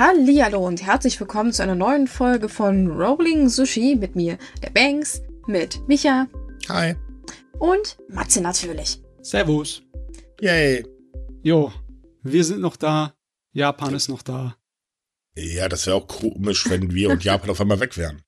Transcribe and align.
Hallihallo 0.00 0.66
und 0.66 0.82
herzlich 0.82 1.20
willkommen 1.20 1.52
zu 1.52 1.62
einer 1.62 1.74
neuen 1.74 2.06
Folge 2.06 2.48
von 2.48 2.86
Rolling 2.86 3.50
Sushi 3.50 3.96
mit 3.96 4.16
mir, 4.16 4.38
der 4.62 4.70
Banks, 4.70 5.20
mit 5.46 5.86
Micha 5.88 6.26
Hi. 6.70 6.96
und 7.58 7.98
Matze 8.08 8.40
natürlich. 8.40 9.02
Servus. 9.20 9.82
Yay. 10.40 10.86
Jo, 11.42 11.70
wir 12.22 12.44
sind 12.44 12.62
noch 12.62 12.76
da. 12.76 13.12
Japan 13.52 13.92
ist 13.92 14.08
noch 14.08 14.22
da. 14.22 14.56
Ja, 15.36 15.68
das 15.68 15.86
wäre 15.86 15.96
auch 15.96 16.08
komisch, 16.08 16.70
wenn 16.70 16.94
wir 16.94 17.10
und 17.10 17.22
Japan 17.22 17.50
auf 17.50 17.60
einmal 17.60 17.80
weg 17.80 17.98
wären. 17.98 18.22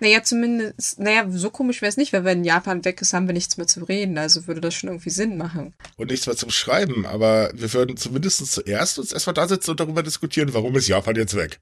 Naja, 0.00 0.24
zumindest, 0.24 0.98
naja, 0.98 1.26
so 1.30 1.50
komisch 1.50 1.80
wäre 1.80 1.88
es 1.88 1.96
nicht, 1.96 2.12
weil 2.12 2.24
wenn 2.24 2.42
Japan 2.42 2.84
weg 2.84 3.00
ist, 3.00 3.12
haben 3.12 3.28
wir 3.28 3.32
nichts 3.32 3.56
mehr 3.56 3.68
zu 3.68 3.84
reden, 3.84 4.18
also 4.18 4.46
würde 4.48 4.60
das 4.60 4.74
schon 4.74 4.88
irgendwie 4.88 5.10
Sinn 5.10 5.36
machen. 5.36 5.74
Und 5.96 6.10
nichts 6.10 6.26
mehr 6.26 6.36
zum 6.36 6.50
Schreiben, 6.50 7.06
aber 7.06 7.52
wir 7.54 7.72
würden 7.72 7.96
zumindest 7.96 8.44
zuerst 8.52 8.98
uns 8.98 9.12
erstmal 9.12 9.34
da 9.34 9.46
sitzen 9.46 9.70
und 9.70 9.80
darüber 9.80 10.02
diskutieren, 10.02 10.52
warum 10.52 10.74
ist 10.74 10.88
Japan 10.88 11.14
jetzt 11.14 11.36
weg? 11.36 11.60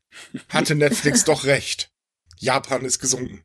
Hatte 0.48 0.74
Netflix 0.74 1.24
doch 1.27 1.45
recht. 1.45 1.91
Japan 2.38 2.84
ist 2.87 3.01
gesunken. 3.01 3.45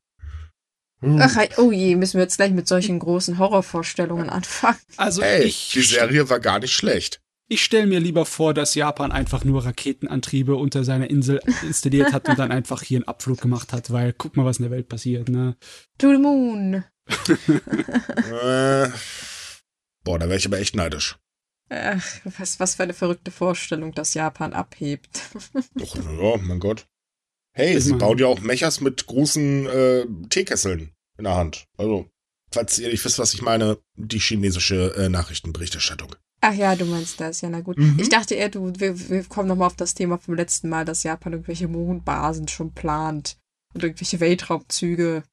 Hm. 1.01 1.19
Ach, 1.21 1.37
oh 1.57 1.71
je, 1.71 1.95
müssen 1.95 2.17
wir 2.17 2.23
jetzt 2.23 2.37
gleich 2.37 2.51
mit 2.51 2.67
solchen 2.67 2.97
großen 2.99 3.37
Horrorvorstellungen 3.37 4.29
anfangen. 4.29 4.79
Also 4.95 5.21
Hey, 5.21 5.43
ich, 5.43 5.71
die 5.73 5.81
Serie 5.81 6.29
war 6.29 6.39
gar 6.39 6.59
nicht 6.59 6.73
schlecht. 6.73 7.21
Ich 7.47 7.63
stelle 7.63 7.87
mir 7.87 7.99
lieber 7.99 8.25
vor, 8.25 8.53
dass 8.53 8.75
Japan 8.75 9.11
einfach 9.11 9.43
nur 9.45 9.65
Raketenantriebe 9.65 10.55
unter 10.55 10.83
seiner 10.83 11.09
Insel 11.09 11.39
installiert 11.63 12.11
hat 12.13 12.27
und 12.29 12.37
dann 12.39 12.51
einfach 12.51 12.81
hier 12.83 12.97
einen 12.99 13.07
Abflug 13.07 13.39
gemacht 13.41 13.71
hat, 13.73 13.91
weil 13.91 14.13
guck 14.13 14.35
mal, 14.35 14.45
was 14.45 14.57
in 14.57 14.63
der 14.63 14.71
Welt 14.71 14.89
passiert, 14.89 15.29
ne? 15.29 15.55
To 15.97 16.11
the 16.11 16.17
moon. 16.17 16.83
äh, 17.07 18.89
boah, 20.03 20.19
da 20.19 20.27
wäre 20.27 20.37
ich 20.37 20.45
aber 20.45 20.59
echt 20.59 20.75
neidisch. 20.75 21.17
Ach, 21.69 22.05
was, 22.37 22.59
was 22.59 22.75
für 22.75 22.83
eine 22.83 22.93
verrückte 22.93 23.31
Vorstellung, 23.31 23.93
dass 23.93 24.13
Japan 24.13 24.53
abhebt. 24.53 25.21
Doch, 25.75 25.95
ja, 25.95 26.37
mein 26.41 26.59
Gott. 26.59 26.87
Hey, 27.53 27.75
Ich 27.77 27.83
sie 27.83 27.91
mein- 27.91 27.99
bauen 27.99 28.17
ja 28.17 28.27
auch 28.27 28.39
Mechas 28.39 28.81
mit 28.81 29.05
großen 29.05 29.65
äh, 29.67 30.05
Teekesseln 30.29 30.93
in 31.17 31.23
der 31.25 31.35
Hand. 31.35 31.65
Also, 31.77 32.09
falls 32.51 32.77
ihr 32.79 32.89
nicht 32.89 33.03
wisst, 33.03 33.19
was 33.19 33.33
ich 33.33 33.41
meine, 33.41 33.79
die 33.95 34.19
chinesische 34.19 34.93
äh, 34.95 35.09
Nachrichtenberichterstattung. 35.09 36.15
Ach 36.47 36.53
ja, 36.53 36.77
du 36.77 36.85
meinst 36.85 37.19
das, 37.19 37.41
ja, 37.41 37.49
na 37.49 37.59
gut. 37.59 37.77
Mhm. 37.77 37.97
Ich 37.99 38.07
dachte 38.07 38.33
eher, 38.33 38.47
du, 38.47 38.71
wir, 38.77 39.09
wir 39.09 39.25
kommen 39.25 39.49
nochmal 39.49 39.67
auf 39.67 39.75
das 39.75 39.95
Thema 39.95 40.17
vom 40.17 40.33
letzten 40.35 40.69
Mal, 40.69 40.85
dass 40.85 41.03
Japan 41.03 41.33
irgendwelche 41.33 41.67
Mondbasen 41.67 42.47
schon 42.47 42.71
plant 42.71 43.35
und 43.73 43.83
irgendwelche 43.83 44.21
Weltraumzüge, 44.21 45.23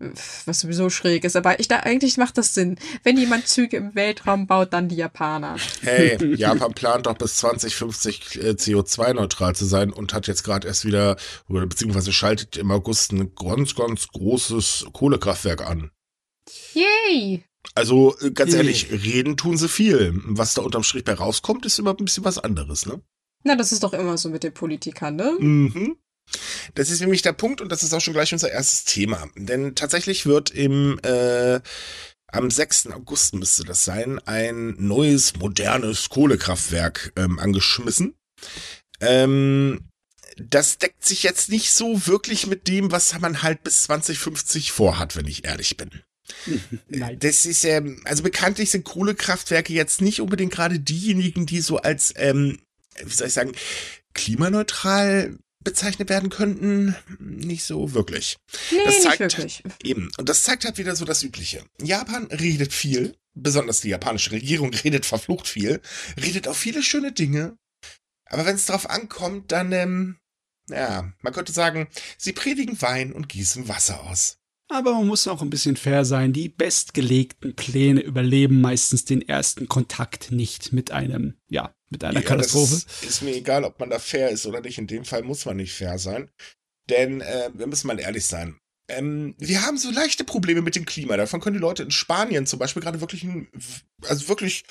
äh, 0.00 0.08
was 0.46 0.58
sowieso 0.58 0.90
schräg 0.90 1.22
ist. 1.22 1.36
Aber 1.36 1.60
ich 1.60 1.68
da 1.68 1.76
eigentlich 1.76 2.16
macht 2.16 2.36
das 2.36 2.52
Sinn. 2.52 2.78
Wenn 3.04 3.16
jemand 3.16 3.46
Züge 3.46 3.76
im 3.76 3.94
Weltraum 3.94 4.48
baut, 4.48 4.72
dann 4.72 4.88
die 4.88 4.96
Japaner. 4.96 5.54
Hey, 5.82 6.18
Japan 6.34 6.74
plant 6.74 7.06
doch 7.06 7.16
bis 7.16 7.36
2050 7.36 8.42
äh, 8.42 8.48
CO2-neutral 8.50 9.54
zu 9.54 9.66
sein 9.66 9.92
und 9.92 10.12
hat 10.12 10.26
jetzt 10.26 10.42
gerade 10.42 10.66
erst 10.66 10.84
wieder, 10.84 11.16
oder 11.48 11.64
beziehungsweise 11.64 12.12
schaltet 12.12 12.56
im 12.56 12.72
August 12.72 13.12
ein 13.12 13.36
ganz, 13.36 13.76
ganz 13.76 14.08
großes 14.08 14.86
Kohlekraftwerk 14.92 15.64
an. 15.64 15.92
Yay! 16.74 17.44
Also, 17.74 18.16
äh, 18.20 18.30
ganz 18.30 18.54
ehrlich, 18.54 18.90
reden 18.90 19.36
tun 19.36 19.56
sie 19.56 19.68
viel. 19.68 20.12
Was 20.24 20.54
da 20.54 20.62
unterm 20.62 20.82
Strich 20.82 21.04
bei 21.04 21.14
rauskommt, 21.14 21.66
ist 21.66 21.78
immer 21.78 21.96
ein 21.96 22.04
bisschen 22.04 22.24
was 22.24 22.38
anderes, 22.38 22.86
ne? 22.86 23.00
Na, 23.42 23.56
das 23.56 23.72
ist 23.72 23.82
doch 23.82 23.92
immer 23.92 24.18
so 24.18 24.28
mit 24.28 24.42
den 24.42 24.52
Politikern, 24.52 25.16
ne? 25.16 25.36
Mhm. 25.38 25.96
Das 26.74 26.90
ist 26.90 27.00
nämlich 27.00 27.22
der 27.22 27.32
Punkt 27.32 27.60
und 27.60 27.70
das 27.70 27.82
ist 27.82 27.92
auch 27.92 28.00
schon 28.00 28.14
gleich 28.14 28.32
unser 28.32 28.50
erstes 28.50 28.84
Thema. 28.84 29.28
Denn 29.36 29.74
tatsächlich 29.74 30.26
wird 30.26 30.50
im 30.50 30.98
äh, 31.02 31.60
am 32.32 32.50
6. 32.50 32.88
August 32.88 33.34
müsste 33.34 33.64
das 33.64 33.84
sein, 33.84 34.20
ein 34.20 34.76
neues, 34.78 35.36
modernes 35.36 36.10
Kohlekraftwerk 36.10 37.12
ähm, 37.16 37.38
angeschmissen. 37.40 38.14
Ähm, 39.00 39.88
das 40.36 40.78
deckt 40.78 41.04
sich 41.04 41.22
jetzt 41.24 41.48
nicht 41.48 41.72
so 41.72 42.06
wirklich 42.06 42.46
mit 42.46 42.68
dem, 42.68 42.92
was 42.92 43.18
man 43.18 43.42
halt 43.42 43.64
bis 43.64 43.82
2050 43.82 44.72
vorhat, 44.72 45.16
wenn 45.16 45.26
ich 45.26 45.44
ehrlich 45.44 45.76
bin. 45.76 45.90
Nein. 46.88 47.18
Das 47.18 47.46
ist, 47.46 47.64
ähm, 47.64 48.00
also 48.04 48.22
bekanntlich 48.22 48.70
sind 48.70 48.84
Kohlekraftwerke 48.84 49.72
jetzt 49.72 50.00
nicht 50.00 50.20
unbedingt 50.20 50.52
gerade 50.52 50.78
diejenigen, 50.78 51.46
die 51.46 51.60
so 51.60 51.78
als, 51.78 52.12
ähm, 52.16 52.58
wie 53.04 53.12
soll 53.14 53.28
ich 53.28 53.34
sagen, 53.34 53.52
klimaneutral 54.14 55.38
bezeichnet 55.62 56.08
werden 56.08 56.30
könnten. 56.30 56.96
Nicht 57.18 57.64
so 57.64 57.92
wirklich. 57.92 58.36
Nee, 58.72 58.78
Das 58.84 58.94
nicht 58.94 59.02
zeigt- 59.04 59.20
wirklich. 59.20 59.62
Eben. 59.82 60.10
Und 60.18 60.28
das 60.28 60.42
zeigt 60.42 60.64
halt 60.64 60.78
wieder 60.78 60.96
so 60.96 61.04
das 61.04 61.22
Übliche. 61.22 61.64
Japan 61.82 62.26
redet 62.26 62.72
viel, 62.72 63.14
besonders 63.34 63.80
die 63.80 63.90
japanische 63.90 64.30
Regierung 64.32 64.72
redet 64.84 65.04
verflucht 65.06 65.48
viel, 65.48 65.80
redet 66.20 66.48
auch 66.48 66.56
viele 66.56 66.82
schöne 66.82 67.12
Dinge. 67.12 67.56
Aber 68.26 68.46
wenn 68.46 68.54
es 68.56 68.66
drauf 68.66 68.88
ankommt, 68.88 69.52
dann, 69.52 69.72
ähm, 69.72 70.16
ja, 70.70 71.12
man 71.20 71.32
könnte 71.32 71.52
sagen, 71.52 71.88
sie 72.16 72.32
predigen 72.32 72.80
Wein 72.80 73.12
und 73.12 73.28
gießen 73.28 73.66
Wasser 73.68 74.04
aus. 74.04 74.38
Aber 74.72 74.92
man 74.94 75.06
muss 75.08 75.26
auch 75.26 75.42
ein 75.42 75.50
bisschen 75.50 75.76
fair 75.76 76.04
sein. 76.04 76.32
Die 76.32 76.48
bestgelegten 76.48 77.56
Pläne 77.56 78.00
überleben 78.02 78.60
meistens 78.60 79.04
den 79.04 79.20
ersten 79.20 79.68
Kontakt 79.68 80.30
nicht 80.30 80.72
mit 80.72 80.92
einem, 80.92 81.34
ja, 81.48 81.74
mit 81.90 82.04
einer 82.04 82.20
Ja, 82.20 82.26
Katastrophe. 82.26 82.80
Das 82.86 83.02
ist 83.02 83.22
mir 83.22 83.34
egal, 83.34 83.64
ob 83.64 83.80
man 83.80 83.90
da 83.90 83.98
fair 83.98 84.30
ist 84.30 84.46
oder 84.46 84.60
nicht. 84.60 84.78
In 84.78 84.86
dem 84.86 85.04
Fall 85.04 85.22
muss 85.22 85.44
man 85.44 85.56
nicht 85.56 85.72
fair 85.74 85.98
sein. 85.98 86.30
Denn 86.88 87.20
äh, 87.20 87.50
wir 87.52 87.66
müssen 87.66 87.88
mal 87.88 87.98
ehrlich 87.98 88.26
sein. 88.26 88.58
Ähm, 88.88 89.34
wir 89.38 89.62
haben 89.66 89.76
so 89.76 89.90
leichte 89.90 90.24
Probleme 90.24 90.62
mit 90.62 90.76
dem 90.76 90.84
Klima. 90.84 91.16
Davon 91.16 91.40
können 91.40 91.54
die 91.54 91.60
Leute 91.60 91.82
in 91.82 91.90
Spanien 91.90 92.46
zum 92.46 92.58
Beispiel 92.58 92.82
gerade 92.82 93.00
wirklich, 93.00 93.24
ein- 93.24 93.48
also 94.08 94.28
wirklich 94.28 94.64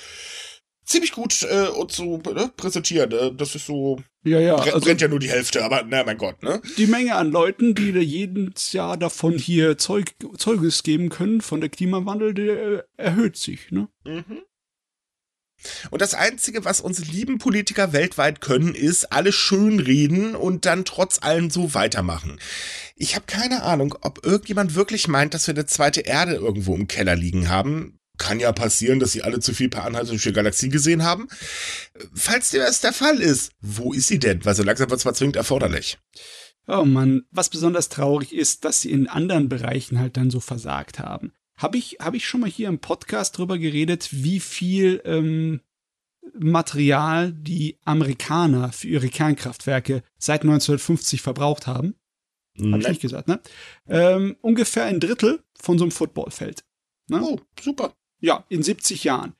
ziemlich 0.90 1.12
gut 1.12 1.42
äh, 1.42 1.68
uns 1.68 1.96
so 1.96 2.18
ne, 2.18 2.50
präsentieren. 2.56 3.12
Äh, 3.12 3.34
das 3.34 3.54
ist 3.54 3.66
so, 3.66 4.02
Ja, 4.24 4.40
ja, 4.40 4.56
brennt, 4.56 4.74
also 4.74 4.84
brennt 4.84 5.00
ja 5.00 5.08
nur 5.08 5.20
die 5.20 5.30
Hälfte, 5.30 5.64
aber 5.64 5.84
na 5.86 6.04
mein 6.04 6.18
Gott, 6.18 6.42
ne? 6.42 6.60
die 6.76 6.86
Menge 6.86 7.14
an 7.14 7.30
Leuten, 7.30 7.74
die 7.74 7.92
da 7.92 8.00
jedes 8.00 8.72
Jahr 8.72 8.96
davon 8.96 9.38
hier 9.38 9.78
Zeug, 9.78 10.14
Zeuges 10.36 10.82
geben 10.82 11.08
können 11.08 11.40
von 11.40 11.60
der 11.60 11.70
Klimawandel, 11.70 12.34
der 12.34 12.54
äh, 12.54 12.82
erhöht 12.96 13.36
sich, 13.36 13.70
ne? 13.70 13.88
Mhm. 14.04 14.42
Und 15.90 16.00
das 16.00 16.14
Einzige, 16.14 16.64
was 16.64 16.80
unsere 16.80 17.10
lieben 17.10 17.36
Politiker 17.36 17.92
weltweit 17.92 18.40
können, 18.40 18.74
ist 18.74 19.12
alle 19.12 19.30
schön 19.30 19.78
reden 19.78 20.34
und 20.34 20.64
dann 20.64 20.86
trotz 20.86 21.22
allem 21.22 21.50
so 21.50 21.74
weitermachen. 21.74 22.40
Ich 22.96 23.14
habe 23.14 23.26
keine 23.26 23.62
Ahnung, 23.62 23.94
ob 24.00 24.24
irgendjemand 24.24 24.74
wirklich 24.74 25.06
meint, 25.06 25.34
dass 25.34 25.46
wir 25.46 25.54
eine 25.54 25.66
zweite 25.66 26.00
Erde 26.00 26.34
irgendwo 26.34 26.74
im 26.74 26.88
Keller 26.88 27.14
liegen 27.14 27.50
haben. 27.50 27.99
Kann 28.20 28.38
ja 28.38 28.52
passieren, 28.52 29.00
dass 29.00 29.12
sie 29.12 29.22
alle 29.22 29.40
zu 29.40 29.54
viel 29.54 29.70
per 29.70 29.84
Anhalt 29.84 30.10
durch 30.10 30.22
die 30.22 30.34
Galaxie 30.34 30.68
gesehen 30.68 31.04
haben. 31.04 31.26
Falls 32.12 32.50
das 32.50 32.82
der 32.82 32.92
Fall 32.92 33.18
ist, 33.18 33.52
wo 33.62 33.94
ist 33.94 34.08
sie 34.08 34.18
denn? 34.18 34.44
Weil 34.44 34.54
so 34.54 34.62
langsam 34.62 34.90
wird 34.90 35.00
es 35.00 35.06
mal 35.06 35.14
zwingend 35.14 35.36
erforderlich. 35.36 35.98
Oh 36.68 36.84
Mann, 36.84 37.22
was 37.30 37.48
besonders 37.48 37.88
traurig 37.88 38.34
ist, 38.34 38.66
dass 38.66 38.82
sie 38.82 38.90
in 38.90 39.08
anderen 39.08 39.48
Bereichen 39.48 39.98
halt 39.98 40.18
dann 40.18 40.30
so 40.30 40.38
versagt 40.38 40.98
haben. 40.98 41.32
Habe 41.56 41.78
ich, 41.78 41.96
hab 41.98 42.12
ich 42.12 42.28
schon 42.28 42.42
mal 42.42 42.50
hier 42.50 42.68
im 42.68 42.78
Podcast 42.78 43.38
drüber 43.38 43.56
geredet, 43.56 44.10
wie 44.12 44.38
viel 44.38 45.00
ähm, 45.06 45.62
Material 46.38 47.32
die 47.32 47.78
Amerikaner 47.86 48.70
für 48.72 48.88
ihre 48.88 49.08
Kernkraftwerke 49.08 50.02
seit 50.18 50.42
1950 50.42 51.22
verbraucht 51.22 51.66
haben? 51.66 51.94
Hab 52.58 52.80
ich 52.80 52.88
nicht 52.88 53.00
gesagt, 53.00 53.28
ne? 53.28 53.40
Ähm, 53.88 54.36
ungefähr 54.42 54.84
ein 54.84 55.00
Drittel 55.00 55.42
von 55.58 55.78
so 55.78 55.84
einem 55.84 55.90
Footballfeld. 55.90 56.64
Ne? 57.08 57.22
Oh, 57.22 57.40
super. 57.58 57.94
Ja, 58.20 58.44
in 58.48 58.62
70 58.62 59.04
Jahren. 59.04 59.34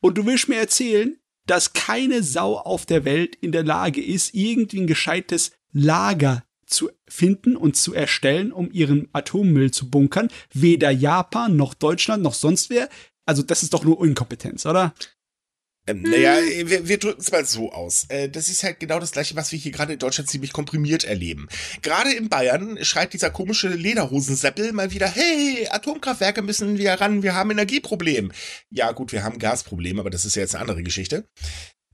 Und 0.00 0.18
du 0.18 0.26
willst 0.26 0.48
mir 0.48 0.56
erzählen, 0.56 1.16
dass 1.46 1.72
keine 1.72 2.22
Sau 2.22 2.56
auf 2.56 2.86
der 2.86 3.04
Welt 3.04 3.36
in 3.36 3.52
der 3.52 3.64
Lage 3.64 4.02
ist, 4.02 4.34
irgendwie 4.34 4.80
ein 4.80 4.86
gescheites 4.86 5.52
Lager 5.72 6.44
zu 6.66 6.90
finden 7.08 7.56
und 7.56 7.76
zu 7.76 7.94
erstellen, 7.94 8.52
um 8.52 8.70
ihren 8.72 9.08
Atommüll 9.12 9.70
zu 9.70 9.90
bunkern. 9.90 10.28
Weder 10.52 10.90
Japan 10.90 11.56
noch 11.56 11.74
Deutschland 11.74 12.22
noch 12.22 12.34
sonst 12.34 12.70
wer. 12.70 12.88
Also 13.26 13.42
das 13.42 13.62
ist 13.62 13.74
doch 13.74 13.84
nur 13.84 14.04
Inkompetenz, 14.04 14.66
oder? 14.66 14.94
Ähm, 15.88 16.02
naja, 16.02 16.36
wir, 16.64 16.86
wir 16.86 16.98
drücken 16.98 17.20
es 17.20 17.32
mal 17.32 17.44
so 17.44 17.72
aus. 17.72 18.04
Äh, 18.08 18.28
das 18.28 18.48
ist 18.48 18.62
halt 18.62 18.78
genau 18.78 19.00
das 19.00 19.10
gleiche, 19.10 19.34
was 19.34 19.50
wir 19.50 19.58
hier 19.58 19.72
gerade 19.72 19.94
in 19.94 19.98
Deutschland 19.98 20.30
ziemlich 20.30 20.52
komprimiert 20.52 21.02
erleben. 21.02 21.48
Gerade 21.82 22.12
in 22.12 22.28
Bayern 22.28 22.84
schreit 22.84 23.12
dieser 23.12 23.30
komische 23.30 23.68
Lederhosenseppel 23.68 24.72
mal 24.72 24.92
wieder, 24.92 25.08
hey, 25.08 25.66
Atomkraftwerke 25.70 26.42
müssen 26.42 26.78
wir 26.78 26.92
ran, 26.92 27.24
wir 27.24 27.34
haben 27.34 27.50
Energieproblem. 27.50 28.32
Ja 28.70 28.92
gut, 28.92 29.10
wir 29.10 29.24
haben 29.24 29.40
Gasproblem, 29.40 29.98
aber 29.98 30.10
das 30.10 30.24
ist 30.24 30.36
ja 30.36 30.42
jetzt 30.42 30.54
eine 30.54 30.62
andere 30.62 30.84
Geschichte. 30.84 31.26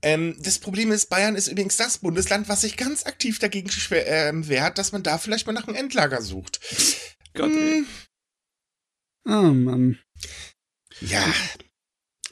Ähm, 0.01 0.35
das 0.39 0.59
Problem 0.59 0.91
ist, 0.91 1.09
Bayern 1.09 1.35
ist 1.35 1.47
übrigens 1.47 1.77
das 1.77 1.97
Bundesland, 1.97 2.47
was 2.47 2.61
sich 2.61 2.77
ganz 2.77 3.05
aktiv 3.05 3.39
dagegen 3.39 3.69
ähm, 3.91 4.47
wehrt, 4.47 4.77
dass 4.77 4.91
man 4.91 5.03
da 5.03 5.17
vielleicht 5.17 5.47
mal 5.47 5.53
nach 5.53 5.67
einem 5.67 5.75
Endlager 5.75 6.21
sucht. 6.21 6.59
Gott, 7.33 7.51
ey. 7.51 7.79
Hm, 7.79 7.87
Oh 9.25 9.53
Mann. 9.53 9.99
ja. 11.01 11.23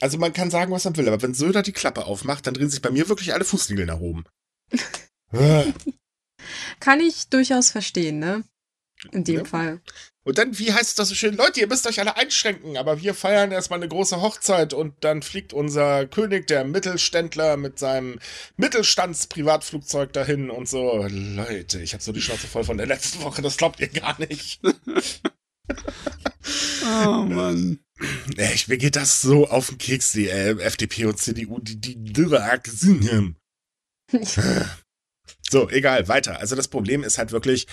Also 0.00 0.18
man 0.18 0.32
kann 0.32 0.50
sagen, 0.50 0.72
was 0.72 0.84
man 0.84 0.96
will, 0.96 1.08
aber 1.08 1.22
wenn 1.22 1.34
Söder 1.34 1.62
die 1.62 1.72
Klappe 1.72 2.06
aufmacht, 2.06 2.46
dann 2.46 2.54
drehen 2.54 2.70
sich 2.70 2.82
bei 2.82 2.90
mir 2.90 3.08
wirklich 3.08 3.34
alle 3.34 3.44
Fußnägel 3.44 3.86
nach 3.86 4.00
oben. 4.00 4.24
Kann 6.80 7.00
ich 7.00 7.28
durchaus 7.28 7.70
verstehen, 7.70 8.18
ne? 8.18 8.44
In 9.12 9.24
dem 9.24 9.38
Ja. 9.38 9.44
Fall. 9.44 9.80
Und 10.24 10.38
dann, 10.38 10.58
wie 10.58 10.72
heißt 10.72 10.90
es 10.90 10.94
das 10.94 11.08
so 11.08 11.14
schön? 11.14 11.36
Leute, 11.36 11.60
ihr 11.60 11.68
müsst 11.68 11.86
euch 11.86 12.00
alle 12.00 12.16
einschränken, 12.16 12.76
aber 12.76 13.00
wir 13.00 13.14
feiern 13.14 13.50
erstmal 13.50 13.78
eine 13.78 13.88
große 13.88 14.20
Hochzeit 14.20 14.74
und 14.74 15.02
dann 15.02 15.22
fliegt 15.22 15.54
unser 15.54 16.06
König, 16.06 16.46
der 16.48 16.64
Mittelständler, 16.64 17.56
mit 17.56 17.78
seinem 17.78 18.18
Mittelstandsprivatflugzeug 18.56 20.12
dahin 20.12 20.50
und 20.50 20.68
so. 20.68 21.06
Leute, 21.08 21.80
ich 21.80 21.94
habe 21.94 22.02
so 22.02 22.12
die 22.12 22.20
Schnauze 22.20 22.46
voll 22.46 22.64
von 22.64 22.76
der 22.76 22.86
letzten 22.86 23.22
Woche, 23.22 23.40
das 23.40 23.56
glaubt 23.56 23.80
ihr 23.80 23.88
gar 23.88 24.18
nicht. 24.18 24.60
oh 26.84 27.22
Mann. 27.22 27.78
Echt, 28.36 28.68
mir 28.68 28.78
geht 28.78 28.96
das 28.96 29.20
so 29.20 29.48
auf 29.48 29.68
den 29.68 29.78
Keks, 29.78 30.12
die 30.12 30.28
äh, 30.28 30.60
FDP 30.60 31.06
und 31.06 31.18
CDU, 31.18 31.58
die, 31.60 31.80
die 31.80 32.12
Dürrak 32.12 32.68
So, 35.50 35.70
egal, 35.70 36.08
weiter. 36.08 36.38
Also 36.40 36.56
das 36.56 36.68
Problem 36.68 37.02
ist 37.02 37.18
halt 37.18 37.32
wirklich, 37.32 37.66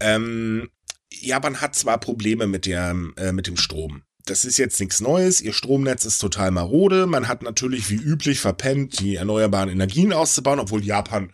ähm, 0.00 0.70
Japan 1.12 1.60
hat 1.60 1.74
zwar 1.74 1.98
Probleme 1.98 2.46
mit, 2.46 2.66
der, 2.66 2.96
äh, 3.16 3.32
mit 3.32 3.46
dem 3.46 3.56
Strom. 3.56 4.02
Das 4.24 4.44
ist 4.44 4.58
jetzt 4.58 4.78
nichts 4.80 5.00
Neues. 5.00 5.40
Ihr 5.40 5.52
Stromnetz 5.52 6.04
ist 6.04 6.18
total 6.18 6.50
marode. 6.50 7.06
Man 7.06 7.28
hat 7.28 7.42
natürlich 7.42 7.90
wie 7.90 7.96
üblich 7.96 8.40
verpennt, 8.40 9.00
die 9.00 9.16
erneuerbaren 9.16 9.68
Energien 9.68 10.12
auszubauen, 10.12 10.60
obwohl 10.60 10.84
Japan, 10.84 11.32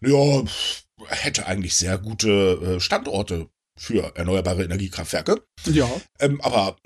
ja, 0.00 0.44
hätte 1.06 1.46
eigentlich 1.46 1.76
sehr 1.76 1.98
gute 1.98 2.76
äh, 2.76 2.80
Standorte 2.80 3.48
für 3.78 4.16
erneuerbare 4.16 4.64
Energiekraftwerke. 4.64 5.42
Ja. 5.66 5.88
Ähm, 6.18 6.40
aber, 6.40 6.76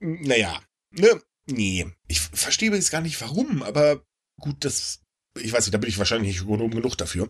naja, 0.00 0.60
ne, 0.90 1.20
nee. 1.46 1.86
Ich 2.08 2.20
verstehe 2.20 2.68
übrigens 2.68 2.90
gar 2.90 3.00
nicht 3.00 3.20
warum, 3.20 3.62
aber 3.62 4.02
gut, 4.40 4.64
das, 4.64 5.00
ich 5.38 5.52
weiß 5.52 5.66
nicht, 5.66 5.74
da 5.74 5.78
bin 5.78 5.88
ich 5.88 5.98
wahrscheinlich 5.98 6.34
nicht 6.34 6.42
Ökonom 6.42 6.70
genug 6.70 6.96
dafür. 6.96 7.28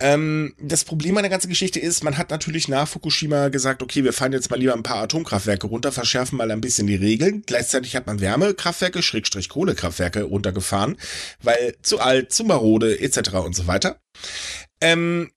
Ähm, 0.00 0.54
das 0.60 0.84
Problem 0.84 1.16
an 1.16 1.22
der 1.22 1.30
ganzen 1.30 1.48
Geschichte 1.48 1.78
ist, 1.78 2.02
man 2.02 2.18
hat 2.18 2.30
natürlich 2.30 2.66
nach 2.66 2.88
Fukushima 2.88 3.48
gesagt, 3.48 3.80
okay, 3.80 4.02
wir 4.02 4.12
fahren 4.12 4.32
jetzt 4.32 4.50
mal 4.50 4.58
lieber 4.58 4.74
ein 4.74 4.82
paar 4.82 5.02
Atomkraftwerke 5.02 5.68
runter, 5.68 5.92
verschärfen 5.92 6.36
mal 6.36 6.50
ein 6.50 6.60
bisschen 6.60 6.88
die 6.88 6.96
Regeln. 6.96 7.44
Gleichzeitig 7.46 7.94
hat 7.94 8.08
man 8.08 8.20
Wärmekraftwerke, 8.20 9.02
Schrägstrich 9.02 9.48
Kohlekraftwerke 9.48 10.24
runtergefahren, 10.24 10.96
weil 11.42 11.76
zu 11.82 12.00
alt, 12.00 12.32
zu 12.32 12.42
marode, 12.42 12.98
etc. 13.00 13.34
und 13.34 13.54
so 13.54 13.68
weiter. 13.68 14.00
Ähm, 14.80 15.30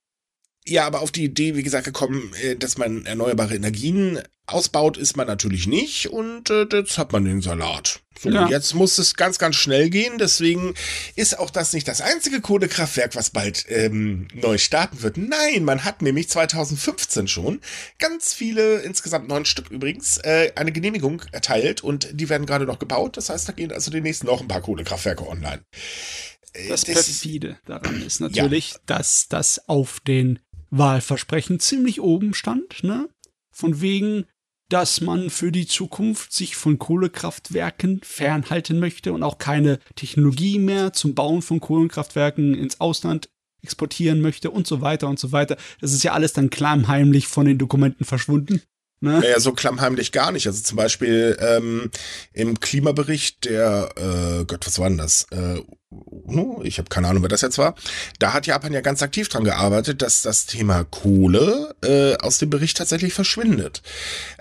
ja, 0.67 0.85
aber 0.85 1.01
auf 1.01 1.11
die 1.11 1.23
Idee, 1.23 1.55
wie 1.55 1.63
gesagt, 1.63 1.85
gekommen, 1.85 2.31
äh, 2.43 2.55
dass 2.55 2.77
man 2.77 3.05
erneuerbare 3.05 3.55
Energien 3.55 4.19
ausbaut, 4.45 4.97
ist 4.97 5.17
man 5.17 5.27
natürlich 5.27 5.67
nicht 5.67 6.09
und 6.09 6.49
äh, 6.49 6.65
jetzt 6.71 6.97
hat 6.97 7.11
man 7.11 7.25
den 7.25 7.41
Salat. 7.41 8.01
So, 8.19 8.29
ja. 8.29 8.47
jetzt 8.47 8.73
muss 8.73 8.97
es 8.97 9.15
ganz, 9.15 9.37
ganz 9.37 9.55
schnell 9.55 9.89
gehen. 9.89 10.17
Deswegen 10.17 10.73
ist 11.15 11.37
auch 11.37 11.49
das 11.49 11.73
nicht 11.73 11.87
das 11.87 12.01
einzige 12.01 12.41
Kohlekraftwerk, 12.41 13.15
was 13.15 13.29
bald 13.29 13.65
ähm, 13.69 14.27
neu 14.33 14.57
starten 14.57 15.01
wird. 15.03 15.17
Nein, 15.17 15.63
man 15.63 15.83
hat 15.83 16.01
nämlich 16.01 16.29
2015 16.29 17.27
schon 17.27 17.61
ganz 17.99 18.33
viele, 18.33 18.79
insgesamt 18.79 19.27
neun 19.27 19.45
Stück 19.45 19.69
übrigens, 19.69 20.17
äh, 20.19 20.51
eine 20.55 20.71
Genehmigung 20.71 21.21
erteilt 21.31 21.83
und 21.83 22.09
die 22.11 22.29
werden 22.29 22.47
gerade 22.47 22.65
noch 22.65 22.79
gebaut. 22.79 23.17
Das 23.17 23.29
heißt, 23.29 23.47
da 23.47 23.53
gehen 23.53 23.71
also 23.71 23.91
demnächst 23.91 24.23
noch 24.23 24.41
ein 24.41 24.47
paar 24.47 24.61
Kohlekraftwerke 24.61 25.27
online. 25.27 25.61
Äh, 26.53 26.69
das, 26.69 26.81
das 26.81 27.05
perfide 27.05 27.59
daran 27.65 28.01
ist 28.01 28.19
natürlich, 28.19 28.71
ja. 28.71 28.79
dass 28.85 29.27
das 29.27 29.67
auf 29.67 29.99
den 29.99 30.39
Wahlversprechen 30.69 31.59
ziemlich 31.59 32.01
oben 32.01 32.33
stand, 32.33 32.83
ne? 32.83 33.09
Von 33.51 33.81
wegen, 33.81 34.25
dass 34.69 35.01
man 35.01 35.29
für 35.29 35.51
die 35.51 35.65
Zukunft 35.65 36.33
sich 36.33 36.55
von 36.55 36.77
Kohlekraftwerken 36.77 38.01
fernhalten 38.03 38.79
möchte 38.79 39.13
und 39.13 39.23
auch 39.23 39.37
keine 39.37 39.79
Technologie 39.95 40.59
mehr 40.59 40.93
zum 40.93 41.15
Bauen 41.15 41.41
von 41.41 41.59
Kohlekraftwerken 41.59 42.53
ins 42.53 42.81
Ausland 42.81 43.29
exportieren 43.63 44.21
möchte 44.21 44.51
und 44.51 44.67
so 44.67 44.81
weiter 44.81 45.07
und 45.07 45.19
so 45.19 45.31
weiter. 45.31 45.57
Das 45.81 45.93
ist 45.93 46.03
ja 46.03 46.13
alles 46.13 46.33
dann 46.33 46.49
klammheimlich 46.49 47.27
von 47.27 47.45
den 47.45 47.57
Dokumenten 47.57 48.05
verschwunden. 48.05 48.61
Ne? 48.99 49.19
Naja, 49.19 49.39
so 49.39 49.51
klammheimlich 49.53 50.11
gar 50.11 50.31
nicht. 50.31 50.47
Also 50.47 50.61
zum 50.63 50.75
Beispiel 50.75 51.37
ähm, 51.39 51.91
im 52.33 52.59
Klimabericht 52.59 53.45
der, 53.45 53.89
äh, 53.95 54.45
Gott, 54.45 54.65
was 54.65 54.79
war 54.79 54.89
denn 54.89 54.97
das? 54.97 55.27
Äh, 55.31 55.61
ich 56.63 56.79
habe 56.79 56.89
keine 56.89 57.07
Ahnung, 57.07 57.23
wer 57.23 57.29
das 57.29 57.41
jetzt 57.41 57.57
war. 57.57 57.75
Da 58.19 58.33
hat 58.33 58.45
Japan 58.45 58.73
ja 58.73 58.81
ganz 58.81 59.01
aktiv 59.01 59.29
dran 59.29 59.45
gearbeitet, 59.45 60.01
dass 60.01 60.21
das 60.21 60.45
Thema 60.45 60.83
Kohle 60.83 61.75
äh, 61.81 62.15
aus 62.17 62.39
dem 62.39 62.49
Bericht 62.49 62.77
tatsächlich 62.77 63.13
verschwindet. 63.13 63.81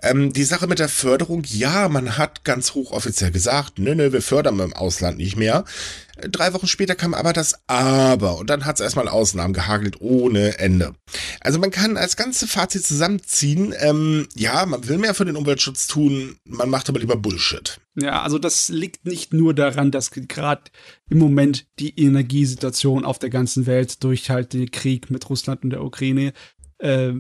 Ähm, 0.03 0.33
die 0.33 0.43
Sache 0.43 0.67
mit 0.67 0.81
der 0.81 0.89
Förderung, 0.89 1.45
ja, 1.47 1.89
man 1.89 2.19
hat 2.19 2.43
ganz 2.43 2.75
hochoffiziell 2.75 3.31
gesagt, 3.31 3.79
nö, 3.79 3.95
nö, 3.95 4.13
wir 4.13 4.23
fördern 4.23 4.59
im 4.59 4.73
Ausland 4.73 5.19
nicht 5.19 5.37
mehr. 5.37 5.65
Drei 6.17 6.55
Wochen 6.55 6.67
später 6.67 6.95
kam 6.95 7.13
aber 7.13 7.33
das 7.33 7.61
Aber 7.67 8.39
und 8.39 8.49
dann 8.49 8.65
hat 8.65 8.77
es 8.77 8.81
erstmal 8.81 9.09
Ausnahmen 9.09 9.53
gehagelt 9.53 10.01
ohne 10.01 10.59
Ende. 10.59 10.95
Also 11.41 11.59
man 11.59 11.71
kann 11.71 11.97
als 11.97 12.17
ganze 12.17 12.47
Fazit 12.47 12.87
zusammenziehen, 12.87 13.75
ähm, 13.79 14.27
ja, 14.35 14.65
man 14.65 14.89
will 14.89 14.97
mehr 14.97 15.15
für 15.15 15.27
den 15.27 15.37
Umweltschutz 15.37 15.87
tun, 15.87 16.37
man 16.45 16.71
macht 16.71 16.89
aber 16.89 17.01
lieber 17.01 17.17
Bullshit. 17.17 17.81
Ja, 17.97 18.23
also 18.23 18.39
das 18.39 18.71
liegt 18.71 19.05
nicht 19.05 19.35
nur 19.35 19.53
daran, 19.53 19.91
dass 19.91 20.11
gerade 20.11 20.71
im 21.11 21.19
Moment 21.19 21.67
die 21.79 21.99
Energiesituation 21.99 23.05
auf 23.05 23.19
der 23.19 23.31
ganzen 23.31 23.67
Welt 23.67 24.03
durch 24.03 24.31
halt 24.31 24.55
den 24.55 24.71
Krieg 24.71 25.11
mit 25.11 25.29
Russland 25.29 25.65
und 25.65 25.71
der 25.71 25.83
Ukraine 25.83 26.33
äh, 26.79 27.13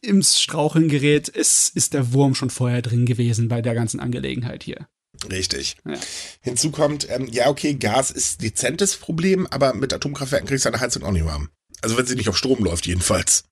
ins 0.00 0.40
Straucheln 0.40 0.88
gerät. 0.88 1.30
Es 1.34 1.68
ist 1.68 1.92
der 1.92 2.12
Wurm 2.12 2.34
schon 2.34 2.50
vorher 2.50 2.82
drin 2.82 3.04
gewesen 3.04 3.48
bei 3.48 3.60
der 3.60 3.74
ganzen 3.74 4.00
Angelegenheit 4.00 4.62
hier. 4.62 4.86
Richtig. 5.30 5.76
Ja. 5.84 5.98
Hinzu 6.40 6.70
kommt, 6.70 7.08
ähm, 7.10 7.26
ja, 7.30 7.48
okay, 7.48 7.74
Gas 7.74 8.10
ist 8.10 8.42
dezentes 8.42 8.96
Problem, 8.96 9.46
aber 9.46 9.74
mit 9.74 9.92
Atomkraftwerken 9.92 10.48
kriegst 10.48 10.64
du 10.64 10.70
deine 10.70 10.80
Heizung 10.80 11.02
auch 11.02 11.12
nicht 11.12 11.24
warm. 11.24 11.50
Also 11.82 11.96
wenn 11.96 12.06
sie 12.06 12.14
nicht 12.14 12.28
auf 12.28 12.36
Strom 12.36 12.64
läuft, 12.64 12.86
jedenfalls. 12.86 13.44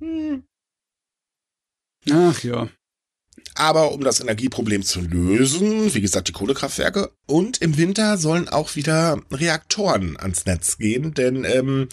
Hm. 0.00 0.44
Ach 2.10 2.42
ja. 2.42 2.68
Aber 3.54 3.92
um 3.92 4.02
das 4.02 4.20
Energieproblem 4.20 4.82
zu 4.82 5.00
lösen, 5.00 5.94
wie 5.94 6.00
gesagt, 6.00 6.28
die 6.28 6.32
Kohlekraftwerke 6.32 7.12
und 7.26 7.58
im 7.62 7.76
Winter 7.76 8.18
sollen 8.18 8.48
auch 8.48 8.76
wieder 8.76 9.20
Reaktoren 9.30 10.16
ans 10.18 10.46
Netz 10.46 10.78
gehen, 10.78 11.14
denn 11.14 11.44
ähm, 11.44 11.88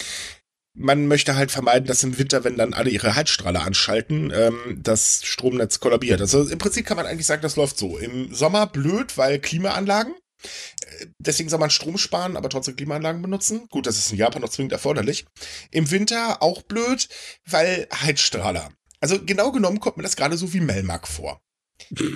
man 0.75 1.07
möchte 1.07 1.35
halt 1.35 1.51
vermeiden, 1.51 1.87
dass 1.87 2.03
im 2.03 2.17
Winter, 2.17 2.43
wenn 2.43 2.57
dann 2.57 2.73
alle 2.73 2.89
ihre 2.89 3.15
Heizstrahler 3.15 3.63
anschalten, 3.63 4.31
ähm, 4.35 4.79
das 4.81 5.21
Stromnetz 5.23 5.79
kollabiert. 5.79 6.19
Also 6.19 6.47
im 6.47 6.57
Prinzip 6.57 6.85
kann 6.85 6.97
man 6.97 7.05
eigentlich 7.05 7.27
sagen, 7.27 7.41
das 7.41 7.55
läuft 7.55 7.77
so. 7.77 7.97
Im 7.97 8.33
Sommer 8.33 8.67
blöd, 8.67 9.17
weil 9.17 9.39
Klimaanlagen. 9.39 10.15
Äh, 10.43 11.07
deswegen 11.19 11.49
soll 11.49 11.59
man 11.59 11.69
Strom 11.69 11.97
sparen, 11.97 12.35
aber 12.35 12.49
trotzdem 12.49 12.75
Klimaanlagen 12.75 13.21
benutzen. 13.21 13.67
Gut, 13.69 13.85
das 13.85 13.97
ist 13.97 14.11
in 14.11 14.17
Japan 14.17 14.41
noch 14.41 14.49
zwingend 14.49 14.73
erforderlich. 14.73 15.25
Im 15.71 15.91
Winter 15.91 16.41
auch 16.41 16.63
blöd, 16.63 17.07
weil 17.45 17.87
Heizstrahler. 17.93 18.71
Also 18.99 19.23
genau 19.23 19.51
genommen 19.51 19.79
kommt 19.79 19.97
mir 19.97 20.03
das 20.03 20.15
gerade 20.15 20.37
so 20.37 20.53
wie 20.53 20.61
Melmark 20.61 21.07
vor. 21.07 21.39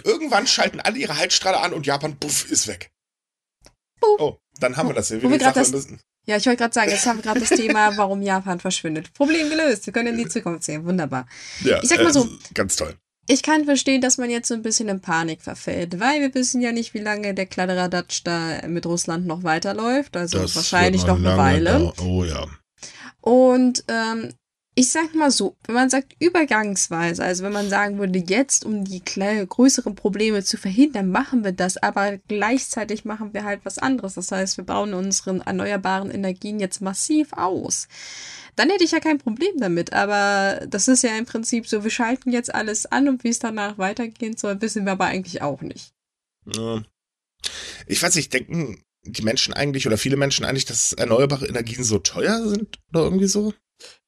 Irgendwann 0.03 0.47
schalten 0.47 0.79
alle 0.79 0.97
ihre 0.97 1.17
Heizstrahler 1.17 1.61
an 1.61 1.73
und 1.73 1.85
Japan, 1.85 2.17
puff, 2.17 2.49
ist 2.49 2.67
weg. 2.67 2.89
Oh, 4.01 4.37
dann 4.59 4.77
haben 4.77 4.89
wir 4.89 4.93
das 4.93 5.09
hier. 5.09 5.21
Wo 5.21 5.29
wir 5.29 5.37
das, 5.37 5.87
ja, 6.27 6.35
ich 6.35 6.45
wollte 6.45 6.57
gerade 6.57 6.73
sagen, 6.73 6.91
jetzt 6.91 7.05
haben 7.05 7.19
wir 7.19 7.23
gerade 7.23 7.39
das 7.39 7.49
Thema, 7.49 7.91
warum 7.97 8.21
Japan 8.21 8.59
verschwindet. 8.59 9.13
Problem 9.13 9.49
gelöst. 9.49 9.85
Wir 9.85 9.93
können 9.93 10.09
in 10.09 10.17
die 10.17 10.27
Zukunft 10.27 10.63
sehen. 10.63 10.85
Wunderbar. 10.85 11.25
Ja, 11.63 11.81
ich 11.81 11.89
sag 11.89 12.03
mal 12.03 12.11
so. 12.11 12.25
Äh, 12.25 12.53
ganz 12.53 12.75
toll. 12.75 12.95
Ich 13.29 13.43
kann 13.43 13.65
verstehen, 13.65 14.01
dass 14.01 14.17
man 14.17 14.29
jetzt 14.29 14.47
so 14.47 14.53
ein 14.53 14.61
bisschen 14.61 14.89
in 14.89 15.01
Panik 15.01 15.41
verfällt, 15.41 15.99
weil 15.99 16.21
wir 16.21 16.33
wissen 16.33 16.61
ja 16.61 16.71
nicht, 16.71 16.93
wie 16.93 16.99
lange 16.99 17.33
der 17.33 17.45
Kladderadatsch 17.45 18.21
da 18.23 18.65
mit 18.67 18.85
Russland 18.85 19.25
noch 19.25 19.43
weiterläuft. 19.43 20.15
Also 20.15 20.39
das 20.39 20.55
wahrscheinlich 20.55 21.05
noch 21.05 21.17
eine 21.17 21.37
Weile. 21.37 21.93
Oh 22.01 22.23
ja. 22.23 22.45
Und 23.21 23.83
ähm, 23.87 24.33
ich 24.77 24.91
sag 24.91 25.15
mal 25.15 25.31
so, 25.31 25.57
wenn 25.65 25.73
man 25.73 25.89
sagt 25.89 26.15
übergangsweise, 26.19 27.23
also 27.23 27.43
wenn 27.43 27.51
man 27.51 27.67
sagen 27.67 27.97
würde, 27.97 28.19
jetzt 28.19 28.63
um 28.63 28.83
die 28.83 29.01
größeren 29.03 29.95
Probleme 29.95 30.43
zu 30.43 30.55
verhindern, 30.55 31.09
machen 31.09 31.43
wir 31.43 31.51
das, 31.51 31.77
aber 31.77 32.19
gleichzeitig 32.27 33.03
machen 33.03 33.33
wir 33.33 33.43
halt 33.43 33.61
was 33.63 33.79
anderes. 33.79 34.13
Das 34.13 34.31
heißt, 34.31 34.57
wir 34.57 34.65
bauen 34.65 34.93
unsere 34.93 35.41
erneuerbaren 35.43 36.11
Energien 36.11 36.59
jetzt 36.59 36.79
massiv 36.81 37.33
aus. 37.33 37.87
Dann 38.55 38.69
hätte 38.69 38.83
ich 38.83 38.91
ja 38.91 38.99
kein 38.99 39.17
Problem 39.17 39.57
damit, 39.57 39.93
aber 39.93 40.67
das 40.67 40.87
ist 40.87 41.01
ja 41.01 41.17
im 41.17 41.25
Prinzip 41.25 41.67
so, 41.67 41.83
wir 41.83 41.89
schalten 41.89 42.31
jetzt 42.31 42.53
alles 42.53 42.85
an 42.85 43.09
und 43.09 43.23
wie 43.23 43.29
es 43.29 43.39
danach 43.39 43.79
weitergehen 43.79 44.37
soll, 44.37 44.61
wissen 44.61 44.85
wir 44.85 44.91
aber 44.91 45.05
eigentlich 45.05 45.41
auch 45.41 45.61
nicht. 45.61 45.91
Ich 47.87 48.03
weiß 48.03 48.13
nicht, 48.13 48.31
denken 48.31 48.83
die 49.01 49.23
Menschen 49.23 49.55
eigentlich 49.55 49.87
oder 49.87 49.97
viele 49.97 50.17
Menschen 50.17 50.45
eigentlich, 50.45 50.65
dass 50.65 50.93
erneuerbare 50.93 51.47
Energien 51.47 51.83
so 51.83 51.97
teuer 51.97 52.47
sind 52.47 52.77
oder 52.91 53.05
irgendwie 53.05 53.27
so? 53.27 53.55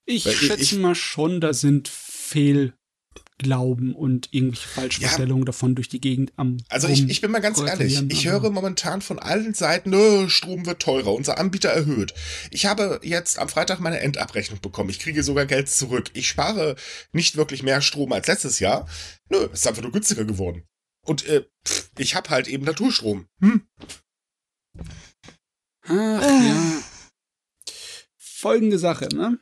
Ich 0.10 0.26
Weil 0.26 0.34
schätze 0.34 0.64
ich, 0.64 0.74
mal 0.74 0.96
schon, 0.96 1.40
da 1.40 1.54
sind 1.54 1.88
Fehlglauben 1.88 3.94
und 3.94 4.34
irgendwelche 4.34 4.68
Falschvorstellungen 4.68 5.44
ja, 5.44 5.46
davon 5.46 5.76
durch 5.76 5.88
die 5.88 6.02
Gegend 6.02 6.34
am. 6.36 6.58
Also 6.68 6.88
ich, 6.88 7.08
ich 7.08 7.22
bin 7.22 7.30
mal 7.30 7.42
ganz 7.42 7.60
ehrlich, 7.60 8.02
ich 8.10 8.28
höre 8.28 8.50
momentan 8.50 9.04
von 9.04 9.20
allen 9.20 9.54
Seiten, 9.54 9.94
oh, 9.94 10.28
Strom 10.28 10.66
wird 10.66 10.82
teurer, 10.82 11.14
unser 11.14 11.38
Anbieter 11.38 11.70
erhöht. 11.70 12.16
Ich 12.50 12.66
habe 12.66 13.00
jetzt 13.04 13.38
am 13.38 13.50
Freitag 13.50 13.82
meine 13.82 14.00
Endabrechnung 14.00 14.60
bekommen. 14.62 14.90
Ich 14.90 14.98
kriege 14.98 15.22
sogar 15.22 15.46
Geld 15.46 15.70
zurück. 15.70 16.10
Ich 16.14 16.28
spare 16.28 16.76
nicht 17.12 17.36
wirklich 17.36 17.62
mehr 17.62 17.82
Strom 17.82 18.12
als 18.12 18.26
letztes 18.26 18.60
Jahr. 18.60 18.90
Nö, 19.30 19.48
es 19.54 19.60
ist 19.60 19.68
einfach 19.68 19.84
nur 19.84 19.92
günstiger 19.92 20.26
geworden. 20.26 20.64
Und 21.06 21.28
äh, 21.28 21.46
ich 22.00 22.16
habe 22.16 22.32
halt 22.32 22.48
eben 22.48 22.66
Naturstrom. 22.66 23.28
Hm. 23.42 23.62
Ach 25.84 26.22
ja. 26.22 26.82
Folgende 28.18 28.80
Sache, 28.80 29.08
ne? 29.14 29.40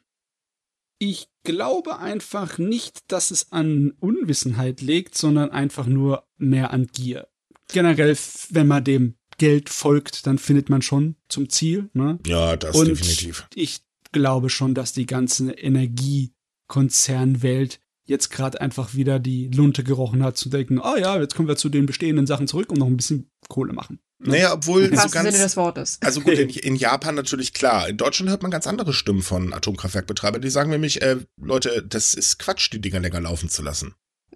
Ich 0.99 1.27
glaube 1.43 1.99
einfach 1.99 2.57
nicht, 2.57 3.11
dass 3.11 3.29
es 3.31 3.51
an 3.51 3.91
Unwissenheit 3.99 4.79
liegt, 4.81 5.15
sondern 5.15 5.51
einfach 5.51 5.85
nur 5.85 6.27
mehr 6.37 6.71
an 6.71 6.87
Gier. 6.87 7.27
Generell, 7.69 8.17
wenn 8.49 8.67
man 8.67 8.83
dem 8.83 9.15
Geld 9.37 9.69
folgt, 9.69 10.25
dann 10.25 10.39
findet 10.39 10.69
man 10.69 10.81
schon 10.81 11.15
zum 11.29 11.49
Ziel. 11.49 11.89
Ne? 11.93 12.17
Ja, 12.25 12.57
das 12.57 12.75
Und 12.75 12.87
definitiv. 12.89 13.47
ich 13.53 13.81
glaube 14.11 14.49
schon, 14.49 14.73
dass 14.73 14.93
die 14.93 15.05
ganze 15.05 15.51
Energiekonzernwelt 15.51 17.79
jetzt 18.05 18.29
gerade 18.29 18.59
einfach 18.61 18.95
wieder 18.95 19.19
die 19.19 19.49
Lunte 19.49 19.83
gerochen 19.83 20.23
hat, 20.23 20.37
zu 20.37 20.49
denken, 20.49 20.79
oh 20.79 20.95
ja, 20.97 21.19
jetzt 21.19 21.35
kommen 21.35 21.49
wir 21.49 21.57
zu 21.57 21.69
den 21.69 21.85
bestehenden 21.85 22.25
Sachen 22.25 22.47
zurück 22.47 22.71
und 22.71 22.79
noch 22.79 22.87
ein 22.87 22.97
bisschen 22.97 23.29
Kohle 23.49 23.73
machen. 23.73 23.99
Naja, 24.19 24.53
obwohl 24.53 24.85
Im 24.85 24.97
so 24.97 25.09
ganz. 25.09 25.37
des 25.37 25.57
Wortes. 25.57 25.99
Also 26.01 26.21
gut, 26.21 26.33
in, 26.33 26.49
in 26.49 26.75
Japan 26.75 27.15
natürlich 27.15 27.53
klar. 27.53 27.87
In 27.87 27.97
Deutschland 27.97 28.29
hört 28.29 28.41
man 28.41 28.51
ganz 28.51 28.65
andere 28.65 28.93
Stimmen 28.93 29.21
von 29.21 29.53
Atomkraftwerkbetreibern. 29.53 30.41
Die 30.41 30.49
sagen 30.49 30.71
nämlich, 30.71 31.01
äh, 31.01 31.17
Leute, 31.39 31.83
das 31.87 32.13
ist 32.13 32.39
Quatsch, 32.39 32.71
die 32.71 32.81
Dinger 32.81 32.99
länger 32.99 33.21
laufen 33.21 33.49
zu 33.49 33.61
lassen. 33.61 33.93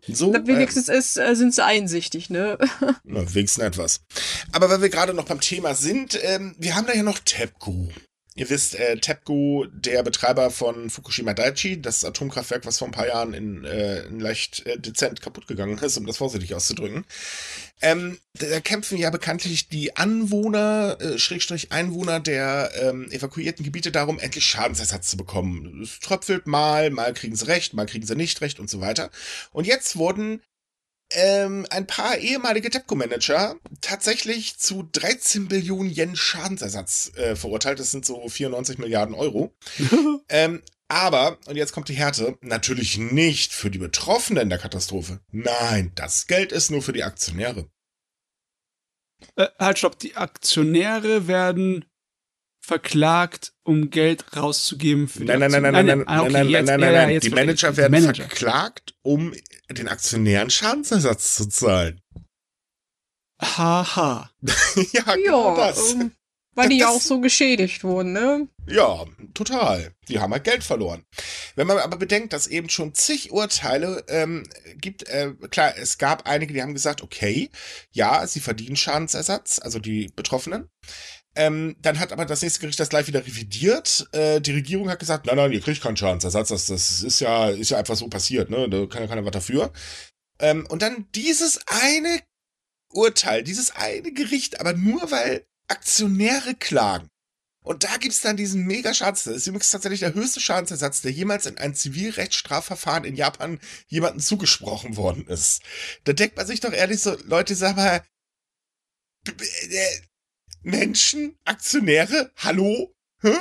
So, 0.07 0.31
Na, 0.31 0.45
wenigstens 0.47 0.89
ist, 0.89 1.17
äh, 1.17 1.35
sind 1.35 1.53
sie 1.53 1.63
einsichtig, 1.63 2.29
ne? 2.29 2.57
Äh, 2.81 2.93
na, 3.03 3.33
wenigstens 3.33 3.63
etwas. 3.63 4.01
Aber 4.51 4.69
weil 4.69 4.81
wir 4.81 4.89
gerade 4.89 5.13
noch 5.13 5.25
beim 5.25 5.39
Thema 5.39 5.75
sind, 5.75 6.17
ähm, 6.23 6.55
wir 6.57 6.75
haben 6.75 6.87
da 6.87 6.93
ja 6.93 7.03
noch 7.03 7.19
TEPCO. 7.19 7.89
Ihr 8.41 8.49
wisst, 8.49 8.73
äh, 8.73 8.97
TEPCO, 8.97 9.67
der 9.71 10.01
Betreiber 10.01 10.49
von 10.49 10.89
Fukushima 10.89 11.35
Daiichi, 11.35 11.79
das 11.79 12.03
Atomkraftwerk, 12.03 12.65
was 12.65 12.79
vor 12.79 12.87
ein 12.87 12.91
paar 12.91 13.05
Jahren 13.05 13.35
in, 13.35 13.65
äh, 13.65 14.01
in 14.05 14.19
leicht 14.19 14.65
äh, 14.65 14.79
dezent 14.79 15.21
kaputt 15.21 15.45
gegangen 15.45 15.77
ist, 15.77 15.95
um 15.97 16.07
das 16.07 16.17
vorsichtig 16.17 16.55
auszudrücken. 16.55 17.05
Ähm, 17.83 18.17
da 18.33 18.59
kämpfen 18.59 18.97
ja 18.97 19.11
bekanntlich 19.11 19.69
die 19.69 19.95
Anwohner, 19.95 20.97
äh, 20.99 21.19
Schrägstrich 21.19 21.71
Einwohner 21.71 22.19
der 22.19 22.71
ähm, 22.81 23.11
evakuierten 23.11 23.63
Gebiete 23.63 23.91
darum, 23.91 24.17
endlich 24.17 24.45
Schadensersatz 24.45 25.11
zu 25.11 25.17
bekommen. 25.17 25.83
Es 25.83 25.99
tröpfelt 25.99 26.47
mal, 26.47 26.89
mal 26.89 27.13
kriegen 27.13 27.35
sie 27.35 27.45
recht, 27.45 27.75
mal 27.75 27.85
kriegen 27.85 28.07
sie 28.07 28.15
nicht 28.15 28.41
recht 28.41 28.59
und 28.59 28.71
so 28.71 28.81
weiter. 28.81 29.11
Und 29.51 29.67
jetzt 29.67 29.97
wurden 29.97 30.41
ähm, 31.13 31.65
ein 31.69 31.87
paar 31.87 32.17
ehemalige 32.17 32.69
TEPCO-Manager 32.69 33.55
tatsächlich 33.81 34.57
zu 34.57 34.87
13 34.91 35.47
Billionen 35.47 35.91
Yen 35.91 36.15
Schadensersatz 36.15 37.11
äh, 37.15 37.35
verurteilt. 37.35 37.79
Das 37.79 37.91
sind 37.91 38.05
so 38.05 38.27
94 38.27 38.77
Milliarden 38.77 39.15
Euro. 39.15 39.53
ähm, 40.29 40.61
aber, 40.87 41.37
und 41.45 41.55
jetzt 41.55 41.71
kommt 41.71 41.87
die 41.89 41.93
Härte, 41.93 42.37
natürlich 42.41 42.97
nicht 42.97 43.53
für 43.53 43.71
die 43.71 43.77
Betroffenen 43.77 44.49
der 44.49 44.57
Katastrophe. 44.57 45.21
Nein, 45.31 45.91
das 45.95 46.27
Geld 46.27 46.51
ist 46.51 46.69
nur 46.69 46.81
für 46.81 46.91
die 46.93 47.03
Aktionäre. 47.03 47.69
Äh, 49.35 49.47
halt, 49.59 49.77
stopp, 49.77 49.99
die 49.99 50.15
Aktionäre 50.17 51.27
werden 51.27 51.85
verklagt, 52.63 53.53
um 53.63 53.89
Geld 53.89 54.35
rauszugeben 54.35 55.07
für 55.07 55.19
die 55.21 55.25
Nein, 55.25 55.39
nein, 55.39 55.51
nein, 55.51 55.61
nein, 55.73 55.85
nein, 55.85 56.07
Ah, 56.07 56.17
nein, 56.17 56.21
okay, 56.21 56.31
nein, 56.31 56.43
nein, 56.43 56.49
jetzt- 56.51 56.65
nein, 56.67 56.79
ja, 56.79 56.85
nein, 56.85 56.93
ja, 56.93 57.01
nein. 57.01 57.09
jetzt 57.11 57.23
Die 57.23 57.29
verstehe 57.29 57.43
ich. 57.53 57.61
Manager 57.63 57.71
Die 57.71 57.77
werden 57.77 57.91
Manager. 58.03 58.23
verklagt, 58.27 58.93
um 59.01 59.33
den 59.77 59.87
Aktionären 59.87 60.49
Schadensersatz 60.49 61.35
zu 61.35 61.47
zahlen. 61.49 62.01
Haha. 63.41 64.29
ja, 64.93 65.15
genau 65.15 65.57
ja, 65.57 65.67
das. 65.67 65.93
ähm, 65.93 66.11
weil 66.53 66.69
die 66.69 66.77
ja 66.79 66.87
Das- 66.87 66.95
auch 66.97 67.01
so 67.01 67.19
geschädigt 67.21 67.83
wurden, 67.83 68.11
ne? 68.13 68.47
Ja, 68.67 69.05
total. 69.33 69.93
Die 70.09 70.19
haben 70.19 70.33
halt 70.33 70.43
Geld 70.43 70.63
verloren. 70.63 71.03
Wenn 71.55 71.65
man 71.65 71.77
aber 71.79 71.97
bedenkt, 71.97 72.33
dass 72.33 72.45
eben 72.45 72.69
schon 72.69 72.93
zig 72.93 73.31
Urteile 73.31 74.03
ähm, 74.09 74.43
gibt, 74.75 75.03
äh, 75.07 75.33
klar, 75.49 75.73
es 75.77 75.97
gab 75.97 76.27
einige, 76.27 76.53
die 76.53 76.61
haben 76.61 76.73
gesagt, 76.73 77.01
okay, 77.01 77.49
ja, 77.91 78.27
sie 78.27 78.39
verdienen 78.41 78.75
Schadensersatz, 78.75 79.59
also 79.59 79.79
die 79.79 80.09
Betroffenen. 80.15 80.69
Ähm, 81.35 81.77
dann 81.81 81.99
hat 81.99 82.11
aber 82.11 82.25
das 82.25 82.41
nächste 82.41 82.59
Gericht 82.59 82.79
das 82.79 82.89
gleich 82.89 83.07
wieder 83.07 83.25
revidiert. 83.25 84.07
Äh, 84.11 84.41
die 84.41 84.51
Regierung 84.51 84.89
hat 84.89 84.99
gesagt, 84.99 85.25
nein, 85.25 85.37
nein, 85.37 85.53
ihr 85.53 85.61
kriegt 85.61 85.81
keinen 85.81 85.95
Schadensersatz, 85.95 86.49
das, 86.49 86.65
das 86.65 87.01
ist 87.01 87.21
ja, 87.21 87.49
ist 87.49 87.71
ja 87.71 87.77
einfach 87.77 87.95
so 87.95 88.07
passiert, 88.09 88.49
ne? 88.49 88.69
Da 88.69 88.85
kann 88.85 89.01
ja 89.01 89.07
keiner 89.07 89.23
was 89.23 89.31
dafür. 89.31 89.71
Ähm, 90.39 90.65
und 90.69 90.81
dann 90.81 91.07
dieses 91.15 91.59
eine 91.67 92.21
Urteil, 92.89 93.43
dieses 93.43 93.71
eine 93.71 94.11
Gericht, 94.11 94.59
aber 94.59 94.73
nur 94.73 95.09
weil 95.11 95.45
Aktionäre 95.67 96.55
klagen. 96.55 97.07
Und 97.63 97.83
da 97.83 97.95
gibt's 97.97 98.21
dann 98.21 98.37
diesen 98.37 98.65
mega 98.65 98.93
Schadensersatz. 98.93 99.33
Das 99.33 99.41
ist 99.43 99.47
übrigens 99.47 99.71
tatsächlich 99.71 99.99
der 99.99 100.15
höchste 100.15 100.39
Schadensersatz, 100.39 101.01
der 101.01 101.11
jemals 101.11 101.45
in 101.45 101.57
ein 101.57 101.75
Zivilrechtsstrafverfahren 101.75 103.05
in 103.05 103.15
Japan 103.15 103.59
jemandem 103.87 104.19
zugesprochen 104.19 104.97
worden 104.97 105.27
ist. 105.27 105.61
Da 106.03 106.13
denkt 106.13 106.37
man 106.37 106.47
sich 106.47 106.59
doch 106.59 106.73
ehrlich 106.73 107.01
so, 107.01 107.15
Leute, 107.25 107.55
sag 107.55 107.75
mal, 107.75 108.03
äh, 109.27 110.01
Menschen, 110.63 111.37
Aktionäre, 111.45 112.31
hallo? 112.37 112.93
Hä? 113.21 113.35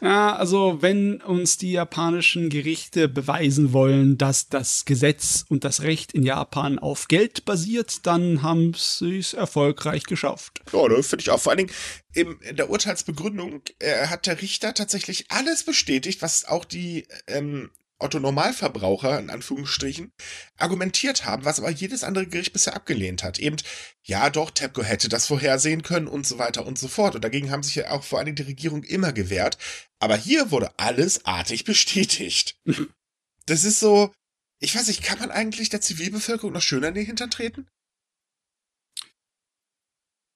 Ja, 0.00 0.34
also 0.34 0.80
wenn 0.80 1.20
uns 1.20 1.58
die 1.58 1.72
japanischen 1.72 2.48
Gerichte 2.48 3.08
beweisen 3.08 3.74
wollen, 3.74 4.16
dass 4.16 4.48
das 4.48 4.86
Gesetz 4.86 5.44
und 5.48 5.64
das 5.64 5.82
Recht 5.82 6.12
in 6.12 6.22
Japan 6.22 6.78
auf 6.78 7.08
Geld 7.08 7.44
basiert, 7.44 8.06
dann 8.06 8.42
haben 8.42 8.72
sie 8.74 9.18
es 9.18 9.34
erfolgreich 9.34 10.04
geschafft. 10.04 10.62
Ja, 10.72 10.88
ne, 10.88 11.02
finde 11.02 11.22
ich 11.22 11.30
auch. 11.30 11.40
Vor 11.40 11.52
allen 11.52 11.58
Dingen 11.58 11.72
im, 12.14 12.40
in 12.40 12.56
der 12.56 12.70
Urteilsbegründung 12.70 13.62
äh, 13.78 14.06
hat 14.06 14.26
der 14.26 14.40
Richter 14.40 14.72
tatsächlich 14.72 15.26
alles 15.30 15.64
bestätigt, 15.64 16.22
was 16.22 16.46
auch 16.46 16.64
die 16.64 17.06
ähm, 17.26 17.70
Otto-Normalverbraucher, 17.98 19.18
in 19.18 19.30
Anführungsstrichen, 19.30 20.12
argumentiert 20.56 21.24
haben, 21.24 21.44
was 21.44 21.58
aber 21.58 21.70
jedes 21.70 22.04
andere 22.04 22.26
Gericht 22.26 22.52
bisher 22.52 22.76
abgelehnt 22.76 23.22
hat. 23.22 23.38
Eben, 23.38 23.56
ja 24.02 24.28
doch, 24.30 24.50
TEPCO 24.50 24.82
hätte 24.82 25.08
das 25.08 25.26
vorhersehen 25.26 25.82
können 25.82 26.06
und 26.06 26.26
so 26.26 26.38
weiter 26.38 26.66
und 26.66 26.78
so 26.78 26.88
fort. 26.88 27.14
Und 27.14 27.24
dagegen 27.24 27.50
haben 27.50 27.62
sich 27.62 27.74
ja 27.74 27.90
auch 27.90 28.04
vor 28.04 28.18
allen 28.18 28.26
Dingen 28.26 28.36
die 28.36 28.42
Regierung 28.42 28.82
immer 28.84 29.12
gewehrt. 29.12 29.56
Aber 29.98 30.16
hier 30.16 30.50
wurde 30.50 30.78
alles 30.78 31.24
artig 31.24 31.64
bestätigt. 31.64 32.60
das 33.46 33.64
ist 33.64 33.80
so, 33.80 34.12
ich 34.60 34.74
weiß 34.74 34.88
nicht, 34.88 35.02
kann 35.02 35.18
man 35.18 35.30
eigentlich 35.30 35.70
der 35.70 35.80
Zivilbevölkerung 35.80 36.52
noch 36.52 36.62
schöner 36.62 36.88
in 36.88 36.94
den 36.94 37.06
Hintern 37.06 37.30
treten? 37.30 37.66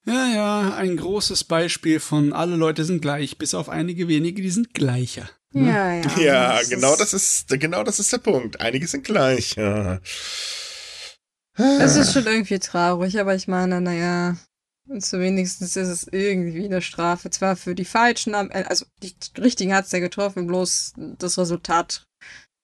Ja, 0.06 0.28
ja, 0.28 0.74
ein 0.74 0.96
großes 0.96 1.44
Beispiel 1.44 2.00
von 2.00 2.32
alle 2.32 2.56
Leute 2.56 2.84
sind 2.84 3.02
gleich, 3.02 3.36
bis 3.36 3.52
auf 3.54 3.68
einige 3.68 4.08
wenige, 4.08 4.40
die 4.40 4.50
sind 4.50 4.72
gleicher. 4.72 5.28
Ne? 5.52 5.68
Ja, 5.68 5.92
ja. 5.94 6.18
Ja, 6.18 6.58
das 6.58 6.68
genau 6.70 6.96
das 6.96 7.12
ist, 7.12 7.48
genau 7.60 7.82
das 7.82 7.98
ist 7.98 8.12
der 8.12 8.18
Punkt. 8.18 8.60
Einige 8.60 8.86
sind 8.86 9.04
gleich. 9.04 9.54
Ja. 9.56 10.00
Das 11.56 11.96
ist 11.96 12.12
schon 12.12 12.26
irgendwie 12.26 12.58
traurig, 12.58 13.18
aber 13.20 13.34
ich 13.34 13.46
meine, 13.48 13.80
naja, 13.80 14.36
wenigstens 14.86 15.76
ist 15.76 15.88
es 15.88 16.06
irgendwie 16.10 16.64
eine 16.64 16.80
Strafe. 16.82 17.30
Zwar 17.30 17.56
für 17.56 17.74
die 17.74 17.84
Falschen, 17.84 18.34
am- 18.34 18.50
äh, 18.50 18.64
also 18.68 18.86
die 19.02 19.14
Richtigen 19.38 19.74
hat 19.74 19.86
es 19.86 19.92
ja 19.92 19.98
getroffen, 19.98 20.46
bloß 20.46 20.94
das 21.18 21.38
Resultat 21.38 22.04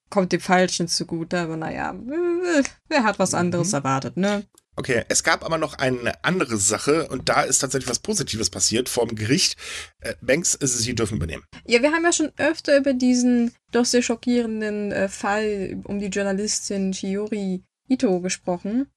kommt 0.08 0.32
dem 0.32 0.40
Falschen 0.40 0.86
zugute, 0.88 1.38
aber 1.40 1.56
naja, 1.56 1.90
äh, 1.92 2.62
wer 2.88 3.02
hat 3.04 3.18
was 3.18 3.34
anderes 3.34 3.68
Mhm. 3.68 3.74
erwartet, 3.74 4.16
ne? 4.16 4.44
Okay, 4.76 5.04
es 5.08 5.22
gab 5.22 5.42
aber 5.42 5.56
noch 5.56 5.78
eine 5.78 6.22
andere 6.22 6.58
Sache 6.58 7.08
und 7.08 7.30
da 7.30 7.42
ist 7.42 7.60
tatsächlich 7.60 7.88
was 7.88 7.98
Positives 7.98 8.50
passiert 8.50 8.90
vor 8.90 9.06
dem 9.06 9.16
Gericht. 9.16 9.56
Äh, 10.00 10.14
Banks, 10.20 10.54
äh, 10.54 10.66
Sie 10.66 10.94
dürfen 10.94 11.16
übernehmen. 11.16 11.44
Ja, 11.64 11.80
wir 11.80 11.92
haben 11.92 12.04
ja 12.04 12.12
schon 12.12 12.32
öfter 12.36 12.76
über 12.76 12.92
diesen 12.92 13.52
doch 13.72 13.86
sehr 13.86 14.02
schockierenden 14.02 14.92
äh, 14.92 15.08
Fall 15.08 15.80
um 15.84 15.98
die 15.98 16.08
Journalistin 16.08 16.92
Shiori 16.92 17.64
Ito 17.88 18.20
gesprochen. 18.20 18.90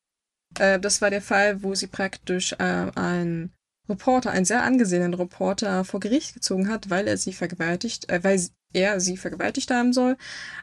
Äh, 0.60 0.80
das 0.80 1.02
war 1.02 1.10
der 1.10 1.22
Fall, 1.22 1.64
wo 1.64 1.74
sie 1.76 1.88
praktisch 1.88 2.54
äh, 2.54 2.92
einen 2.96 3.54
Reporter, 3.88 4.32
einen 4.32 4.46
sehr 4.46 4.64
angesehenen 4.64 5.14
Reporter 5.14 5.86
vor 5.86 6.00
Gericht 6.00 6.34
gezogen 6.34 6.70
hat, 6.70 6.90
weil 6.90 7.08
er 7.08 7.18
sie 7.18 7.34
vergewaltigt, 7.34 8.10
äh, 8.10 8.24
weil 8.24 8.40
er 8.74 9.00
sie 9.00 9.18
vergewaltigt 9.18 9.72
haben 9.72 9.94
soll. 9.94 10.18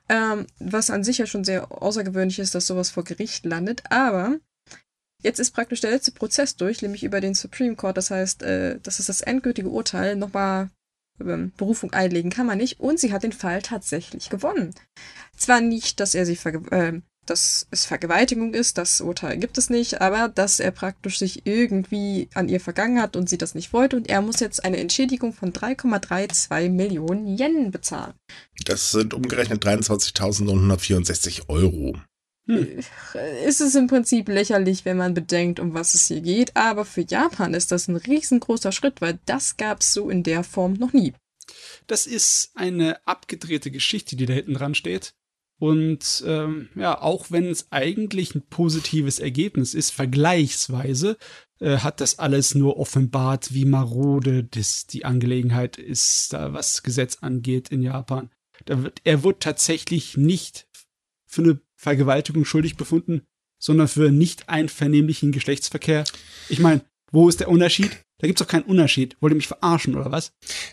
Ähm, 0.09 0.47
was 0.59 0.91
an 0.91 1.05
sich 1.05 1.19
ja 1.19 1.27
schon 1.27 1.45
sehr 1.45 1.73
außergewöhnlich 1.83 2.39
ist, 2.39 2.55
dass 2.55 2.67
sowas 2.67 2.91
vor 2.91 3.05
Gericht 3.05 3.45
landet. 3.45 3.83
Aber 3.91 4.39
jetzt 5.23 5.39
ist 5.39 5.53
praktisch 5.53 5.81
der 5.81 5.91
letzte 5.91 6.13
Prozess 6.13 6.57
durch, 6.57 6.83
nämlich 6.83 7.05
über 7.05 7.21
den 7.21 7.35
Supreme 7.35 7.77
Court. 7.77 7.97
Das 7.97 8.11
heißt, 8.11 8.43
äh, 8.43 8.79
das 8.83 9.01
ist 9.01 9.09
das 9.09 9.21
endgültige 9.21 9.69
Urteil. 9.69 10.17
Nochmal 10.17 10.71
ähm, 11.21 11.53
Berufung 11.57 11.93
einlegen 11.93 12.31
kann 12.31 12.47
man 12.47 12.59
nicht. 12.59 12.81
Und 12.81 12.99
sie 12.99 13.13
hat 13.13 13.23
den 13.23 13.33
Fall 13.33 13.63
tatsächlich 13.63 14.31
gewonnen. 14.31 14.75
Zwar 15.37 15.61
nicht, 15.61 16.01
dass 16.01 16.15
er 16.15 16.27
sie 16.27 16.39
äh, 16.71 17.01
dass 17.27 17.67
es 17.71 17.85
Vergewaltigung 17.85 18.55
ist, 18.55 18.79
das 18.79 19.01
Urteil 19.01 19.37
gibt 19.37 19.59
es 19.59 19.69
nicht, 19.69 20.01
aber 20.01 20.29
dass 20.29 20.61
er 20.61 20.71
praktisch 20.71 21.19
sich 21.19 21.45
irgendwie 21.45 22.29
an 22.35 22.49
ihr 22.49 22.61
vergangen 22.61 23.01
hat 23.01 23.17
und 23.17 23.29
sie 23.29 23.39
das 23.39 23.55
nicht 23.55 23.73
wollte 23.73 23.97
und 23.97 24.09
er 24.09 24.23
muss 24.23 24.41
jetzt 24.41 24.65
eine 24.65 24.79
Entschädigung 24.79 25.33
von 25.33 25.53
3,32 25.53 26.71
Millionen 26.71 27.27
Yen 27.37 27.71
bezahlen. 27.71 28.15
Das 28.65 28.93
sind 28.93 29.13
umgerechnet 29.13 29.65
23.964 29.65 31.49
Euro. 31.49 31.97
Hm. 32.47 32.79
Ist 33.47 33.61
es 33.61 33.75
im 33.75 33.89
Prinzip 33.89 34.29
lächerlich, 34.29 34.85
wenn 34.85 34.97
man 34.97 35.15
bedenkt, 35.15 35.59
um 35.59 35.75
was 35.75 35.95
es 35.95 36.07
hier 36.07 36.21
geht, 36.21 36.57
aber 36.57 36.85
für 36.85 37.03
Japan 37.03 37.55
ist 37.55 37.73
das 37.73 37.89
ein 37.89 37.97
riesengroßer 37.97 38.73
Schritt, 38.73 39.01
weil 39.01 39.19
das 39.27 39.57
gab 39.57 39.81
es 39.81 39.93
so 39.93 40.09
in 40.11 40.23
der 40.23 40.45
Form 40.45 40.75
noch 40.75 40.93
nie. 40.93 41.13
Das 41.87 42.07
ist 42.07 42.53
eine 42.55 43.05
abgedrehte 43.07 43.71
Geschichte, 43.71 44.17
die 44.17 44.27
da 44.27 44.35
hinten 44.35 44.55
dran 44.55 44.75
steht. 44.75 45.15
Und 45.59 46.23
ähm, 46.27 46.69
ja, 46.75 47.01
auch 47.01 47.31
wenn 47.31 47.47
es 47.47 47.69
eigentlich 47.73 48.35
ein 48.35 48.47
positives 48.47 49.19
Ergebnis 49.19 49.73
ist, 49.73 49.91
vergleichsweise, 49.91 51.17
äh, 51.61 51.79
hat 51.79 52.01
das 52.01 52.19
alles 52.19 52.55
nur 52.55 52.77
offenbart, 52.77 53.55
wie 53.55 53.65
marode 53.65 54.45
das 54.45 54.87
die 54.87 55.07
Angelegenheit 55.07 55.79
ist, 55.79 56.35
da 56.35 56.53
was 56.53 56.83
Gesetz 56.83 57.19
angeht 57.23 57.71
in 57.71 57.83
Japan. 57.83 58.31
Da 58.67 58.83
wird, 58.83 59.01
er 59.05 59.23
wurde 59.23 59.39
tatsächlich 59.39 60.17
nicht 60.17 60.69
für 61.25 61.43
eine 61.43 61.61
Vergewaltigung 61.87 62.45
schuldig 62.45 62.77
befunden, 62.77 63.23
sondern 63.63 63.87
für 63.87 64.11
nicht 64.11 64.49
einvernehmlichen 64.49 65.31
Geschlechtsverkehr. 65.31 66.03
Ich 66.49 66.59
meine, 66.59 66.85
wo 67.13 67.29
ist 67.29 67.39
der 67.39 67.49
Unterschied? 67.49 67.93
Da 68.19 68.27
gibt's 68.27 68.43
doch 68.43 68.49
keinen 68.49 68.65
Unterschied. 68.65 69.17
Wollt 69.21 69.33
ihr 69.33 69.37
mich 69.37 69.47
verarschen 69.47 69.95
oder 69.95 70.11
was? 70.11 70.33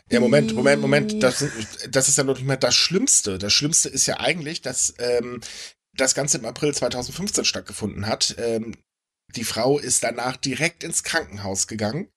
Ja, 0.10 0.20
Moment, 0.20 0.55
Moment, 0.55 0.82
Moment. 0.82 1.22
Das, 1.22 1.46
das 1.88 2.10
ist 2.10 2.17
ja 2.17 2.24
noch 2.24 2.38
nicht 2.38 2.48
mal 2.48 2.55
das 2.55 2.74
Schlimmste. 2.74 3.38
Das 3.38 3.53
Schlimmste 3.53 3.89
ist 3.89 4.08
ja 4.08 4.20
eigentlich, 4.22 4.62
dass 4.62 4.96
ähm, 4.98 5.41
das 5.96 6.15
Ganze 6.15 6.39
im 6.39 6.46
April 6.46 6.74
2015 6.74 7.46
stattgefunden 7.46 8.08
hat. 8.08 8.34
Ähm, 8.39 8.75
die 9.36 9.43
Frau 9.43 9.77
ist 9.77 10.03
danach 10.03 10.36
direkt 10.38 10.84
ins 10.84 11.03
Krankenhaus 11.03 11.67
gegangen. 11.67 12.10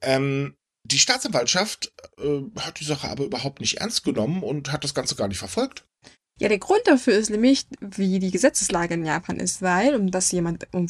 Ähm, 0.00 0.54
die 0.84 1.00
Staatsanwaltschaft 1.00 1.92
äh, 2.18 2.42
hat 2.60 2.78
die 2.78 2.84
Sache 2.84 3.08
aber 3.08 3.24
überhaupt 3.24 3.60
nicht 3.60 3.78
ernst 3.78 4.04
genommen 4.04 4.44
und 4.44 4.70
hat 4.70 4.84
das 4.84 4.94
Ganze 4.94 5.16
gar 5.16 5.26
nicht 5.26 5.38
verfolgt. 5.38 5.87
Ja, 6.38 6.48
der 6.48 6.58
Grund 6.58 6.82
dafür 6.86 7.14
ist 7.14 7.30
nämlich, 7.30 7.66
wie 7.80 8.18
die 8.18 8.30
Gesetzeslage 8.30 8.94
in 8.94 9.04
Japan 9.04 9.38
ist, 9.38 9.60
weil, 9.62 9.94
um 9.94 10.10
dass 10.10 10.32
jemand 10.32 10.68
um, 10.72 10.86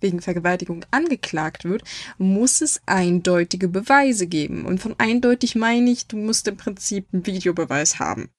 wegen 0.00 0.22
Vergewaltigung 0.22 0.84
angeklagt 0.90 1.64
wird, 1.64 1.82
muss 2.18 2.60
es 2.62 2.80
eindeutige 2.86 3.68
Beweise 3.68 4.26
geben. 4.26 4.64
Und 4.64 4.80
von 4.80 4.94
eindeutig 4.98 5.54
meine 5.54 5.90
ich, 5.90 6.06
du 6.06 6.16
musst 6.16 6.48
im 6.48 6.56
Prinzip 6.56 7.06
einen 7.12 7.26
Videobeweis 7.26 7.98
haben. 7.98 8.30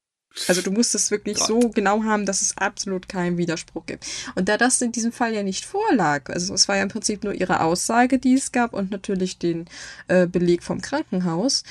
Also 0.48 0.62
du 0.62 0.72
musst 0.72 0.96
es 0.96 1.12
wirklich 1.12 1.38
Gott. 1.38 1.48
so 1.48 1.60
genau 1.70 2.04
haben, 2.04 2.26
dass 2.26 2.42
es 2.42 2.58
absolut 2.58 3.10
keinen 3.10 3.38
Widerspruch 3.38 3.86
gibt. 3.86 4.06
Und 4.36 4.48
da 4.48 4.58
das 4.58 4.82
in 4.82 4.94
diesem 4.94 5.12
Fall 5.12 5.34
ja 5.34 5.44
nicht 5.44 5.66
vorlag, 5.66 6.30
also 6.30 6.54
es 6.54 6.68
war 6.68 6.78
ja 6.78 6.84
im 6.84 6.90
Prinzip 6.90 7.24
nur 7.24 7.34
ihre 7.34 7.62
Aussage, 7.62 8.18
die 8.18 8.36
es 8.36 8.52
gab 8.52 8.74
und 8.74 8.92
natürlich 8.92 9.40
den 9.40 9.66
äh, 10.08 10.28
Beleg 10.28 10.64
vom 10.64 10.80
Krankenhaus, 10.80 11.64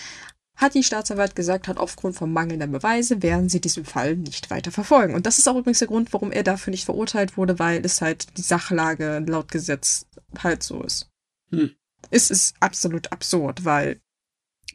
hat 0.61 0.75
die 0.75 0.83
Staatsanwalt 0.83 1.35
gesagt, 1.35 1.69
hat 1.69 1.79
aufgrund 1.79 2.17
von 2.17 2.33
mangelnder 2.33 2.67
Beweise 2.67 3.23
werden 3.23 3.49
sie 3.49 3.61
diesen 3.61 3.87
Fall 3.87 4.17
nicht 4.17 4.51
weiter 4.51 4.71
verfolgen. 4.71 5.15
Und 5.15 5.25
das 5.25 5.39
ist 5.39 5.49
auch 5.49 5.57
übrigens 5.57 5.79
der 5.79 5.89
Grund, 5.89 6.13
warum 6.13 6.33
er 6.33 6.43
dafür 6.43 6.71
nicht 6.71 6.85
verurteilt 6.85 7.37
wurde, 7.37 7.59
weil 7.59 7.85
es 7.85 8.03
halt 8.03 8.37
die 8.37 8.43
Sachlage 8.43 9.25
laut 9.27 9.51
Gesetz 9.51 10.07
halt 10.39 10.63
so 10.63 10.83
ist. 10.83 11.09
Hm. 11.51 11.71
Es 12.11 12.31
ist 12.31 12.55
absolut 12.61 13.11
absurd, 13.11 13.65
weil 13.65 14.01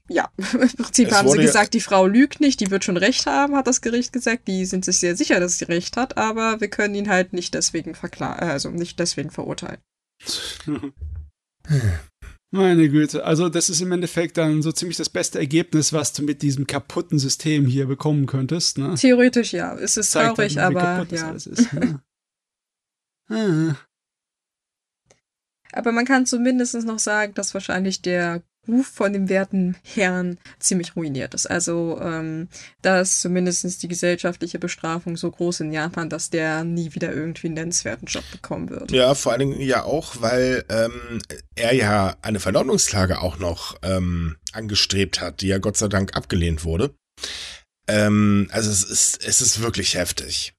ja, 0.08 0.30
im 0.38 0.70
Prinzip 0.70 1.10
es 1.10 1.14
haben 1.14 1.30
sie 1.30 1.38
gesagt, 1.38 1.74
die 1.74 1.82
Frau 1.82 2.08
lügt 2.08 2.40
nicht, 2.40 2.60
die 2.60 2.72
wird 2.72 2.84
schon 2.84 2.98
recht 2.98 3.26
haben, 3.26 3.56
hat 3.56 3.68
das 3.68 3.82
Gericht 3.82 4.12
gesagt. 4.12 4.48
Die 4.48 4.66
sind 4.66 4.86
sich 4.86 5.00
sehr 5.00 5.16
sicher, 5.16 5.40
dass 5.40 5.58
sie 5.58 5.66
recht 5.66 5.98
hat, 5.98 6.18
aber 6.18 6.62
wir 6.62 6.70
können 6.70 6.96
ihn 6.96 7.10
halt 7.10 7.34
nicht 7.34 7.54
deswegen 7.54 7.96
verklagen, 7.96 8.48
also 8.48 8.70
nicht 8.70 9.00
deswegen 9.00 9.32
verurteilen. 9.32 9.80
Meine 12.56 12.88
Güte, 12.88 13.26
also 13.26 13.50
das 13.50 13.70
ist 13.70 13.82
im 13.82 13.92
Endeffekt 13.92 14.38
dann 14.38 14.62
so 14.62 14.72
ziemlich 14.72 14.96
das 14.96 15.10
beste 15.10 15.40
Ergebnis, 15.40 15.92
was 15.92 16.14
du 16.14 16.24
mit 16.24 16.42
diesem 16.42 16.66
kaputten 16.66 17.20
System 17.20 17.66
hier 17.66 17.86
bekommen 17.86 18.28
könntest. 18.28 18.78
Ne? 18.78 18.96
Theoretisch 18.96 19.52
ja, 19.52 19.76
es 19.76 19.98
ist 19.98 20.12
Zeigt 20.12 20.38
traurig, 20.38 20.56
dann, 20.56 20.76
aber 20.78 21.06
ja. 21.14 21.32
Ist, 21.32 21.74
ne? 21.74 22.02
ah. 23.30 23.76
Aber 25.74 25.92
man 25.92 26.06
kann 26.06 26.26
zumindest 26.26 26.76
noch 26.86 27.00
sagen, 27.00 27.34
dass 27.34 27.54
wahrscheinlich 27.54 28.02
der 28.02 28.42
Ruf 28.68 28.88
von 28.88 29.14
dem 29.14 29.30
werten 29.30 29.76
Herrn 29.84 30.38
ziemlich 30.60 30.96
ruiniert 30.96 31.34
ist. 31.34 31.46
Also 31.48 32.00
ähm, 32.02 32.48
da 32.82 33.02
ist 33.02 33.22
zumindest 33.22 33.82
die 33.84 33.88
gesellschaftliche 33.88 34.60
Bestrafung 34.60 35.18
so 35.18 35.32
groß 35.32 35.62
in 35.62 35.72
Japan, 35.72 36.10
dass 36.10 36.30
der 36.30 36.64
nie 36.64 36.94
wieder 36.94 37.14
irgendwie 37.14 37.48
einen 37.48 37.56
nennenswerten 37.56 38.08
Job 38.08 38.24
bekommen 38.32 38.70
wird. 38.70 38.92
Ja, 38.92 39.14
vor 39.16 39.32
allen 39.32 39.40
Dingen 39.52 39.62
ja 39.62 39.84
auch, 39.84 40.16
weil 40.20 40.66
ähm, 40.70 41.22
er 41.56 41.74
ja 41.74 42.16
eine 42.22 42.40
Verleumdungsklage 42.40 43.22
auch 43.22 43.38
noch 43.40 43.78
ähm, 43.82 44.38
angestrebt 44.52 45.22
hat, 45.22 45.42
die 45.42 45.48
ja 45.48 45.58
Gott 45.58 45.78
sei 45.78 45.88
Dank 45.88 46.16
abgelehnt 46.16 46.64
wurde. 46.64 46.96
Ähm, 47.88 48.48
also 48.52 48.72
es 48.72 48.84
ist, 48.84 49.26
es 49.26 49.42
ist 49.42 49.62
wirklich 49.62 49.96
heftig 49.96 50.55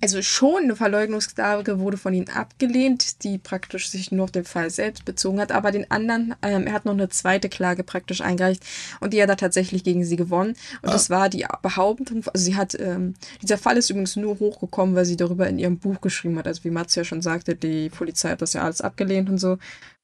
also 0.00 0.22
schon 0.22 0.64
eine 0.64 0.76
Verleugnungsklage 0.76 1.80
wurde 1.80 1.96
von 1.96 2.14
ihm 2.14 2.26
abgelehnt, 2.32 3.24
die 3.24 3.38
praktisch 3.38 3.90
sich 3.90 4.12
nur 4.12 4.24
auf 4.24 4.30
den 4.30 4.44
Fall 4.44 4.70
selbst 4.70 5.04
bezogen 5.04 5.40
hat, 5.40 5.52
aber 5.52 5.72
den 5.72 5.90
anderen, 5.90 6.34
ähm, 6.42 6.66
er 6.66 6.72
hat 6.72 6.84
noch 6.84 6.92
eine 6.92 7.08
zweite 7.08 7.48
Klage 7.48 7.82
praktisch 7.82 8.20
eingereicht 8.20 8.62
und 9.00 9.12
die 9.12 9.22
hat 9.22 9.28
er 9.28 9.36
tatsächlich 9.36 9.84
gegen 9.84 10.04
sie 10.04 10.16
gewonnen. 10.16 10.54
Und 10.82 10.90
ah. 10.90 10.92
das 10.92 11.10
war 11.10 11.28
die 11.28 11.46
Behauptung, 11.62 12.24
also 12.32 12.44
sie 12.44 12.56
hat, 12.56 12.78
ähm, 12.78 13.14
dieser 13.42 13.58
Fall 13.58 13.76
ist 13.76 13.90
übrigens 13.90 14.16
nur 14.16 14.38
hochgekommen, 14.38 14.94
weil 14.94 15.04
sie 15.04 15.16
darüber 15.16 15.48
in 15.48 15.58
ihrem 15.58 15.78
Buch 15.78 16.00
geschrieben 16.00 16.38
hat. 16.38 16.46
Also 16.46 16.64
wie 16.64 16.70
Mats 16.70 16.94
ja 16.94 17.04
schon 17.04 17.22
sagte, 17.22 17.54
die 17.54 17.88
Polizei 17.90 18.30
hat 18.30 18.42
das 18.42 18.52
ja 18.52 18.62
alles 18.62 18.80
abgelehnt 18.80 19.28
und 19.28 19.38
so. 19.38 19.58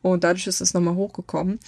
Und 0.04 0.22
dadurch 0.22 0.46
ist 0.46 0.60
es 0.60 0.74
nochmal 0.74 0.96
hochgekommen. 0.96 1.58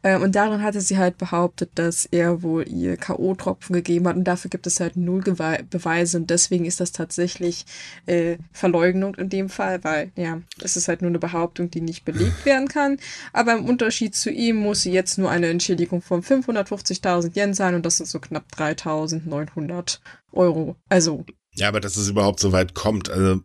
Äh, 0.00 0.16
und 0.16 0.34
darin 0.34 0.62
hatte 0.62 0.80
sie 0.80 0.96
halt 0.96 1.18
behauptet, 1.18 1.72
dass 1.74 2.06
er 2.06 2.42
wohl 2.42 2.66
ihr 2.66 2.96
K.O.-Tropfen 2.96 3.74
gegeben 3.74 4.08
hat. 4.08 4.16
Und 4.16 4.24
dafür 4.24 4.48
gibt 4.48 4.66
es 4.66 4.80
halt 4.80 4.96
null 4.96 5.20
Gewe 5.20 5.58
Beweise. 5.68 6.16
Und 6.16 6.30
deswegen 6.30 6.64
ist 6.64 6.80
das 6.80 6.92
tatsächlich 6.92 7.66
äh, 8.06 8.38
Verleugnung 8.50 9.14
in 9.16 9.28
dem 9.28 9.50
Fall, 9.50 9.84
weil, 9.84 10.10
ja, 10.16 10.40
es 10.62 10.76
ist 10.76 10.88
halt 10.88 11.02
nur 11.02 11.10
eine 11.10 11.18
Behauptung, 11.18 11.70
die 11.70 11.82
nicht 11.82 12.06
belegt 12.06 12.44
werden 12.46 12.68
kann. 12.68 12.96
Aber 13.34 13.52
im 13.52 13.66
Unterschied 13.66 14.14
zu 14.14 14.30
ihm 14.30 14.56
muss 14.56 14.80
sie 14.80 14.92
jetzt 14.92 15.18
nur 15.18 15.30
eine 15.30 15.48
Entschädigung 15.48 16.00
von 16.00 16.22
550.000 16.22 17.36
Yen 17.36 17.52
sein. 17.52 17.74
Und 17.74 17.84
das 17.84 17.98
sind 17.98 18.06
so 18.06 18.20
knapp 18.20 18.46
3.900 18.56 19.98
Euro. 20.32 20.76
Also. 20.88 21.26
Ja, 21.52 21.68
aber 21.68 21.80
dass 21.80 21.98
es 21.98 22.08
überhaupt 22.08 22.40
so 22.40 22.52
weit 22.52 22.72
kommt. 22.72 23.10
Also, 23.10 23.42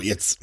jetzt 0.00 0.38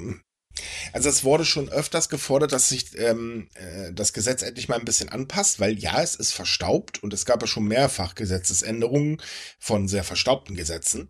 also 0.93 1.10
es 1.10 1.24
wurde 1.24 1.46
schon 1.46 1.70
öfters 1.70 2.10
gefordert, 2.10 2.52
dass 2.52 2.70
sich 2.70 2.98
ähm, 2.98 3.50
äh, 3.56 3.93
das 3.93 4.13
Gesetz 4.13 4.41
endlich 4.41 4.70
mal 4.70 4.80
ein 4.80 4.86
bisschen 4.86 5.10
anpasst, 5.10 5.60
weil 5.60 5.78
ja, 5.78 6.02
es 6.02 6.15
ist 6.15 6.32
verstaubt 6.32 7.04
und 7.04 7.13
es 7.13 7.26
gab 7.26 7.41
ja 7.41 7.48
schon 7.48 7.65
mehrfach 7.65 8.15
Gesetzesänderungen 8.15 9.22
von 9.60 9.88
sehr 9.88 10.04
verstaubten 10.04 10.56
Gesetzen 10.56 11.10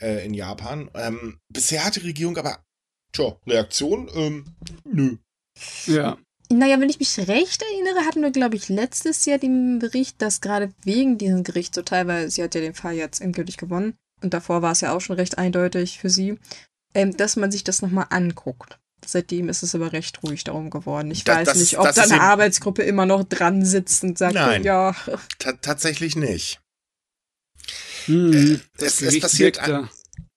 äh, 0.00 0.24
in 0.24 0.34
Japan. 0.34 0.90
Ähm, 0.94 1.40
bisher 1.48 1.84
hat 1.84 1.96
die 1.96 2.00
Regierung 2.00 2.36
aber, 2.36 2.64
tja, 3.12 3.36
Reaktion, 3.46 4.10
ähm, 4.14 4.56
nö. 4.84 5.16
Ja. 5.86 6.18
Naja, 6.48 6.78
wenn 6.78 6.90
ich 6.90 7.00
mich 7.00 7.18
recht 7.18 7.62
erinnere, 7.62 8.06
hatten 8.06 8.22
wir, 8.22 8.30
glaube 8.30 8.54
ich, 8.54 8.68
letztes 8.68 9.24
Jahr 9.24 9.38
den 9.38 9.80
Bericht, 9.80 10.22
dass 10.22 10.40
gerade 10.40 10.72
wegen 10.84 11.18
diesem 11.18 11.42
Gericht 11.42 11.74
so 11.74 11.82
teilweise, 11.82 12.30
sie 12.30 12.42
hat 12.42 12.54
ja 12.54 12.60
den 12.60 12.74
Fall 12.74 12.94
jetzt 12.94 13.20
endgültig 13.20 13.56
gewonnen 13.56 13.94
und 14.22 14.32
davor 14.32 14.62
war 14.62 14.72
es 14.72 14.80
ja 14.80 14.94
auch 14.94 15.00
schon 15.00 15.16
recht 15.16 15.38
eindeutig 15.38 15.98
für 15.98 16.10
sie, 16.10 16.38
ähm, 16.96 17.14
dass 17.14 17.36
man 17.36 17.52
sich 17.52 17.62
das 17.62 17.82
nochmal 17.82 18.06
anguckt. 18.08 18.78
Seitdem 19.04 19.50
ist 19.50 19.62
es 19.62 19.74
aber 19.74 19.92
recht 19.92 20.22
ruhig 20.22 20.44
darum 20.44 20.70
geworden. 20.70 21.10
Ich 21.10 21.24
da, 21.24 21.36
weiß 21.36 21.48
das, 21.48 21.58
nicht, 21.58 21.78
ob 21.78 21.92
da 21.94 22.02
eine 22.02 22.22
Arbeitsgruppe 22.22 22.82
immer 22.82 23.04
noch 23.04 23.22
dran 23.22 23.64
sitzt 23.64 24.02
und 24.02 24.16
sagt, 24.16 24.34
Nein, 24.34 24.64
ja. 24.64 24.96
tatsächlich 25.60 26.16
nicht. 26.16 26.58
Hm, 28.06 28.32
äh, 28.32 28.58
es, 28.82 29.02
es, 29.02 29.20
passiert, 29.20 29.58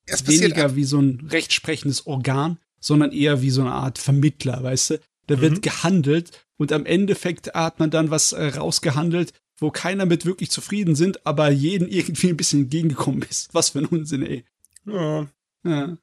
es 0.05 0.21
passiert 0.21 0.27
weniger 0.27 0.75
wie 0.75 0.83
so 0.83 0.99
ein 0.99 1.29
rechtsprechendes 1.31 2.05
Organ, 2.05 2.59
sondern 2.81 3.13
eher 3.13 3.41
wie 3.41 3.51
so 3.51 3.61
eine 3.61 3.71
Art 3.71 3.97
Vermittler, 3.97 4.61
weißt 4.61 4.89
du? 4.91 4.99
Da 5.27 5.39
wird 5.39 5.53
mhm. 5.53 5.61
gehandelt 5.61 6.45
und 6.57 6.73
am 6.73 6.85
Endeffekt 6.85 7.53
hat 7.53 7.79
man 7.79 7.89
dann 7.89 8.11
was 8.11 8.33
äh, 8.33 8.47
rausgehandelt, 8.47 9.31
wo 9.57 9.71
keiner 9.71 10.05
mit 10.05 10.25
wirklich 10.25 10.51
zufrieden 10.51 10.95
sind, 10.95 11.25
aber 11.25 11.49
jeden 11.51 11.87
irgendwie 11.89 12.29
ein 12.29 12.37
bisschen 12.37 12.63
entgegengekommen 12.63 13.21
ist. 13.29 13.53
Was 13.53 13.69
für 13.69 13.79
ein 13.79 13.85
Unsinn, 13.85 14.23
ey. 14.23 14.43
Ja. 14.85 15.27
ja. 15.63 15.97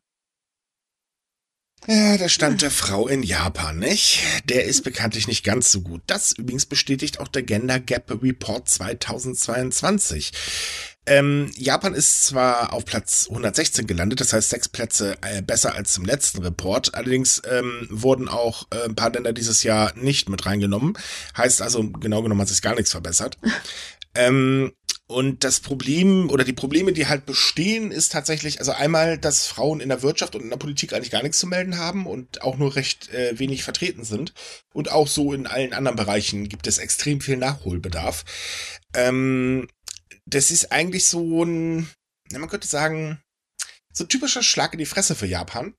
Ja, 1.87 2.17
der 2.17 2.29
Stand 2.29 2.62
der 2.62 2.71
Frau 2.73 3.07
in 3.07 3.23
Japan, 3.23 3.79
nicht? 3.79 4.21
Der 4.45 4.65
ist 4.65 4.83
bekanntlich 4.83 5.29
nicht 5.29 5.45
ganz 5.45 5.71
so 5.71 5.83
gut. 5.83 6.03
Das 6.07 6.33
übrigens 6.33 6.67
bestätigt 6.67 7.21
auch 7.21 7.29
der 7.29 7.43
Gender 7.45 7.79
Gap 7.79 8.11
Report 8.23 8.69
2022. 8.69 10.33
Ähm, 11.09 11.53
Japan 11.57 11.95
ist 11.95 12.25
zwar 12.25 12.73
auf 12.73 12.85
Platz 12.85 13.27
116 13.29 13.87
gelandet, 13.87 14.21
das 14.21 14.33
heißt 14.33 14.51
sechs 14.51 14.69
Plätze 14.69 15.17
äh, 15.23 15.41
besser 15.41 15.77
als 15.77 15.97
im 15.97 16.05
letzten 16.05 16.43
Report. 16.43 16.97
Allerdings 16.97 17.41
ähm, 17.49 17.87
wurden 17.91 18.29
auch 18.29 18.67
äh, 18.73 18.85
ein 18.85 18.97
paar 18.97 19.12
Länder 19.12 19.33
dieses 19.33 19.62
Jahr 19.62 19.93
nicht 19.95 20.29
mit 20.29 20.45
reingenommen. 20.45 20.99
Heißt 21.37 21.62
also, 21.62 21.89
genau 21.89 22.23
genommen 22.23 22.41
hat 22.41 22.49
sich 22.49 22.62
gar 22.62 22.75
nichts 22.75 22.91
verbessert. 22.91 23.39
ähm, 24.17 24.73
und 25.09 25.45
das 25.45 25.61
Problem 25.61 26.31
oder 26.31 26.42
die 26.42 26.53
Probleme, 26.53 26.92
die 26.92 27.07
halt 27.07 27.27
bestehen, 27.27 27.92
ist 27.92 28.11
tatsächlich, 28.11 28.59
also 28.59 28.73
einmal, 28.73 29.19
dass 29.19 29.47
Frauen 29.47 29.79
in 29.79 29.88
der 29.88 30.03
Wirtschaft 30.03 30.35
und 30.35 30.42
in 30.42 30.51
der 30.51 30.57
Politik 30.57 30.92
eigentlich 30.92 31.12
gar 31.12 31.23
nichts 31.23 31.38
zu 31.38 31.47
melden 31.47 31.79
haben 31.79 32.07
und 32.07 32.42
auch 32.42 32.57
nur 32.57 32.75
recht 32.75 33.09
äh, 33.11 33.38
wenig 33.38 33.62
vertreten 33.62 34.05
sind. 34.05 34.35
Und 34.75 34.90
auch 34.90 35.07
so 35.07 35.33
in 35.33 35.47
allen 35.47 35.73
anderen 35.73 35.97
Bereichen 35.97 36.49
gibt 36.49 36.66
es 36.66 36.79
extrem 36.79 37.21
viel 37.21 37.37
Nachholbedarf. 37.37 38.25
Ähm, 38.95 39.69
das 40.25 40.51
ist 40.51 40.73
eigentlich 40.73 41.05
so 41.05 41.45
ein, 41.45 41.88
man 42.33 42.49
könnte 42.49 42.66
sagen, 42.66 43.21
so 43.92 44.05
ein 44.05 44.09
typischer 44.09 44.42
Schlag 44.42 44.73
in 44.73 44.81
die 44.81 44.87
Fresse 44.87 45.14
für 45.14 45.27
Japan. 45.27 45.75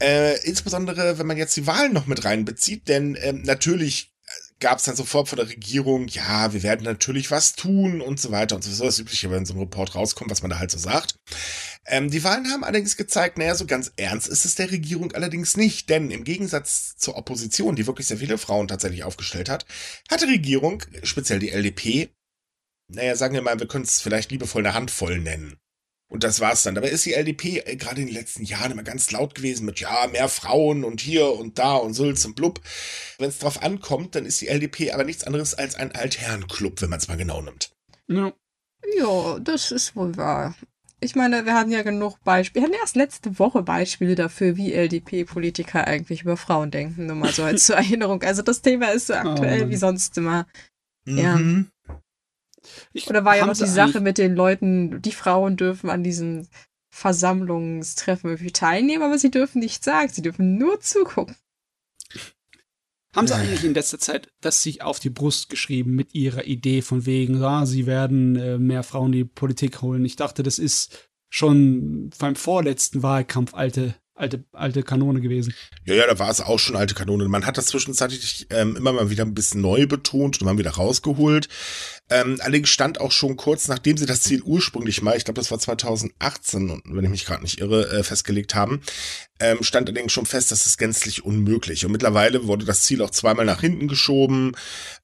Äh, 0.00 0.40
insbesondere, 0.44 1.18
wenn 1.18 1.26
man 1.26 1.36
jetzt 1.36 1.56
die 1.56 1.66
Wahlen 1.66 1.92
noch 1.92 2.06
mit 2.06 2.24
reinbezieht, 2.24 2.88
denn 2.88 3.14
ähm, 3.20 3.42
natürlich 3.42 4.13
gab 4.60 4.78
es 4.78 4.84
dann 4.84 4.96
sofort 4.96 5.28
von 5.28 5.36
der 5.36 5.48
Regierung, 5.48 6.08
ja, 6.08 6.52
wir 6.52 6.62
werden 6.62 6.84
natürlich 6.84 7.30
was 7.30 7.54
tun 7.54 8.00
und 8.00 8.20
so 8.20 8.30
weiter 8.30 8.56
und 8.56 8.62
so. 8.62 8.70
So 8.70 8.84
das 8.84 8.98
Übliche, 8.98 9.30
wenn 9.30 9.44
so 9.44 9.54
ein 9.54 9.60
Report 9.60 9.94
rauskommt, 9.94 10.30
was 10.30 10.42
man 10.42 10.50
da 10.50 10.58
halt 10.58 10.70
so 10.70 10.78
sagt. 10.78 11.16
Ähm, 11.86 12.10
die 12.10 12.24
Wahlen 12.24 12.50
haben 12.50 12.64
allerdings 12.64 12.96
gezeigt, 12.96 13.36
naja, 13.36 13.54
so 13.54 13.66
ganz 13.66 13.92
ernst 13.96 14.28
ist 14.28 14.44
es 14.44 14.54
der 14.54 14.70
Regierung 14.70 15.12
allerdings 15.12 15.56
nicht, 15.56 15.90
denn 15.90 16.10
im 16.10 16.24
Gegensatz 16.24 16.96
zur 16.96 17.16
Opposition, 17.16 17.76
die 17.76 17.86
wirklich 17.86 18.06
sehr 18.06 18.18
viele 18.18 18.38
Frauen 18.38 18.68
tatsächlich 18.68 19.04
aufgestellt 19.04 19.48
hat, 19.48 19.66
hat 20.10 20.22
die 20.22 20.26
Regierung, 20.26 20.82
speziell 21.02 21.40
die 21.40 21.50
LDP, 21.50 22.10
naja, 22.88 23.16
sagen 23.16 23.34
wir 23.34 23.42
mal, 23.42 23.58
wir 23.58 23.66
können 23.66 23.84
es 23.84 24.00
vielleicht 24.00 24.30
liebevoll 24.30 24.64
eine 24.64 24.74
Handvoll 24.74 25.18
nennen. 25.18 25.58
Und 26.08 26.22
das 26.22 26.40
war's 26.40 26.62
dann. 26.62 26.74
Dabei 26.74 26.90
ist 26.90 27.06
die 27.06 27.14
LDP 27.14 27.58
äh, 27.58 27.76
gerade 27.76 28.00
in 28.00 28.06
den 28.06 28.14
letzten 28.14 28.44
Jahren 28.44 28.72
immer 28.72 28.82
ganz 28.82 29.10
laut 29.10 29.34
gewesen 29.34 29.66
mit, 29.66 29.80
ja, 29.80 30.06
mehr 30.12 30.28
Frauen 30.28 30.84
und 30.84 31.00
hier 31.00 31.32
und 31.32 31.58
da 31.58 31.74
und 31.74 31.94
Sülz 31.94 32.24
und 32.24 32.36
blub. 32.36 32.60
Wenn 33.18 33.28
es 33.28 33.38
drauf 33.38 33.62
ankommt, 33.62 34.14
dann 34.14 34.26
ist 34.26 34.40
die 34.40 34.48
LDP 34.48 34.92
aber 34.92 35.04
nichts 35.04 35.24
anderes 35.24 35.54
als 35.54 35.74
ein 35.74 35.92
Altherrenclub, 35.92 36.80
wenn 36.82 36.90
man 36.90 36.98
es 36.98 37.08
mal 37.08 37.16
genau 37.16 37.42
nimmt. 37.42 37.72
Ja. 38.08 38.32
Ja, 38.98 39.38
das 39.40 39.70
ist 39.70 39.96
wohl 39.96 40.16
wahr. 40.16 40.54
Ich 41.00 41.14
meine, 41.14 41.44
wir 41.44 41.54
hatten 41.54 41.70
ja 41.70 41.82
genug 41.82 42.22
Beispiele. 42.24 42.62
Wir 42.62 42.68
hatten 42.68 42.80
erst 42.80 42.96
letzte 42.96 43.38
Woche 43.38 43.62
Beispiele 43.62 44.14
dafür, 44.14 44.56
wie 44.56 44.72
LDP-Politiker 44.72 45.86
eigentlich 45.86 46.22
über 46.22 46.36
Frauen 46.36 46.70
denken. 46.70 47.06
Nur 47.06 47.16
mal 47.16 47.32
so 47.32 47.42
als 47.44 47.66
zur 47.66 47.76
Erinnerung. 47.76 48.22
Also 48.22 48.42
das 48.42 48.62
Thema 48.62 48.88
ist 48.88 49.08
so 49.08 49.14
aktuell 49.14 49.60
Mann. 49.60 49.70
wie 49.70 49.76
sonst 49.76 50.16
immer. 50.16 50.46
Ja. 51.06 51.38
Ich, 52.92 53.08
Oder 53.08 53.24
war 53.24 53.36
ja 53.36 53.46
noch 53.46 53.56
die 53.56 53.66
Sache 53.66 54.00
mit 54.00 54.18
den 54.18 54.34
Leuten, 54.34 55.02
die 55.02 55.12
Frauen 55.12 55.56
dürfen 55.56 55.90
an 55.90 56.02
diesen 56.02 56.48
Versammlungstreffen 56.90 58.30
irgendwie 58.30 58.52
teilnehmen, 58.52 59.02
aber 59.02 59.18
sie 59.18 59.30
dürfen 59.30 59.58
nichts 59.58 59.84
sagen. 59.84 60.10
Sie 60.12 60.22
dürfen 60.22 60.56
nur 60.56 60.80
zugucken. 60.80 61.36
Haben 63.14 63.28
sie 63.28 63.34
eigentlich 63.34 63.64
in 63.64 63.74
letzter 63.74 63.98
Zeit 63.98 64.28
das 64.40 64.62
sich 64.62 64.82
auf 64.82 64.98
die 64.98 65.10
Brust 65.10 65.48
geschrieben 65.48 65.94
mit 65.94 66.14
ihrer 66.14 66.44
Idee 66.46 66.82
von 66.82 67.06
wegen, 67.06 67.40
ja, 67.40 67.64
sie 67.64 67.86
werden 67.86 68.36
äh, 68.36 68.58
mehr 68.58 68.82
Frauen 68.82 69.12
in 69.12 69.18
die 69.18 69.24
Politik 69.24 69.82
holen? 69.82 70.04
Ich 70.04 70.16
dachte, 70.16 70.42
das 70.42 70.58
ist 70.58 71.10
schon 71.28 72.10
beim 72.18 72.34
vorletzten 72.34 73.02
Wahlkampf 73.02 73.54
alte, 73.54 73.94
alte, 74.14 74.44
alte 74.52 74.82
Kanone 74.82 75.20
gewesen. 75.20 75.54
Ja, 75.84 75.94
ja, 75.94 76.06
da 76.06 76.18
war 76.18 76.30
es 76.30 76.40
auch 76.40 76.58
schon 76.58 76.76
alte 76.76 76.94
Kanone. 76.94 77.28
Man 77.28 77.46
hat 77.46 77.56
das 77.56 77.66
zwischenzeitlich 77.66 78.48
ähm, 78.50 78.76
immer 78.76 78.92
mal 78.92 79.10
wieder 79.10 79.24
ein 79.24 79.34
bisschen 79.34 79.60
neu 79.60 79.86
betont 79.86 80.40
und 80.40 80.46
mal 80.46 80.58
wieder 80.58 80.72
rausgeholt. 80.72 81.48
Ähm, 82.10 82.38
allerdings 82.40 82.68
stand 82.68 83.00
auch 83.00 83.12
schon 83.12 83.36
kurz, 83.36 83.66
nachdem 83.68 83.96
sie 83.96 84.04
das 84.06 84.20
Ziel 84.20 84.42
ursprünglich 84.42 85.00
mal, 85.00 85.16
ich 85.16 85.24
glaube, 85.24 85.40
das 85.40 85.50
war 85.50 85.58
2018, 85.58 86.68
und 86.70 86.82
wenn 86.84 87.04
ich 87.04 87.10
mich 87.10 87.24
gerade 87.24 87.42
nicht 87.42 87.60
irre, 87.60 87.88
äh, 87.90 88.02
festgelegt 88.02 88.54
haben, 88.54 88.82
ähm, 89.40 89.62
stand 89.62 89.88
allerdings 89.88 90.12
schon 90.12 90.26
fest, 90.26 90.52
das 90.52 90.66
ist 90.66 90.76
gänzlich 90.78 91.24
unmöglich. 91.24 91.84
Und 91.86 91.92
mittlerweile 91.92 92.46
wurde 92.46 92.64
das 92.66 92.82
Ziel 92.82 93.00
auch 93.02 93.10
zweimal 93.10 93.46
nach 93.46 93.60
hinten 93.62 93.88
geschoben. 93.88 94.52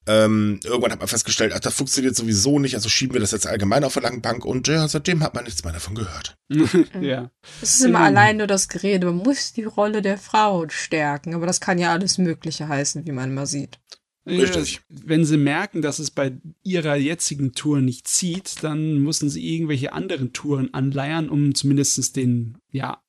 Ähm, 0.07 0.61
irgendwann 0.65 0.93
hat 0.93 0.99
man 1.01 1.09
festgestellt, 1.09 1.53
ach, 1.55 1.61
das 1.61 1.75
funktioniert 1.75 2.15
sowieso 2.17 2.59
nicht, 2.59 2.75
also 2.75 2.89
schieben 2.89 3.15
wir 3.15 3.21
das 3.21 3.33
jetzt 3.33 3.47
allgemein 3.47 3.85
auf 3.85 3.95
der 3.95 4.03
langen 4.03 4.21
Bank 4.23 4.45
und 4.45 4.69
ja, 4.69 4.87
seitdem 4.87 5.23
hat 5.23 5.35
man 5.35 5.45
nichts 5.45 5.65
mehr 5.65 5.73
davon 5.73 5.95
gehört. 5.95 6.37
ja. 7.01 7.31
Es 7.63 7.75
ist 7.77 7.85
immer 7.85 8.01
Mhm. 8.01 8.05
allein 8.05 8.37
nur 8.37 8.47
das 8.47 8.69
Gerede. 8.69 9.07
Man 9.07 9.17
muss 9.17 9.53
die 9.53 9.65
Rolle 9.65 10.03
der 10.03 10.19
Frauen 10.19 10.71
stärken, 10.71 11.35
aber 11.35 11.47
das 11.47 11.61
kann 11.61 11.79
ja 11.79 11.93
alles 11.93 12.19
Mögliche 12.19 12.69
heißen, 12.69 13.07
wie 13.07 13.13
man 13.13 13.31
immer 13.31 13.47
sieht. 13.47 13.79
Richtig. 14.27 14.75
Ja, 14.75 14.81
Wenn 14.89 15.25
sie 15.25 15.37
merken, 15.37 15.83
dass 15.83 15.99
es 15.99 16.11
bei 16.11 16.33
ihrer 16.63 16.97
jetzigen 16.97 17.53
Tour 17.53 17.81
nicht 17.81 18.07
zieht, 18.07 18.63
dann 18.63 18.99
müssen 18.99 19.31
sie 19.31 19.55
irgendwelche 19.55 19.93
anderen 19.93 20.33
Touren 20.33 20.75
anleiern, 20.75 21.29
um 21.31 21.55
zumindest 21.55 22.17
den, 22.17 22.59
ja, 22.71 23.03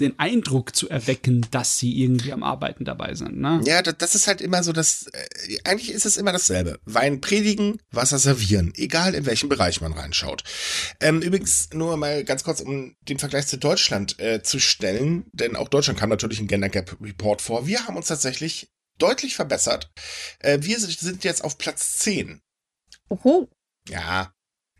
den 0.00 0.18
Eindruck 0.18 0.74
zu 0.74 0.88
erwecken, 0.88 1.46
dass 1.50 1.78
sie 1.78 2.02
irgendwie 2.02 2.32
am 2.32 2.42
Arbeiten 2.42 2.84
dabei 2.84 3.14
sind. 3.14 3.38
Ne? 3.38 3.60
Ja, 3.64 3.82
das, 3.82 4.14
ist 4.14 4.26
halt 4.26 4.40
immer 4.40 4.62
so, 4.62 4.72
dass 4.72 5.06
äh, 5.12 5.58
eigentlich 5.64 5.92
ist 5.92 6.06
es 6.06 6.16
immer 6.16 6.32
dasselbe. 6.32 6.80
Wein 6.84 7.20
predigen, 7.20 7.80
Wasser 7.90 8.18
servieren, 8.18 8.72
egal 8.76 9.14
in 9.14 9.26
welchem 9.26 9.48
Bereich 9.48 9.80
man 9.80 9.92
reinschaut. 9.92 10.42
Ähm, 11.00 11.20
übrigens 11.22 11.68
nur 11.72 11.96
mal 11.96 12.24
ganz 12.24 12.44
kurz, 12.44 12.60
um 12.60 12.96
den 13.08 13.18
Vergleich 13.18 13.46
zu 13.46 13.58
Deutschland 13.58 14.18
äh, 14.18 14.42
zu 14.42 14.58
stellen, 14.58 15.26
denn 15.32 15.54
auch 15.54 15.68
Deutschland 15.68 15.98
kam 15.98 16.08
natürlich 16.08 16.40
im 16.40 16.48
Gender 16.48 16.70
Gap 16.70 16.96
Report 17.00 17.40
vor. 17.42 17.66
Wir 17.66 17.86
haben 17.86 17.96
uns 17.96 18.06
tatsächlich 18.06 18.70
deutlich 19.02 19.34
verbessert. 19.36 19.90
Äh, 20.38 20.58
wir 20.62 20.78
sind 20.78 21.24
jetzt 21.24 21.42
auf 21.44 21.58
Platz 21.58 21.98
10. 21.98 22.40
Oho. 23.08 23.48
Ja. 23.88 24.32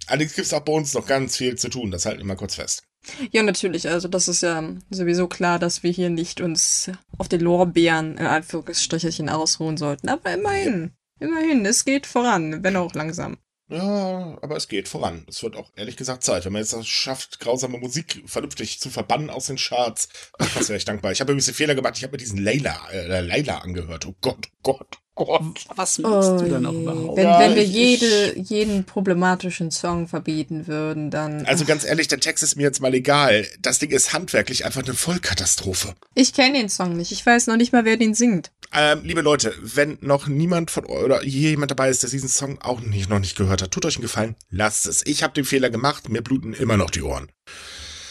Allerdings 0.07 0.35
gibt 0.35 0.47
es 0.47 0.53
auch 0.53 0.65
bei 0.65 0.73
uns 0.73 0.95
noch 0.95 1.07
ganz 1.07 1.37
viel 1.37 1.57
zu 1.57 1.69
tun, 1.69 1.91
das 1.91 2.07
halten 2.07 2.21
wir 2.21 2.27
mal 2.27 2.37
kurz 2.37 2.57
fest. 2.57 2.83
Ja, 3.31 3.43
natürlich. 3.43 3.89
Also 3.89 4.09
das 4.09 4.29
ist 4.29 4.43
ja 4.43 4.63
sowieso 4.91 5.27
klar, 5.27 5.59
dass 5.59 5.83
wir 5.83 5.91
hier 5.91 6.11
nicht 6.11 6.41
uns 6.41 6.91
auf 7.17 7.29
den 7.29 7.41
Lorbeeren 7.41 8.19
in 8.19 8.27
Anführungsstrichelchen 8.27 9.29
ausruhen 9.29 9.77
sollten. 9.77 10.09
Aber 10.09 10.33
immerhin, 10.33 10.93
immerhin, 11.19 11.65
es 11.65 11.85
geht 11.85 12.07
voran, 12.07 12.63
wenn 12.63 12.77
auch 12.77 12.95
langsam. 12.95 13.39
Ja, 13.71 14.39
aber 14.43 14.57
es 14.57 14.69
geht 14.69 14.89
voran. 14.89 15.25
Es 15.29 15.43
wird 15.43 15.57
auch 15.57 15.71
ehrlich 15.77 15.97
gesagt 15.97 16.25
Zeit. 16.25 16.45
Wenn 16.45 16.53
man 16.53 16.63
jetzt 16.63 16.73
das 16.73 16.87
schafft, 16.87 17.41
grausame 17.41 17.79
Musik 17.79 18.23
vernünftig 18.27 18.81
zu 18.81 18.91
verbannen 18.91 19.31
aus 19.31 19.47
den 19.47 19.57
Charts, 19.57 20.09
ach, 20.39 20.49
was 20.57 20.69
wäre 20.69 20.77
ich 20.79 20.85
dankbar. 20.85 21.13
Ich 21.13 21.21
habe 21.21 21.33
übrigens 21.33 21.47
den 21.47 21.55
Fehler 21.55 21.75
gemacht, 21.75 21.95
ich 21.97 22.03
habe 22.03 22.13
mir 22.13 22.19
diesen 22.19 22.39
Layla, 22.43 22.79
äh, 22.93 23.21
Layla 23.21 23.59
angehört. 23.59 24.07
Oh 24.07 24.15
Gott, 24.21 24.49
Gott, 24.63 24.99
Gott. 25.15 25.65
Was 25.77 25.99
machst 25.99 26.41
du 26.41 26.49
dann 26.49 26.65
auch 26.67 26.73
überhaupt? 26.73 27.17
Wenn, 27.17 27.25
Ja, 27.25 27.41
wenn 27.41 27.55
wir 27.55 27.63
ich- 27.63 27.71
jede, 27.73 28.39
jeden 28.39 28.85
problematischen 28.85 29.71
Song 29.71 30.09
verbieten 30.09 30.67
würden, 30.67 31.11
dann. 31.11 31.45
Also 31.47 31.65
ganz 31.65 31.85
ehrlich, 31.85 32.09
der 32.09 32.21
Text 32.21 32.43
ist 32.43 32.57
mir 32.57 32.63
jetzt 32.63 32.81
mal 32.81 32.95
egal. 32.95 33.47
Das 33.61 33.79
Ding 33.79 33.91
ist 33.91 34.13
handwerklich 34.15 34.65
einfach 34.65 34.83
eine 34.83 34.95
Vollkatastrophe. 34.95 35.95
ich 36.15 36.33
kenne 36.35 36.59
den 36.59 36.69
Song 36.69 36.97
nicht. 36.97 37.13
Ich 37.13 37.25
weiß 37.25 37.47
noch 37.49 37.57
nicht 37.57 37.73
mal, 37.73 37.85
wer 37.85 37.97
den 37.99 38.15
singt. 38.15 38.51
Ähm, 38.73 39.01
liebe 39.03 39.21
Leute, 39.21 39.53
wenn 39.61 39.99
noch 40.01 40.29
niemand 40.29 40.71
von 40.71 40.87
euch 40.87 41.03
oder 41.03 41.21
hier 41.21 41.51
jemand 41.51 41.73
dabei 41.73 41.91
ist, 41.91 42.05
der 42.05 42.11
diesen 42.11 42.29
Song 42.29 42.61
auch 42.61 42.81
nicht, 42.81 43.11
noch 43.11 43.19
nicht 43.19 43.37
gehört 43.37 43.63
hat, 43.63 43.73
tut 43.73 43.85
euch 43.85 43.97
einen 43.97 44.03
Gefallen, 44.03 44.37
lasst 44.49 44.87
es. 44.87 45.05
Ich 45.07 45.25
habe 45.25 45.35
den 45.35 45.45
Fehler 45.45 45.71
gemacht, 45.71 46.09
mir 46.09 46.23
bluten 46.23 46.53
immer 46.53 46.77
noch 46.77 46.91
die 46.91 47.03
Ohren. 47.03 47.29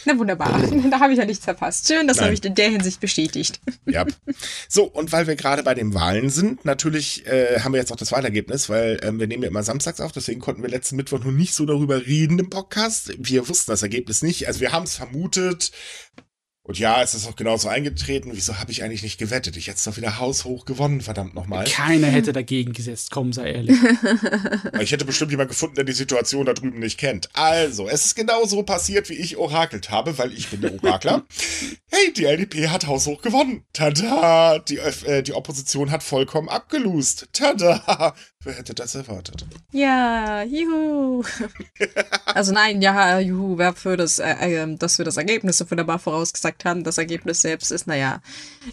Na 0.05 0.17
wunderbar. 0.17 0.61
da 0.91 0.99
habe 0.99 1.13
ich 1.13 1.19
ja 1.19 1.25
nichts 1.25 1.45
verpasst. 1.45 1.87
Schön, 1.87 2.07
das 2.07 2.19
habe 2.21 2.33
ich 2.33 2.43
in 2.43 2.55
der 2.55 2.69
Hinsicht 2.69 2.99
bestätigt. 2.99 3.61
Ja. 3.85 4.05
So, 4.67 4.83
und 4.83 5.11
weil 5.11 5.27
wir 5.27 5.35
gerade 5.35 5.63
bei 5.63 5.75
den 5.75 5.93
Wahlen 5.93 6.29
sind, 6.29 6.65
natürlich 6.65 7.25
äh, 7.25 7.59
haben 7.61 7.73
wir 7.73 7.79
jetzt 7.79 7.91
auch 7.91 7.97
das 7.97 8.11
Wahlergebnis, 8.11 8.69
weil 8.69 8.99
ähm, 9.03 9.19
wir 9.19 9.27
nehmen 9.27 9.43
ja 9.43 9.49
immer 9.49 9.63
samstags 9.63 10.01
auf, 10.01 10.11
deswegen 10.11 10.41
konnten 10.41 10.61
wir 10.61 10.69
letzten 10.69 10.95
Mittwoch 10.95 11.23
noch 11.23 11.31
nicht 11.31 11.53
so 11.53 11.65
darüber 11.65 12.05
reden 12.05 12.39
im 12.39 12.49
Podcast. 12.49 13.13
Wir 13.17 13.47
wussten 13.47 13.71
das 13.71 13.81
Ergebnis 13.81 14.23
nicht, 14.23 14.47
also 14.47 14.59
wir 14.59 14.71
haben 14.71 14.83
es 14.83 14.95
vermutet. 14.95 15.71
Und 16.69 16.77
ja, 16.77 17.01
es 17.01 17.15
ist 17.15 17.27
auch 17.27 17.35
genauso 17.35 17.67
eingetreten. 17.67 18.29
Wieso 18.31 18.59
habe 18.59 18.71
ich 18.71 18.83
eigentlich 18.83 19.01
nicht 19.01 19.17
gewettet? 19.17 19.57
Ich 19.57 19.65
hätte 19.65 19.77
es 19.77 19.85
doch 19.85 19.97
wieder 19.97 20.19
haushoch 20.19 20.65
gewonnen, 20.65 21.01
verdammt 21.01 21.33
nochmal. 21.33 21.65
Keiner 21.65 22.05
hätte 22.05 22.31
dagegen 22.31 22.73
gesetzt, 22.73 23.09
komm, 23.09 23.33
sei 23.33 23.53
ehrlich. 23.53 23.75
Ich 24.79 24.91
hätte 24.91 25.03
bestimmt 25.03 25.31
jemand 25.31 25.49
gefunden, 25.49 25.75
der 25.75 25.83
die 25.83 25.93
Situation 25.93 26.45
da 26.45 26.53
drüben 26.53 26.77
nicht 26.77 26.99
kennt. 26.99 27.29
Also, 27.33 27.87
es 27.89 28.05
ist 28.05 28.15
genau 28.15 28.45
so 28.45 28.61
passiert, 28.61 29.09
wie 29.09 29.15
ich 29.15 29.37
orakelt 29.37 29.89
habe, 29.89 30.19
weil 30.19 30.31
ich 30.31 30.49
bin 30.49 30.61
der 30.61 30.75
Orakler. 30.75 31.25
hey, 31.87 32.13
die 32.13 32.25
LDP 32.25 32.67
hat 32.67 32.85
haushoch 32.85 33.23
gewonnen. 33.23 33.63
Tada! 33.73 34.59
Die, 34.59 34.77
äh, 34.77 35.23
die 35.23 35.33
Opposition 35.33 35.89
hat 35.89 36.03
vollkommen 36.03 36.49
abgelust. 36.49 37.29
Tada! 37.33 38.13
Wer 38.41 38.53
hätte 38.53 38.73
das 38.73 38.95
erwartet? 38.95 39.45
Ja, 39.73 40.43
juhu. 40.43 41.25
also 42.25 42.53
nein, 42.53 42.81
ja, 42.81 43.19
juhu, 43.19 43.57
wer 43.57 43.73
für 43.73 43.97
das, 43.97 44.19
äh, 44.19 44.63
äh, 44.63 44.75
dass 44.77 44.97
wir 44.97 45.03
das 45.03 45.17
Ergebnis 45.17 45.57
so 45.57 45.69
wunderbar 45.69 45.99
vorausgesagt 45.99 46.63
haben. 46.63 46.85
Das 46.85 46.97
Ergebnis 46.97 47.41
selbst 47.41 47.69
ist, 47.69 47.85
naja, 47.85 48.21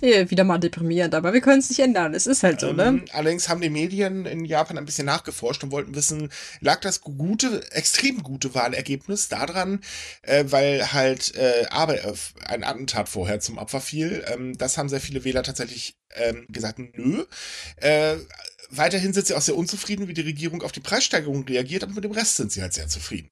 eh, 0.02 0.30
wieder 0.30 0.44
mal 0.44 0.58
deprimierend, 0.58 1.16
aber 1.16 1.32
wir 1.32 1.40
können 1.40 1.58
es 1.58 1.68
nicht 1.68 1.80
ändern. 1.80 2.14
Es 2.14 2.28
ist 2.28 2.44
halt 2.44 2.60
so, 2.60 2.72
ne? 2.72 2.84
Ähm, 2.84 3.04
allerdings 3.12 3.48
haben 3.48 3.60
die 3.60 3.68
Medien 3.68 4.24
in 4.24 4.44
Japan 4.44 4.78
ein 4.78 4.84
bisschen 4.84 5.06
nachgeforscht 5.06 5.64
und 5.64 5.72
wollten 5.72 5.96
wissen, 5.96 6.30
lag 6.60 6.78
das 6.78 7.00
gute, 7.00 7.68
extrem 7.72 8.22
gute 8.22 8.54
Wahlergebnis 8.54 9.26
daran, 9.26 9.80
äh, 10.22 10.44
weil 10.46 10.92
halt 10.92 11.34
äh, 11.34 11.66
aber 11.70 12.04
äh, 12.04 12.14
ein 12.44 12.62
Attentat 12.62 13.08
vorher 13.08 13.40
zum 13.40 13.58
Opfer 13.58 13.80
fiel. 13.80 14.24
Ähm, 14.28 14.56
das 14.56 14.78
haben 14.78 14.88
sehr 14.88 15.00
viele 15.00 15.24
Wähler 15.24 15.42
tatsächlich 15.42 15.96
ähm, 16.14 16.46
gesagt, 16.48 16.78
nö. 16.78 17.24
Äh, 17.78 18.16
weiterhin 18.70 19.12
sind 19.12 19.26
sie 19.26 19.34
auch 19.34 19.40
sehr 19.42 19.56
unzufrieden, 19.56 20.08
wie 20.08 20.14
die 20.14 20.20
Regierung 20.22 20.62
auf 20.62 20.72
die 20.72 20.80
Preissteigerung 20.80 21.44
reagiert, 21.44 21.82
aber 21.84 21.92
mit 21.92 22.04
dem 22.04 22.12
Rest 22.12 22.36
sind 22.36 22.52
sie 22.52 22.62
halt 22.62 22.72
sehr 22.74 22.88
zufrieden. 22.88 23.30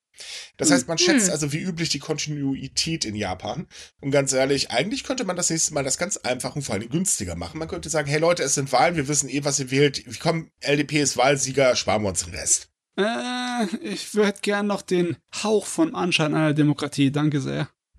Das 0.57 0.71
heißt, 0.71 0.87
man 0.87 0.97
schätzt 0.99 1.27
Mhm. 1.27 1.33
also 1.33 1.53
wie 1.53 1.59
üblich 1.61 1.89
die 1.89 1.99
Kontinuität 1.99 3.05
in 3.05 3.17
Japan. 3.17 3.67
Und 4.01 4.13
ganz 4.13 4.33
ehrlich, 4.33 4.71
eigentlich 4.71 5.03
könnte 5.03 5.25
man 5.25 5.35
das 5.37 5.51
nächste 5.51 5.75
Mal 5.75 5.83
das 5.83 5.99
ganz 5.99 6.17
einfach 6.19 6.55
und 6.55 6.63
vor 6.63 6.77
allem 6.77 6.89
günstiger 6.89 7.35
machen. 7.35 7.59
Man 7.59 7.67
könnte 7.69 7.89
sagen, 7.91 8.09
hey 8.09 8.21
Leute, 8.21 8.45
es 8.45 8.55
sind 8.55 8.71
Wahlen, 8.73 8.95
wir 8.97 9.09
wissen 9.09 9.29
eh, 9.29 9.45
was 9.45 9.59
ihr 9.59 9.71
wählt. 9.73 10.05
Komm, 10.21 10.51
LDP 10.61 11.01
ist 11.01 11.17
Wahlsieger, 11.17 11.75
sparen 11.75 12.03
wir 12.03 12.11
uns 12.11 12.25
den 12.25 12.35
Rest. 12.35 12.69
äh, 12.97 13.67
ich 13.83 14.15
würde 14.15 14.39
gern 14.41 14.69
noch 14.69 14.83
den 14.83 15.17
Hauch 15.43 15.67
von 15.67 15.95
Anschein 15.97 16.35
einer 16.35 16.55
Demokratie, 16.55 17.11
danke 17.11 17.41
sehr. 17.41 17.69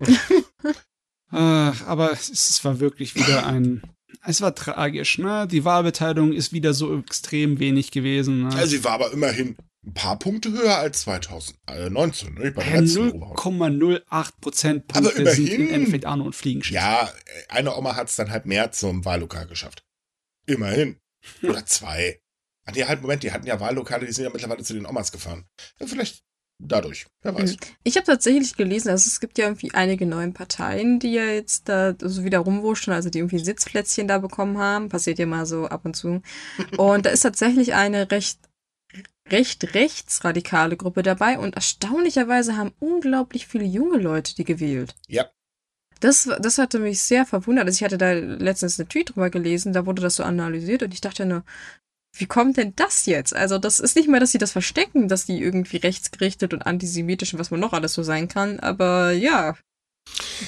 äh, 1.32 1.36
aber 1.36 2.12
es 2.12 2.64
war 2.64 2.80
wirklich 2.80 3.14
wieder 3.14 3.46
ein. 3.46 3.82
Es 4.24 4.40
war 4.40 4.54
tragisch, 4.54 5.18
ne? 5.18 5.46
Die 5.50 5.64
Wahlbeteiligung 5.64 6.32
ist 6.32 6.52
wieder 6.52 6.74
so 6.74 6.98
extrem 6.98 7.58
wenig 7.58 7.90
gewesen. 7.90 8.44
Ne? 8.48 8.54
Also 8.54 8.66
sie 8.76 8.84
war 8.84 8.92
aber 8.92 9.12
immerhin 9.12 9.56
ein 9.84 9.94
paar 9.94 10.18
Punkte 10.18 10.50
höher 10.50 10.76
als 10.78 11.02
2019, 11.02 12.34
ne? 12.34 12.50
bei 12.52 12.62
der 12.64 12.74
Äh, 12.74 12.80
letzten 12.80 13.22
Europawahl. 13.22 13.70
0,08 13.70 14.30
Prozentpunkte 14.40 15.20
Aber 15.22 15.30
sind 15.30 15.48
im 15.48 15.54
immerhin. 15.54 15.74
Endeffekt 15.74 16.04
Arno 16.06 16.24
und 16.24 16.34
Fliegen. 16.34 16.62
Ja, 16.70 17.10
eine 17.48 17.76
Oma 17.76 17.94
hat 17.96 18.08
es 18.08 18.16
dann 18.16 18.30
halt 18.30 18.46
mehr 18.46 18.72
zum 18.72 19.04
Wahllokal 19.04 19.46
geschafft. 19.46 19.84
Immerhin. 20.46 20.98
Oder 21.42 21.64
zwei. 21.66 22.20
Ach 22.64 22.72
nee, 22.74 22.84
halt, 22.84 23.00
Moment, 23.02 23.22
die 23.22 23.30
hatten 23.32 23.46
ja 23.46 23.60
Wahllokale, 23.60 24.06
die 24.06 24.12
sind 24.12 24.24
ja 24.24 24.30
mittlerweile 24.30 24.64
zu 24.64 24.74
den 24.74 24.86
Omas 24.86 25.12
gefahren. 25.12 25.46
Ja, 25.78 25.86
vielleicht 25.86 26.24
dadurch. 26.58 27.06
Wer 27.22 27.34
weiß. 27.34 27.56
Ich 27.84 27.96
habe 27.96 28.06
tatsächlich 28.06 28.56
gelesen, 28.56 28.90
also 28.90 29.08
es 29.08 29.20
gibt 29.20 29.38
ja 29.38 29.46
irgendwie 29.46 29.72
einige 29.74 30.06
neue 30.06 30.30
Parteien, 30.30 30.98
die 30.98 31.12
ja 31.12 31.24
jetzt 31.24 31.68
da 31.68 31.94
so 32.00 32.24
wieder 32.24 32.38
rumwurschen, 32.38 32.92
also 32.92 33.10
die 33.10 33.18
irgendwie 33.18 33.38
Sitzplätzchen 33.38 34.08
da 34.08 34.18
bekommen 34.18 34.58
haben. 34.58 34.88
Passiert 34.88 35.18
ja 35.18 35.26
mal 35.26 35.46
so 35.46 35.66
ab 35.66 35.84
und 35.84 35.94
zu. 35.94 36.22
Und 36.76 37.06
da 37.06 37.10
ist 37.10 37.20
tatsächlich 37.20 37.74
eine 37.74 38.10
recht 38.10 38.38
recht 39.30 39.74
rechtsradikale 39.74 40.76
Gruppe 40.76 41.02
dabei 41.02 41.38
und 41.38 41.56
erstaunlicherweise 41.56 42.56
haben 42.56 42.72
unglaublich 42.78 43.48
viele 43.48 43.64
junge 43.64 43.98
Leute 43.98 44.36
die 44.36 44.44
gewählt. 44.44 44.94
Ja. 45.08 45.26
Das, 46.00 46.28
das 46.40 46.58
hatte 46.58 46.78
mich 46.78 47.00
sehr 47.02 47.24
verwundert. 47.24 47.66
Also 47.66 47.78
ich 47.78 47.84
hatte 47.84 47.98
da 47.98 48.12
letztens 48.12 48.78
eine 48.78 48.88
Tweet 48.88 49.10
drüber 49.10 49.30
gelesen, 49.30 49.72
da 49.72 49.86
wurde 49.86 50.02
das 50.02 50.16
so 50.16 50.22
analysiert 50.22 50.82
und 50.82 50.94
ich 50.94 51.00
dachte 51.00 51.26
nur, 51.26 51.42
wie 52.18 52.26
kommt 52.26 52.56
denn 52.56 52.72
das 52.76 53.06
jetzt? 53.06 53.34
Also 53.34 53.58
das 53.58 53.80
ist 53.80 53.96
nicht 53.96 54.08
mal, 54.08 54.20
dass 54.20 54.32
sie 54.32 54.38
das 54.38 54.52
verstecken, 54.52 55.08
dass 55.08 55.26
die 55.26 55.40
irgendwie 55.40 55.76
rechtsgerichtet 55.78 56.52
und 56.54 56.62
antisemitisch 56.62 57.32
und 57.34 57.38
was 57.40 57.50
man 57.50 57.60
noch 57.60 57.72
alles 57.72 57.94
so 57.94 58.02
sein 58.02 58.28
kann, 58.28 58.60
aber 58.60 59.12
ja. 59.12 59.56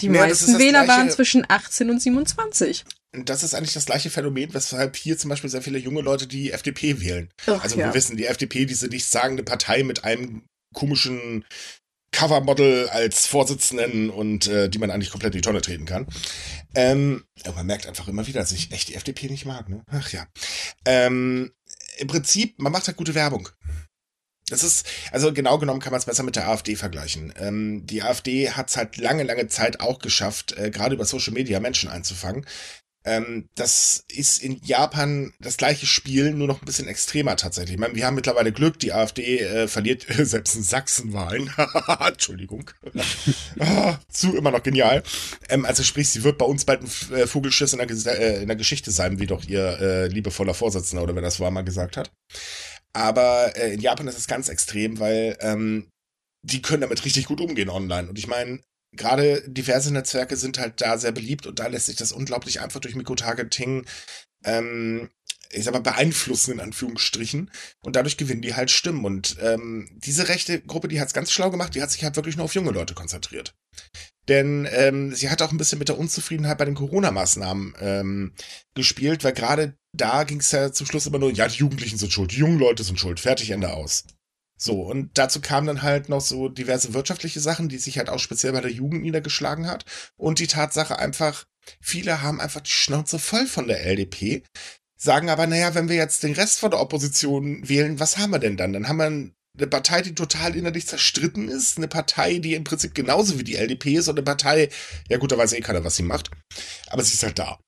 Die 0.01 0.07
Ja, 0.07 0.27
das 0.29 0.43
ist 0.43 0.49
meisten 0.49 0.59
Wähler 0.61 0.85
Gleiche- 0.85 0.89
waren 1.01 1.11
zwischen 1.11 1.45
18 1.49 1.91
und 1.91 2.01
27. 2.01 2.85
Das 3.25 3.43
ist 3.43 3.55
eigentlich 3.55 3.73
das 3.73 3.87
gleiche 3.87 4.11
Phänomen, 4.11 4.55
weshalb 4.55 4.95
hier 4.97 5.19
zum 5.19 5.31
Beispiel 5.31 5.51
sehr 5.51 5.63
viele 5.63 5.79
junge 5.79 6.03
Leute 6.03 6.27
die 6.27 6.53
FDP 6.53 7.01
wählen. 7.01 7.31
Ach, 7.47 7.63
Also 7.63 7.77
ja. 7.79 7.87
wir 7.87 7.95
wissen, 7.95 8.17
die 8.17 8.27
FDP, 8.27 8.67
diese 8.67 8.87
nichtssagende 8.87 9.43
Partei 9.43 9.83
mit 9.83 10.05
einem 10.05 10.43
komischen 10.75 11.45
Covermodel 12.13 12.89
als 12.89 13.27
Vorsitzenden 13.27 14.11
und 14.11 14.47
äh, 14.47 14.69
die 14.69 14.79
man 14.79 14.91
eigentlich 14.91 15.11
komplett 15.11 15.35
in 15.35 15.39
die 15.39 15.45
Tonne 15.47 15.61
treten 15.61 15.85
kann. 15.85 16.07
Ähm, 16.75 17.25
aber 17.45 17.57
man 17.57 17.67
merkt 17.67 17.87
einfach 17.87 18.09
immer 18.09 18.27
wieder, 18.27 18.41
dass 18.41 18.53
ich 18.53 18.73
echt 18.73 18.89
die 18.89 18.95
FDP 18.95 19.29
nicht 19.29 19.45
mag. 19.47 19.69
Ne? 19.69 19.83
Ach 19.91 20.11
ja. 20.11 20.27
Ähm, 20.87 21.51
Im 21.99 22.07
Prinzip, 22.09 22.59
man 22.59 22.73
macht 22.73 22.87
halt 22.87 22.97
gute 22.97 23.15
Werbung. 23.15 23.49
Das 24.49 24.63
ist, 24.63 24.87
also 25.13 25.33
genau 25.33 25.59
genommen 25.59 25.81
kann 25.81 25.91
man 25.91 25.99
es 25.99 26.07
besser 26.07 26.23
mit 26.23 26.37
der 26.37 26.49
AfD 26.49 26.75
vergleichen. 26.75 27.35
Ähm, 27.37 27.87
die 27.87 28.03
AfD 28.03 28.51
hat 28.51 28.71
es 28.71 28.77
halt 28.77 28.97
lange, 28.97 29.25
lange 29.25 29.47
Zeit 29.49 29.81
auch 29.81 29.99
geschafft, 29.99 30.53
äh, 30.53 30.71
gerade 30.71 30.95
über 30.95 31.05
Social 31.05 31.35
Media 31.35 31.61
Menschen 31.61 31.91
einzufangen. 31.91 32.47
Ähm, 33.09 33.49
das 33.55 34.05
ist 34.13 34.43
in 34.43 34.61
Japan 34.63 35.33
das 35.41 35.57
gleiche 35.57 35.87
Spiel, 35.87 36.33
nur 36.33 36.47
noch 36.47 36.61
ein 36.61 36.67
bisschen 36.67 36.89
extremer 36.89 37.37
tatsächlich. 37.37 37.75
Ich 37.75 37.81
meine, 37.81 37.95
wir 37.95 38.05
haben 38.05 38.15
mittlerweile 38.15 38.53
Glück, 38.53 38.79
die 38.79 38.93
AfD 38.93 39.39
äh, 39.39 39.67
verliert 39.67 40.07
selbst 40.19 40.55
in 40.57 40.63
Sachsenwahlen. 40.63 41.51
Entschuldigung. 42.07 42.71
ah, 43.61 43.99
zu 44.11 44.37
immer 44.37 44.51
noch 44.51 44.63
genial. 44.63 45.03
Ähm, 45.49 45.65
also 45.65 45.83
sprich, 45.83 46.11
sie 46.11 46.23
wird 46.23 46.37
bei 46.37 46.45
uns 46.45 46.67
bald 46.67 46.83
ein 46.83 47.15
äh, 47.15 47.27
Vogelschiss 47.27 47.73
in 47.73 47.79
der, 47.79 48.21
äh, 48.21 48.43
in 48.43 48.49
der 48.49 48.57
Geschichte 48.57 48.91
sein, 48.91 49.19
wie 49.19 49.27
doch 49.27 49.45
ihr 49.45 49.81
äh, 49.81 50.07
liebevoller 50.09 50.53
Vorsitzender 50.53 51.03
oder 51.03 51.15
wer 51.15 51.23
das 51.23 51.41
war 51.41 51.51
mal 51.51 51.63
gesagt 51.63 51.97
hat. 51.97 52.11
Aber 52.93 53.57
äh, 53.57 53.73
in 53.73 53.81
Japan 53.81 54.09
ist 54.09 54.19
es 54.19 54.27
ganz 54.27 54.51
extrem, 54.51 55.01
weil 55.01 55.39
ähm, 55.41 55.89
die 56.43 56.61
können 56.61 56.83
damit 56.83 57.05
richtig 57.07 57.25
gut 57.25 57.41
umgehen 57.41 57.71
online. 57.71 58.09
Und 58.11 58.19
ich 58.19 58.27
meine, 58.27 58.61
gerade 58.93 59.43
diverse 59.47 59.93
Netzwerke 59.93 60.37
sind 60.37 60.59
halt 60.59 60.81
da 60.81 60.99
sehr 60.99 61.13
beliebt 61.13 61.47
und 61.47 61.59
da 61.59 61.67
lässt 61.67 61.87
sich 61.87 61.97
das 61.97 62.13
unglaublich 62.13 62.61
einfach 62.61 62.81
durch 62.81 62.95
Mikrotargeting, 62.95 63.87
ähm, 64.45 65.11
ich 65.51 65.65
sag 65.65 65.73
mal, 65.73 65.81
beeinflussen 65.81 66.53
in 66.53 66.61
Anführungsstrichen. 66.61 67.51
Und 67.81 67.97
dadurch 67.97 68.17
gewinnen 68.17 68.43
die 68.43 68.55
halt 68.55 68.71
Stimmen. 68.71 69.05
Und 69.05 69.37
ähm, 69.41 69.89
diese 69.93 70.29
rechte 70.29 70.61
Gruppe, 70.61 70.89
die 70.89 71.01
hat's 71.01 71.15
ganz 71.15 71.33
schlau 71.33 71.51
gemacht, 71.51 71.75
die 71.75 71.83
hat 71.83 71.91
sich 71.91 72.05
halt 72.05 72.17
wirklich 72.17 72.37
nur 72.37 72.45
auf 72.45 72.55
junge 72.55 72.71
Leute 72.71 72.95
konzentriert. 72.95 73.55
Denn 74.29 74.69
ähm, 74.71 75.15
sie 75.15 75.31
hat 75.31 75.41
auch 75.41 75.53
ein 75.53 75.59
bisschen 75.59 75.79
mit 75.79 75.89
der 75.89 75.99
Unzufriedenheit 75.99 76.59
bei 76.59 76.67
den 76.67 76.75
Corona-Maßnahmen 76.75 77.75
ähm, 77.81 78.35
gespielt, 78.75 79.25
weil 79.25 79.33
gerade 79.33 79.79
da 79.95 80.25
ging 80.25 80.41
es 80.41 80.51
ja 80.51 80.71
zum 80.71 80.87
Schluss 80.87 81.07
immer 81.07 81.19
nur, 81.19 81.33
ja, 81.33 81.49
die 81.49 81.57
Jugendlichen 81.57 81.97
sind 81.97 82.13
schuld, 82.13 82.33
die 82.33 82.39
jungen 82.39 82.59
Leute 82.59 82.85
sind 82.85 83.01
schuld, 83.01 83.21
fertig, 83.21 83.51
Ende 83.51 83.73
aus. 83.73 84.05
So, 84.61 84.83
und 84.83 85.17
dazu 85.17 85.41
kamen 85.41 85.69
dann 85.69 85.83
halt 85.83 86.09
noch 86.09 86.21
so 86.21 86.49
diverse 86.49 86.93
wirtschaftliche 86.93 87.39
Sachen, 87.39 87.69
die 87.69 87.79
sich 87.79 87.97
halt 87.97 88.11
auch 88.11 88.19
speziell 88.19 88.53
bei 88.53 88.61
der 88.61 88.73
Jugend 88.73 89.03
niedergeschlagen 89.03 89.69
hat. 89.69 89.85
Und 90.17 90.41
die 90.41 90.49
Tatsache 90.49 90.99
einfach, 90.99 91.45
viele 91.81 92.23
haben 92.23 92.41
einfach 92.41 92.61
die 92.61 92.71
Schnauze 92.71 93.21
voll 93.21 93.47
von 93.47 93.69
der 93.69 93.87
LDP, 93.87 94.43
sagen 95.01 95.31
aber, 95.31 95.47
naja, 95.47 95.77
wenn 95.77 95.89
wir 95.89 95.95
jetzt 95.95 96.25
den 96.25 96.35
Rest 96.35 96.59
von 96.59 96.73
der 96.73 96.81
Opposition 96.81 97.69
wählen, 97.69 98.01
was 98.01 98.19
haben 98.19 98.31
wir 98.33 98.41
denn 98.41 98.57
dann? 98.57 98.73
Dann 98.73 98.89
haben 98.89 98.97
wir 98.97 99.07
eine 99.07 99.67
Partei, 99.69 100.03
die 100.03 100.15
total 100.15 100.57
innerlich 100.57 100.89
zerstritten 100.89 101.49
ist, 101.49 101.79
eine 101.79 101.89
Partei, 101.89 102.39
die 102.39 102.55
im 102.55 102.65
Prinzip 102.65 102.95
genauso 102.95 103.39
wie 103.39 103.45
die 103.45 103.57
LDP 103.57 103.95
ist 103.95 104.09
und 104.09 104.17
eine 104.17 104.25
Partei, 104.25 104.71
ja 105.09 105.19
gut, 105.19 105.31
da 105.31 105.39
weiß 105.39 105.53
eh 105.53 105.61
keiner, 105.61 105.85
was 105.85 105.97
sie 105.97 106.03
macht, 106.03 106.31
aber 106.89 107.05
sie 107.05 107.15
ist 107.15 107.23
halt 107.23 107.39
da. 107.39 107.61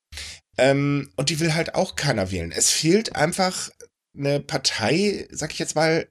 Ähm, 0.58 1.10
und 1.16 1.30
die 1.30 1.38
will 1.40 1.54
halt 1.54 1.74
auch 1.76 1.94
keiner 1.94 2.30
wählen. 2.32 2.52
Es 2.52 2.70
fehlt 2.70 3.14
einfach 3.14 3.70
eine 4.16 4.40
Partei, 4.40 5.28
sag 5.30 5.52
ich 5.52 5.58
jetzt 5.58 5.76
mal, 5.76 6.08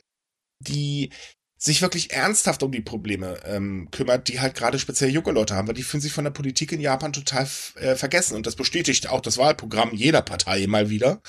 die 0.60 1.12
sich 1.58 1.82
wirklich 1.82 2.14
ernsthaft 2.14 2.64
um 2.64 2.72
die 2.72 2.82
Probleme 2.82 3.38
ähm, 3.44 3.90
kümmert, 3.92 4.30
die 4.30 4.40
halt 4.40 4.56
gerade 4.56 4.80
speziell 4.80 5.10
junge 5.10 5.32
Leute 5.32 5.56
haben, 5.56 5.68
weil 5.68 5.76
die 5.76 5.84
fühlen 5.84 6.00
sich 6.00 6.14
von 6.14 6.24
der 6.24 6.32
Politik 6.32 6.72
in 6.72 6.80
Japan 6.80 7.12
total 7.12 7.48
äh, 7.76 7.96
vergessen. 7.96 8.36
Und 8.36 8.48
das 8.48 8.56
bestätigt 8.56 9.10
auch 9.10 9.20
das 9.20 9.38
Wahlprogramm 9.38 9.94
jeder 9.94 10.22
Partei 10.22 10.66
mal 10.68 10.90
wieder. 10.90 11.22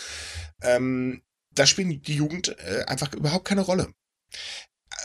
Ähm, 0.62 1.22
da 1.52 1.66
spielen 1.66 2.00
die 2.00 2.14
Jugend 2.14 2.56
äh, 2.60 2.84
einfach 2.86 3.12
überhaupt 3.12 3.44
keine 3.44 3.62
Rolle. 3.62 3.92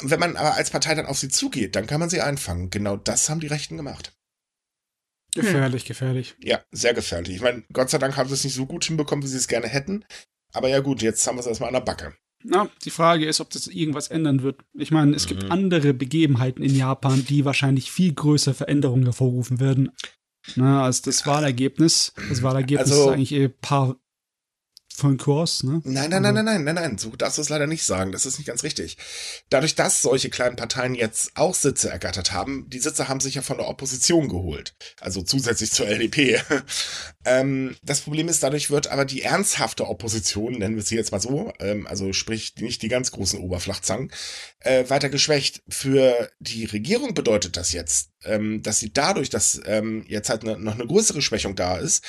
Wenn 0.02 0.20
man 0.20 0.36
aber 0.36 0.54
als 0.54 0.70
Partei 0.70 0.94
dann 0.94 1.08
auf 1.08 1.18
sie 1.18 1.30
zugeht, 1.30 1.76
dann 1.76 1.88
kann 1.88 2.00
man 2.00 2.10
sie 2.10 2.22
einfangen. 2.22 2.70
Genau 2.70 2.96
das 2.96 3.28
haben 3.28 3.40
die 3.40 3.48
Rechten 3.48 3.78
gemacht. 3.78 4.14
Gefährlich, 5.34 5.86
gefährlich. 5.86 6.36
Ja, 6.40 6.64
sehr 6.72 6.94
gefährlich. 6.94 7.36
Ich 7.36 7.42
meine, 7.42 7.64
Gott 7.74 7.90
sei 7.90 7.98
Dank 7.98 8.16
haben 8.16 8.30
sie 8.30 8.36
es 8.36 8.44
nicht 8.44 8.54
so 8.54 8.66
gut 8.66 8.86
hinbekommen, 8.86 9.24
wie 9.24 9.28
sie 9.28 9.38
es 9.38 9.48
gerne 9.48 9.68
hätten. 9.68 10.06
Aber 10.54 10.70
ja 10.70 10.80
gut, 10.80 11.02
jetzt 11.02 11.26
haben 11.26 11.36
wir 11.36 11.42
es 11.42 11.48
erstmal 11.48 11.70
an 11.70 11.74
der 11.74 11.82
Backe. 11.82 12.16
Na, 12.47 12.69
die 12.84 12.91
Frage 12.91 13.25
ist, 13.25 13.41
ob 13.41 13.49
das 13.49 13.67
irgendwas 13.67 14.08
ändern 14.10 14.43
wird. 14.43 14.60
Ich 14.73 14.91
meine, 14.91 15.15
es 15.15 15.25
gibt 15.25 15.43
Mhm. 15.43 15.51
andere 15.51 15.93
Begebenheiten 15.93 16.63
in 16.63 16.75
Japan, 16.75 17.25
die 17.25 17.43
wahrscheinlich 17.43 17.91
viel 17.91 18.13
größere 18.13 18.53
Veränderungen 18.53 19.03
hervorrufen 19.05 19.60
werden. 19.60 19.91
Na, 20.55 20.84
als 20.84 21.01
das 21.01 21.25
Wahlergebnis. 21.25 22.13
Das 22.29 22.43
Wahlergebnis 22.43 22.91
Also- 22.91 23.10
ist 23.10 23.13
eigentlich 23.15 23.31
eh 23.31 23.47
par 23.49 23.95
von 24.97 25.17
Kurs, 25.17 25.63
ne? 25.63 25.81
Nein, 25.84 26.10
nein, 26.10 26.21
nein, 26.21 26.36
nein, 26.36 26.45
nein, 26.45 26.63
nein, 26.63 26.75
nein, 26.75 26.97
so 26.97 27.10
darfst 27.17 27.38
du 27.38 27.41
es 27.41 27.49
leider 27.49 27.67
nicht 27.67 27.84
sagen. 27.84 28.13
Das 28.13 28.25
ist 28.25 28.38
nicht 28.38 28.47
ganz 28.47 28.63
richtig. 28.63 28.95
Dadurch, 29.49 29.75
dass 29.75 30.01
solche 30.01 30.29
kleinen 30.29 30.55
Parteien 30.55 30.95
jetzt 30.95 31.31
auch 31.36 31.53
Sitze 31.53 31.89
ergattert 31.89 32.31
haben, 32.31 32.69
die 32.69 32.79
Sitze 32.79 33.10
haben 33.10 33.19
sich 33.19 33.36
ja 33.36 33.41
von 33.41 33.58
der 33.58 33.67
Opposition 33.67 34.29
geholt. 34.29 34.73
Also 35.01 35.21
zusätzlich 35.21 35.71
zur 35.71 35.88
LDP. 35.88 36.39
Ähm, 37.26 37.76
das 37.84 38.02
Problem 38.02 38.28
ist, 38.28 38.44
dadurch 38.44 38.70
wird 38.70 38.88
aber 38.88 39.04
die 39.04 39.24
ernsthafte 39.24 39.88
Opposition, 39.88 40.54
nennen 40.54 40.76
wir 40.76 40.84
sie 40.84 40.96
jetzt 40.96 41.12
mal 41.12 41.20
so, 41.20 41.52
ähm, 41.60 41.88
also 41.88 42.14
sprich 42.14 42.54
nicht 42.58 42.84
die 42.84 42.88
ganz 42.88 43.12
großen 43.12 43.40
Oberflachzangen, 43.40 44.12
äh, 44.60 44.88
weiter 44.90 45.10
geschwächt. 45.10 45.64
Für 45.68 46.32
die 46.40 46.66
Regierung 46.66 47.16
bedeutet 47.16 47.58
das 47.58 47.74
jetzt, 47.74 48.12
ähm, 48.24 48.62
dass 48.62 48.80
sie 48.80 48.94
dadurch, 48.94 49.32
dass 49.32 49.60
ähm, 49.66 50.06
jetzt 50.08 50.30
halt 50.30 50.44
ne, 50.44 50.58
noch 50.60 50.76
eine 50.76 50.86
größere 50.86 51.24
Schwächung 51.24 51.56
da 51.56 51.78
ist, 51.78 52.06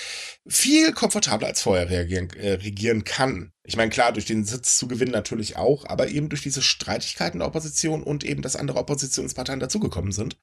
viel 0.47 0.93
komfortabler 0.93 1.49
als 1.49 1.63
vorher 1.63 1.89
reagieren, 1.89 2.29
äh, 2.39 2.53
regieren 2.53 3.05
kann. 3.05 3.53
Ich 3.65 3.77
meine, 3.77 3.91
klar, 3.91 4.13
durch 4.13 4.27
den 4.27 4.45
Sitz 4.45 4.77
zu 4.77 4.87
gewinnen 4.87 5.13
natürlich 5.13 5.57
auch, 5.57 5.87
aber 5.87 6.09
eben 6.09 6.29
durch 6.29 6.43
diese 6.43 6.63
Streitigkeiten 6.63 7.39
der 7.39 7.49
Opposition 7.49 8.03
und 8.03 8.23
eben, 8.23 8.43
dass 8.43 8.55
andere 8.55 8.79
Oppositionsparteien 8.79 9.61
dazugekommen 9.61 10.13
sind, 10.13 10.37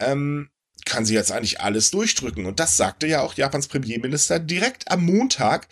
ähm, 0.00 0.50
kann 0.84 1.04
sie 1.04 1.14
jetzt 1.14 1.32
eigentlich 1.32 1.60
alles 1.60 1.90
durchdrücken. 1.90 2.46
Und 2.46 2.60
das 2.60 2.76
sagte 2.76 3.06
ja 3.06 3.22
auch 3.22 3.34
Japans 3.34 3.68
Premierminister 3.68 4.38
direkt 4.38 4.90
am 4.90 5.04
Montag, 5.04 5.68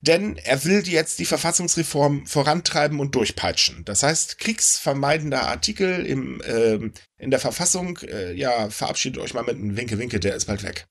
denn 0.00 0.36
er 0.36 0.64
will 0.64 0.86
jetzt 0.88 1.18
die 1.18 1.24
Verfassungsreform 1.24 2.26
vorantreiben 2.26 3.00
und 3.00 3.14
durchpeitschen. 3.14 3.84
Das 3.84 4.02
heißt, 4.02 4.38
kriegsvermeidender 4.38 5.48
Artikel 5.48 6.06
im, 6.06 6.40
ähm, 6.46 6.92
in 7.18 7.30
der 7.30 7.40
Verfassung, 7.40 7.98
äh, 7.98 8.32
ja, 8.34 8.70
verabschiedet 8.70 9.20
euch 9.20 9.34
mal 9.34 9.42
mit 9.44 9.56
einem 9.56 9.76
Winke-Winke, 9.76 10.20
der 10.20 10.36
ist 10.36 10.46
bald 10.46 10.62
weg. 10.62 10.86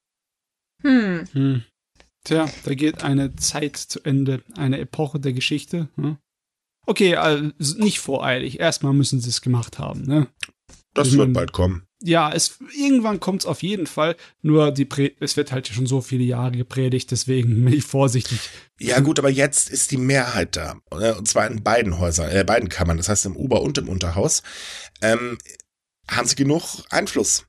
Hm. 0.84 1.28
Hm. 1.34 1.64
Tja, 2.24 2.50
da 2.64 2.74
geht 2.76 3.04
eine 3.04 3.36
Zeit 3.36 3.78
zu 3.78 4.02
Ende, 4.04 4.44
eine 4.56 4.80
Epoche 4.80 5.20
der 5.20 5.34
Geschichte. 5.34 5.90
Ne? 5.96 6.18
Okay, 6.86 7.16
also 7.16 7.52
nicht 7.78 8.00
voreilig. 8.00 8.60
Erstmal 8.60 8.94
müssen 8.94 9.20
sie 9.22 9.30
es 9.30 9.42
gemacht 9.42 9.80
haben. 9.80 10.04
Ne? 10.04 10.28
Das 10.94 11.08
Ich 11.08 11.14
wird 11.14 11.28
mein- 11.30 11.34
bald 11.34 11.52
kommen. 11.52 11.88
Ja, 12.04 12.32
es 12.34 12.58
irgendwann 12.76 13.20
kommt 13.20 13.42
es 13.44 13.46
auf 13.46 13.62
jeden 13.62 13.86
Fall. 13.86 14.16
Nur 14.42 14.72
die 14.72 14.86
Prä 14.86 15.12
es 15.20 15.38
wird 15.38 15.52
halt 15.52 15.68
schon 15.68 15.86
so 15.86 16.02
viele 16.02 16.24
Jahre 16.24 16.52
gepredigt, 16.52 17.12
deswegen 17.12 17.64
bin 17.64 17.74
ich 17.74 17.84
vorsichtig. 17.84 18.40
Ja 18.80 19.00
gut, 19.02 19.20
aber 19.20 19.30
jetzt 19.30 19.70
ist 19.70 19.92
die 19.92 19.98
Mehrheit 19.98 20.56
da. 20.56 20.80
äh, 20.92 21.12
Und 21.14 21.28
zwar 21.28 21.46
in 21.48 21.62
beiden 21.64 22.00
Häusern, 22.00 22.32
äh, 22.32 22.44
beiden 22.44 22.70
Kammern, 22.70 22.98
das 22.98 23.08
heißt 23.10 23.26
im 23.28 23.36
Ober- 23.38 23.62
und 23.62 23.78
im 23.78 23.88
Unterhaus. 23.90 24.42
Ähm, 25.02 25.38
haben 26.10 26.28
sie 26.28 26.36
genug 26.36 26.84
Einfluss? 26.90 27.46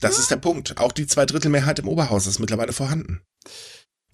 Das 0.00 0.18
ist 0.18 0.30
der 0.30 0.36
Punkt. 0.36 0.76
Auch 0.78 0.92
die 0.92 1.06
Zweidrittelmehrheit 1.06 1.78
im 1.78 1.88
Oberhaus 1.88 2.26
ist 2.26 2.40
mittlerweile 2.40 2.72
vorhanden. 2.72 3.22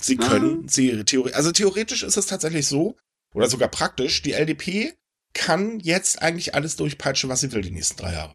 Sie 0.00 0.18
Ah. 0.20 0.28
können, 0.28 0.68
sie 0.68 1.04
theoretisch, 1.04 1.36
also 1.36 1.52
theoretisch 1.52 2.02
ist 2.02 2.16
es 2.16 2.26
tatsächlich 2.26 2.66
so, 2.66 2.96
oder 3.34 3.48
sogar 3.48 3.68
praktisch, 3.68 4.22
die 4.22 4.32
LDP 4.32 4.92
kann 5.32 5.80
jetzt 5.80 6.20
eigentlich 6.22 6.54
alles 6.54 6.76
durchpeitschen, 6.76 7.30
was 7.30 7.40
sie 7.40 7.52
will, 7.52 7.62
die 7.62 7.70
nächsten 7.70 7.96
drei 7.96 8.12
Jahre. 8.12 8.34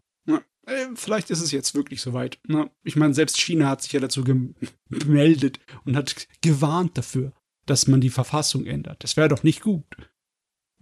Äh, 0.66 0.88
vielleicht 0.94 1.30
ist 1.30 1.40
es 1.40 1.52
jetzt 1.52 1.74
wirklich 1.74 2.00
soweit. 2.00 2.38
Ne? 2.46 2.70
Ich 2.82 2.96
meine, 2.96 3.14
selbst 3.14 3.38
China 3.40 3.68
hat 3.68 3.82
sich 3.82 3.92
ja 3.92 4.00
dazu 4.00 4.24
gem- 4.24 4.54
gemeldet 4.90 5.60
und 5.84 5.96
hat 5.96 6.26
gewarnt 6.42 6.98
dafür, 6.98 7.32
dass 7.66 7.86
man 7.86 8.00
die 8.00 8.10
Verfassung 8.10 8.66
ändert. 8.66 9.02
Das 9.02 9.16
wäre 9.16 9.28
doch 9.28 9.42
nicht 9.42 9.62
gut. 9.62 9.84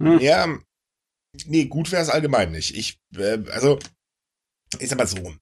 Ja. 0.01 0.19
Ja, 0.19 0.59
nee, 1.47 1.67
gut 1.67 1.93
wäre 1.93 2.03
es 2.03 2.09
allgemein 2.11 2.51
nicht. 2.53 2.77
Ich, 2.77 2.99
äh, 3.17 3.39
also, 3.51 3.79
sag 4.81 4.99
mal 4.99 5.07
so, 5.07 5.35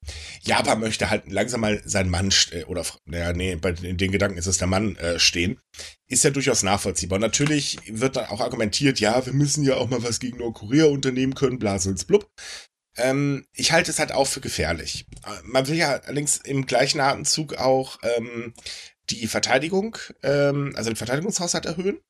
Japan 0.43 0.81
möchte 0.81 1.09
halt 1.09 1.31
langsam 1.31 1.61
mal 1.63 1.81
seinen 1.85 2.11
Mann, 2.11 2.31
äh, 2.51 2.65
oder, 2.65 2.85
naja, 3.07 3.33
nee, 3.33 3.57
bei 3.57 3.73
den 3.73 3.97
Gedanken 4.13 4.39
ist 4.39 4.47
es 4.47 4.59
der 4.59 4.67
Mann 4.67 4.97
äh, 4.97 5.19
stehen, 5.19 5.59
ist 6.07 6.25
ja 6.25 6.31
durchaus 6.31 6.63
nachvollziehbar. 6.63 7.17
Und 7.17 7.23
natürlich 7.23 7.79
wird 7.87 8.17
dann 8.17 8.27
auch 8.27 8.41
argumentiert, 8.41 9.01
ja, 9.01 9.25
wir 9.25 9.33
müssen 9.33 9.65
ja 9.65 9.77
auch 9.77 9.89
mal 9.89 10.03
was 10.03 10.21
gegen 10.21 10.39
Nordkorea 10.39 10.87
unternehmen 10.87 11.35
können, 11.35 11.59
blasels 11.59 12.05
blub. 12.05 12.29
Ähm, 12.97 13.47
ich 13.53 13.73
halte 13.73 13.91
es 13.91 13.99
halt 13.99 14.13
auch 14.13 14.27
für 14.27 14.41
gefährlich. 14.41 15.07
Man 15.45 15.67
will 15.69 15.77
ja 15.77 15.93
allerdings 15.93 16.37
im 16.39 16.67
gleichen 16.67 17.01
Atemzug 17.01 17.55
auch 17.55 17.99
ähm, 18.03 18.55
die 19.11 19.27
Verteidigung, 19.27 19.97
ähm, 20.23 20.73
also 20.77 20.91
den 20.91 20.97
Verteidigungshaushalt 20.97 21.67
erhöhen. 21.67 22.01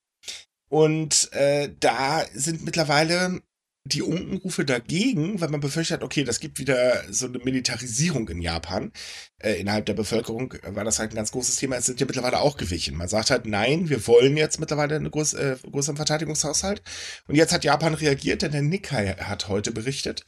Und 0.68 1.32
äh, 1.32 1.70
da 1.78 2.24
sind 2.32 2.64
mittlerweile 2.64 3.42
die 3.84 4.02
Unkenrufe 4.02 4.64
dagegen, 4.64 5.40
weil 5.40 5.48
man 5.48 5.60
befürchtet, 5.60 6.02
okay, 6.02 6.22
das 6.22 6.38
gibt 6.38 6.58
wieder 6.58 7.02
so 7.12 7.26
eine 7.26 7.38
Militarisierung 7.38 8.28
in 8.28 8.40
Japan. 8.40 8.92
Äh, 9.38 9.54
innerhalb 9.54 9.86
der 9.86 9.94
Bevölkerung 9.94 10.54
war 10.62 10.84
das 10.84 11.00
halt 11.00 11.12
ein 11.12 11.16
ganz 11.16 11.32
großes 11.32 11.56
Thema. 11.56 11.76
Es 11.76 11.86
sind 11.86 11.98
ja 11.98 12.06
mittlerweile 12.06 12.40
auch 12.40 12.56
gewichen. 12.56 12.96
Man 12.96 13.08
sagt 13.08 13.30
halt, 13.30 13.46
nein, 13.46 13.88
wir 13.88 14.06
wollen 14.06 14.36
jetzt 14.36 14.60
mittlerweile 14.60 14.94
einen 14.94 15.10
groß, 15.10 15.34
äh, 15.34 15.56
größeren 15.68 15.96
Verteidigungshaushalt. 15.96 16.82
Und 17.26 17.34
jetzt 17.34 17.52
hat 17.52 17.64
Japan 17.64 17.94
reagiert, 17.94 18.42
denn 18.42 18.52
der 18.52 18.62
Nikkei 18.62 19.14
hat 19.14 19.48
heute 19.48 19.72
berichtet, 19.72 20.26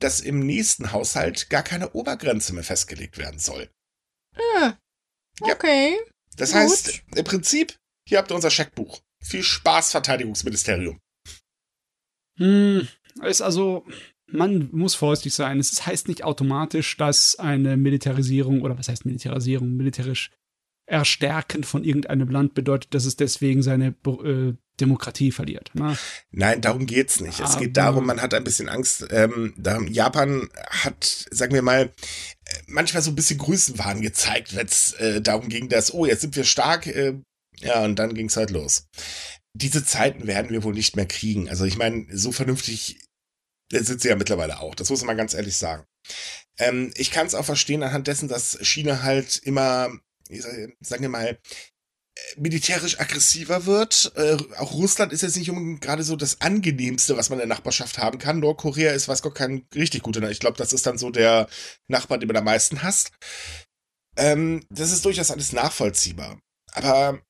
dass 0.00 0.20
im 0.20 0.40
nächsten 0.40 0.90
Haushalt 0.90 1.48
gar 1.48 1.62
keine 1.62 1.92
Obergrenze 1.92 2.54
mehr 2.54 2.64
festgelegt 2.64 3.18
werden 3.18 3.38
soll. 3.38 3.70
Ah, 4.56 4.74
okay. 5.40 5.92
Ja. 5.92 6.12
Das 6.36 6.52
Gut. 6.52 6.60
heißt, 6.60 7.02
im 7.14 7.24
Prinzip, 7.24 7.76
hier 8.08 8.18
habt 8.18 8.32
ihr 8.32 8.34
unser 8.34 8.50
Scheckbuch. 8.50 9.00
Viel 9.22 9.44
Spaß, 9.44 9.92
Verteidigungsministerium. 9.92 11.00
Hm, 12.36 12.86
ist 13.24 13.42
also, 13.42 13.84
man 14.30 14.68
muss 14.72 14.94
vorsichtig 14.94 15.34
sein. 15.34 15.58
Es 15.58 15.86
heißt 15.86 16.08
nicht 16.08 16.24
automatisch, 16.24 16.96
dass 16.96 17.38
eine 17.38 17.76
Militarisierung 17.76 18.62
oder 18.62 18.78
was 18.78 18.88
heißt 18.88 19.06
Militarisierung, 19.06 19.76
militärisch 19.76 20.30
Erstärken 20.88 21.64
von 21.64 21.82
irgendeinem 21.82 22.30
Land 22.30 22.54
bedeutet, 22.54 22.94
dass 22.94 23.06
es 23.06 23.16
deswegen 23.16 23.60
seine 23.60 23.88
äh, 24.06 24.52
Demokratie 24.78 25.32
verliert. 25.32 25.72
Ne? 25.74 25.98
Nein, 26.30 26.60
darum 26.60 26.86
geht's 26.86 27.20
nicht. 27.20 27.40
Aber 27.40 27.50
es 27.50 27.58
geht 27.58 27.76
darum, 27.76 28.06
man 28.06 28.22
hat 28.22 28.34
ein 28.34 28.44
bisschen 28.44 28.68
Angst. 28.68 29.04
Ähm, 29.10 29.52
Japan 29.88 30.48
hat, 30.70 31.26
sagen 31.32 31.54
wir 31.54 31.62
mal, 31.62 31.90
manchmal 32.68 33.02
so 33.02 33.10
ein 33.10 33.16
bisschen 33.16 33.38
Größenwahn 33.38 34.00
gezeigt, 34.00 34.54
wenn 34.54 34.66
es 34.66 34.92
äh, 34.92 35.20
darum 35.20 35.48
ging, 35.48 35.68
dass, 35.68 35.92
oh, 35.92 36.06
jetzt 36.06 36.20
sind 36.20 36.36
wir 36.36 36.44
stark. 36.44 36.86
Äh, 36.86 37.14
ja, 37.58 37.84
und 37.84 37.98
dann 37.98 38.14
ging's 38.14 38.36
halt 38.36 38.50
los 38.50 38.86
diese 39.56 39.84
Zeiten 39.84 40.26
werden 40.26 40.50
wir 40.50 40.64
wohl 40.64 40.74
nicht 40.74 40.96
mehr 40.96 41.06
kriegen. 41.06 41.48
Also 41.48 41.64
ich 41.64 41.78
meine, 41.78 42.06
so 42.16 42.32
vernünftig 42.32 42.98
sind 43.70 44.00
sie 44.00 44.08
ja 44.08 44.16
mittlerweile 44.16 44.60
auch. 44.60 44.74
Das 44.74 44.90
muss 44.90 45.04
man 45.04 45.16
ganz 45.16 45.34
ehrlich 45.34 45.56
sagen. 45.56 45.84
Ähm, 46.58 46.92
ich 46.96 47.10
kann 47.10 47.26
es 47.26 47.34
auch 47.34 47.44
verstehen 47.44 47.82
anhand 47.82 48.06
dessen, 48.06 48.28
dass 48.28 48.58
China 48.62 49.02
halt 49.02 49.38
immer, 49.38 49.90
sagen 50.80 51.02
wir 51.02 51.08
mal, 51.08 51.38
militärisch 52.36 52.98
aggressiver 52.98 53.66
wird. 53.66 54.12
Äh, 54.16 54.36
auch 54.58 54.72
Russland 54.72 55.12
ist 55.12 55.22
jetzt 55.22 55.36
nicht 55.36 55.50
gerade 55.80 56.02
so 56.02 56.16
das 56.16 56.40
angenehmste, 56.40 57.16
was 57.16 57.28
man 57.28 57.38
in 57.38 57.48
der 57.48 57.56
Nachbarschaft 57.56 57.98
haben 57.98 58.18
kann. 58.18 58.40
Nordkorea 58.40 58.92
ist, 58.92 59.08
weiß 59.08 59.22
Gott, 59.22 59.34
kein 59.34 59.66
richtig 59.74 60.02
guter. 60.02 60.30
Ich 60.30 60.40
glaube, 60.40 60.56
das 60.56 60.72
ist 60.72 60.86
dann 60.86 60.98
so 60.98 61.10
der 61.10 61.48
Nachbar, 61.88 62.18
den 62.18 62.28
man 62.28 62.36
am 62.36 62.44
meisten 62.44 62.82
hasst. 62.82 63.10
Ähm, 64.16 64.64
das 64.70 64.92
ist 64.92 65.04
durchaus 65.04 65.30
alles 65.30 65.52
nachvollziehbar. 65.52 66.40
Aber 66.72 67.20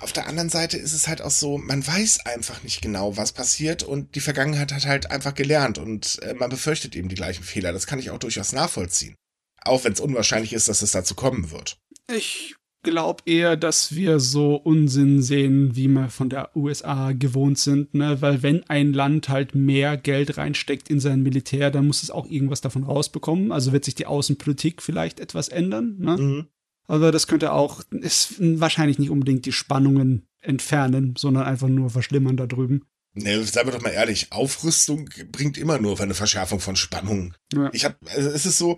auf 0.00 0.12
der 0.12 0.26
anderen 0.26 0.48
Seite 0.48 0.76
ist 0.76 0.92
es 0.92 1.08
halt 1.08 1.22
auch 1.22 1.30
so, 1.30 1.58
man 1.58 1.86
weiß 1.86 2.26
einfach 2.26 2.62
nicht 2.62 2.82
genau, 2.82 3.16
was 3.16 3.32
passiert 3.32 3.82
und 3.82 4.14
die 4.14 4.20
Vergangenheit 4.20 4.72
hat 4.72 4.86
halt 4.86 5.10
einfach 5.10 5.34
gelernt 5.34 5.78
und 5.78 6.18
äh, 6.22 6.34
man 6.34 6.50
befürchtet 6.50 6.96
eben 6.96 7.08
die 7.08 7.16
gleichen 7.16 7.44
Fehler. 7.44 7.72
Das 7.72 7.86
kann 7.86 7.98
ich 7.98 8.10
auch 8.10 8.18
durchaus 8.18 8.52
nachvollziehen. 8.52 9.14
Auch 9.62 9.84
wenn 9.84 9.92
es 9.92 10.00
unwahrscheinlich 10.00 10.52
ist, 10.52 10.68
dass 10.68 10.82
es 10.82 10.92
dazu 10.92 11.14
kommen 11.14 11.50
wird. 11.50 11.76
Ich 12.10 12.54
glaube 12.82 13.22
eher, 13.26 13.56
dass 13.56 13.94
wir 13.94 14.20
so 14.20 14.54
Unsinn 14.54 15.22
sehen, 15.22 15.76
wie 15.76 15.88
wir 15.88 16.08
von 16.08 16.30
der 16.30 16.56
USA 16.56 17.12
gewohnt 17.12 17.58
sind, 17.58 17.94
ne? 17.94 18.22
Weil 18.22 18.42
wenn 18.42 18.64
ein 18.70 18.92
Land 18.92 19.28
halt 19.28 19.54
mehr 19.54 19.96
Geld 19.96 20.38
reinsteckt 20.38 20.88
in 20.88 21.00
sein 21.00 21.22
Militär, 21.22 21.70
dann 21.70 21.86
muss 21.86 22.02
es 22.02 22.10
auch 22.10 22.26
irgendwas 22.26 22.62
davon 22.62 22.84
rausbekommen. 22.84 23.52
Also 23.52 23.72
wird 23.72 23.84
sich 23.84 23.94
die 23.94 24.06
Außenpolitik 24.06 24.80
vielleicht 24.82 25.20
etwas 25.20 25.48
ändern, 25.48 25.96
ne? 25.98 26.16
Mhm. 26.16 26.46
Aber 26.90 27.12
das 27.12 27.28
könnte 27.28 27.52
auch, 27.52 27.82
ist 27.92 28.34
wahrscheinlich 28.40 28.98
nicht 28.98 29.10
unbedingt 29.10 29.46
die 29.46 29.52
Spannungen 29.52 30.26
entfernen, 30.40 31.14
sondern 31.16 31.44
einfach 31.44 31.68
nur 31.68 31.88
verschlimmern 31.88 32.36
da 32.36 32.46
drüben. 32.46 32.84
Ne, 33.14 33.44
seien 33.44 33.68
wir 33.68 33.72
doch 33.72 33.80
mal 33.80 33.90
ehrlich, 33.90 34.32
Aufrüstung 34.32 35.08
bringt 35.30 35.56
immer 35.56 35.78
nur 35.78 36.00
eine 36.00 36.14
Verschärfung 36.14 36.58
von 36.58 36.74
Spannungen. 36.74 37.36
Ja. 37.52 37.70
Ich 37.72 37.84
hab, 37.84 37.96
also 38.12 38.30
es 38.30 38.44
ist 38.44 38.58
so, 38.58 38.76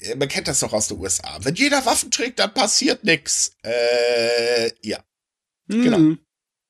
äh, 0.00 0.16
man 0.16 0.28
kennt 0.28 0.48
das 0.48 0.60
doch 0.60 0.74
aus 0.74 0.88
den 0.88 0.98
USA. 0.98 1.38
Wenn 1.40 1.54
jeder 1.54 1.86
Waffen 1.86 2.10
trägt, 2.10 2.40
dann 2.40 2.52
passiert 2.52 3.04
nix. 3.04 3.52
Äh, 3.62 4.72
ja. 4.82 4.98
Mhm. 5.68 5.82
Genau. 5.82 6.16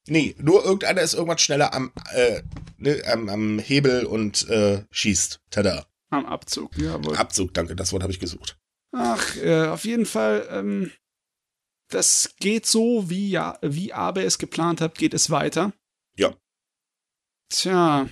Nee, 0.07 0.37
nur 0.39 0.65
irgendeiner 0.65 1.01
ist 1.01 1.15
irgendwann 1.15 1.39
schneller 1.39 1.75
am, 1.75 1.91
äh, 2.15 2.43
ne, 2.79 3.03
am, 3.13 3.29
am 3.29 3.59
Hebel 3.59 4.07
und 4.07 4.49
äh, 4.51 4.85
schießt. 4.93 5.41
Tada. 5.51 5.87
Am 6.11 6.27
Abzug, 6.27 6.79
jawohl. 6.79 7.17
Abzug, 7.17 7.55
danke, 7.55 7.75
das 7.75 7.93
Wort 7.93 8.05
habe 8.05 8.13
ich 8.13 8.21
gesucht. 8.21 8.57
Ach, 8.99 9.37
äh, 9.37 9.67
auf 9.67 9.85
jeden 9.85 10.07
Fall, 10.07 10.49
ähm, 10.51 10.91
das 11.91 12.35
geht 12.41 12.65
so, 12.65 13.11
wie, 13.11 13.29
ja, 13.29 13.59
wie 13.61 13.93
Abe 13.93 14.23
es 14.23 14.39
geplant 14.39 14.81
hat, 14.81 14.97
geht 14.97 15.13
es 15.13 15.29
weiter. 15.29 15.75
Ja. 16.17 16.35
Tja, 17.51 18.09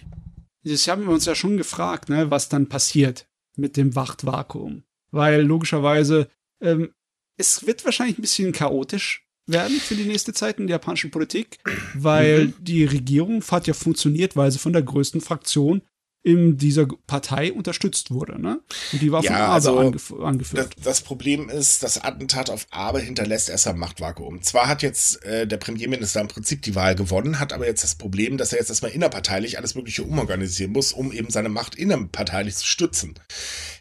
das 0.62 0.86
haben 0.86 1.06
wir 1.06 1.10
uns 1.10 1.24
ja 1.24 1.34
schon 1.34 1.56
gefragt, 1.56 2.10
ne, 2.10 2.30
was 2.30 2.50
dann 2.50 2.68
passiert 2.68 3.26
mit 3.56 3.78
dem 3.78 3.96
Wachtvakuum. 3.96 4.84
Weil 5.10 5.40
logischerweise, 5.40 6.28
ähm, 6.60 6.92
es 7.38 7.66
wird 7.66 7.82
wahrscheinlich 7.86 8.18
ein 8.18 8.22
bisschen 8.22 8.52
chaotisch 8.52 9.26
werden 9.46 9.78
für 9.78 9.94
die 9.94 10.04
nächste 10.04 10.34
Zeit 10.34 10.58
in 10.58 10.66
der 10.66 10.74
japanischen 10.74 11.10
Politik, 11.10 11.60
weil 11.94 12.46
mhm. 12.46 12.54
die 12.60 12.84
Regierung 12.84 13.42
hat 13.42 13.66
ja 13.66 13.74
funktioniert, 13.74 14.36
weil 14.36 14.50
sie 14.50 14.58
von 14.58 14.74
der 14.74 14.82
größten 14.82 15.22
Fraktion 15.22 15.80
in 16.24 16.56
dieser 16.56 16.86
Partei 17.06 17.52
unterstützt 17.52 18.10
wurde. 18.10 18.40
Ne? 18.40 18.60
Und 18.92 19.02
die 19.02 19.12
war 19.12 19.22
von 19.22 19.30
ja, 19.30 19.44
Abe 19.44 19.52
also, 19.52 19.78
angef 19.78 20.10
angeführt. 20.10 20.74
Das, 20.76 20.84
das, 20.84 21.00
Problem 21.02 21.50
ist, 21.50 21.82
das 21.82 22.02
Attentat 22.02 22.48
auf 22.48 22.66
Abe 22.70 23.00
hinterlässt 23.00 23.50
erst 23.50 23.68
ein 23.68 23.78
Machtvakuum. 23.78 24.42
Zwar 24.42 24.66
hat 24.66 24.82
jetzt 24.82 25.22
äh, 25.24 25.46
der 25.46 25.58
Premierminister 25.58 26.22
im 26.22 26.28
Prinzip 26.28 26.62
die 26.62 26.74
Wahl 26.74 26.94
gewonnen, 26.94 27.38
hat 27.40 27.52
aber 27.52 27.66
jetzt 27.66 27.84
das 27.84 27.96
Problem, 27.96 28.38
dass 28.38 28.52
er 28.52 28.58
jetzt 28.58 28.70
erstmal 28.70 28.92
innerparteilich 28.92 29.58
alles 29.58 29.74
Mögliche 29.74 30.02
umorganisieren 30.02 30.72
muss, 30.72 30.94
um 30.94 31.12
eben 31.12 31.28
seine 31.28 31.50
Macht 31.50 31.74
innerparteilich 31.74 32.56
zu 32.56 32.66
stützen. 32.66 33.14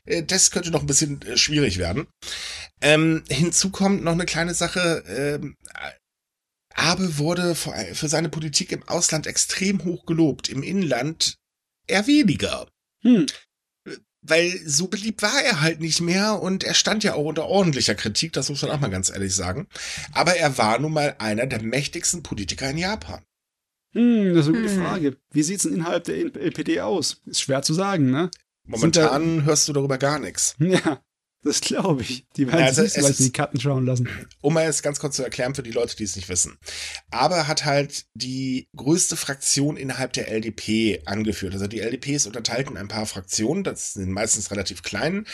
Äh, 0.05 0.23
das 0.23 0.51
könnte 0.51 0.69
noch 0.71 0.81
ein 0.81 0.87
bisschen 0.87 1.21
äh, 1.21 1.37
schwierig 1.37 1.77
werden. 1.77 2.07
Ähm, 2.81 3.23
hinzu 3.29 3.69
kommt 3.69 4.03
noch 4.03 4.11
eine 4.11 4.25
kleine 4.25 4.53
Sache. 4.53 5.03
Ähm, 5.07 5.55
Abe 6.75 7.17
wurde 7.19 7.55
für 7.55 8.09
seine 8.09 8.29
Politik 8.29 8.71
im 8.71 8.83
Ausland 8.83 9.27
extrem 9.27 9.85
hoch 9.85 10.05
gelobt. 10.05 10.49
Im 10.49 10.63
Inland 10.63 11.37
eher 11.87 12.07
weniger. 12.07 12.67
Hm. 13.01 13.25
Weil 14.21 14.57
so 14.65 14.87
beliebt 14.87 15.21
war 15.21 15.41
er 15.43 15.59
halt 15.59 15.81
nicht 15.81 15.99
mehr 15.99 16.41
und 16.41 16.63
er 16.63 16.73
stand 16.73 17.03
ja 17.03 17.13
auch 17.13 17.25
unter 17.25 17.45
ordentlicher 17.45 17.95
Kritik, 17.95 18.31
das 18.31 18.49
muss 18.49 18.61
man 18.61 18.71
auch 18.71 18.79
mal 18.79 18.89
ganz 18.89 19.09
ehrlich 19.09 19.35
sagen. 19.35 19.67
Aber 20.13 20.35
er 20.35 20.57
war 20.57 20.79
nun 20.79 20.93
mal 20.93 21.15
einer 21.19 21.45
der 21.45 21.61
mächtigsten 21.61 22.23
Politiker 22.23 22.69
in 22.69 22.77
Japan. 22.77 23.21
Hm, 23.93 24.33
das 24.33 24.47
ist 24.47 24.53
eine 24.53 24.61
gute 24.61 24.75
hm. 24.75 24.81
Frage. 24.81 25.17
Wie 25.31 25.43
sieht's 25.43 25.63
denn 25.63 25.73
innerhalb 25.73 26.05
der 26.05 26.17
LPD 26.17 26.81
aus? 26.81 27.21
Ist 27.25 27.41
schwer 27.41 27.61
zu 27.61 27.73
sagen, 27.73 28.11
ne? 28.11 28.31
Momentan 28.65 29.43
hörst 29.43 29.67
du 29.67 29.73
darüber 29.73 29.97
gar 29.97 30.19
nichts. 30.19 30.55
Ja. 30.59 31.01
Das 31.43 31.59
glaube 31.59 32.01
ich. 32.01 32.25
Die 32.37 32.47
werden 32.47 32.63
also 32.63 32.83
sich 32.83 32.93
vielleicht 32.93 33.19
in 33.19 33.25
die 33.25 33.31
Karten 33.31 33.59
schauen 33.59 33.85
lassen. 33.85 34.07
Um 34.41 34.53
mal 34.53 34.65
jetzt 34.65 34.81
ganz 34.81 34.99
kurz 34.99 35.17
zu 35.17 35.23
erklären 35.23 35.55
für 35.55 35.63
die 35.63 35.71
Leute, 35.71 35.95
die 35.95 36.05
es 36.05 36.15
nicht 36.15 36.29
wissen. 36.29 36.57
Aber 37.11 37.47
hat 37.47 37.65
halt 37.65 38.05
die 38.13 38.69
größte 38.75 39.17
Fraktion 39.17 39.75
innerhalb 39.75 40.13
der 40.13 40.29
LDP 40.29 41.01
angeführt. 41.05 41.53
Also 41.53 41.67
die 41.67 41.81
LDP 41.81 42.15
ist 42.15 42.27
unterteilt 42.27 42.69
in 42.69 42.77
ein 42.77 42.87
paar 42.87 43.05
Fraktionen, 43.05 43.63
das 43.63 43.93
sind 43.93 44.11
meistens 44.11 44.51
relativ 44.51 44.83
klein. 44.83 45.25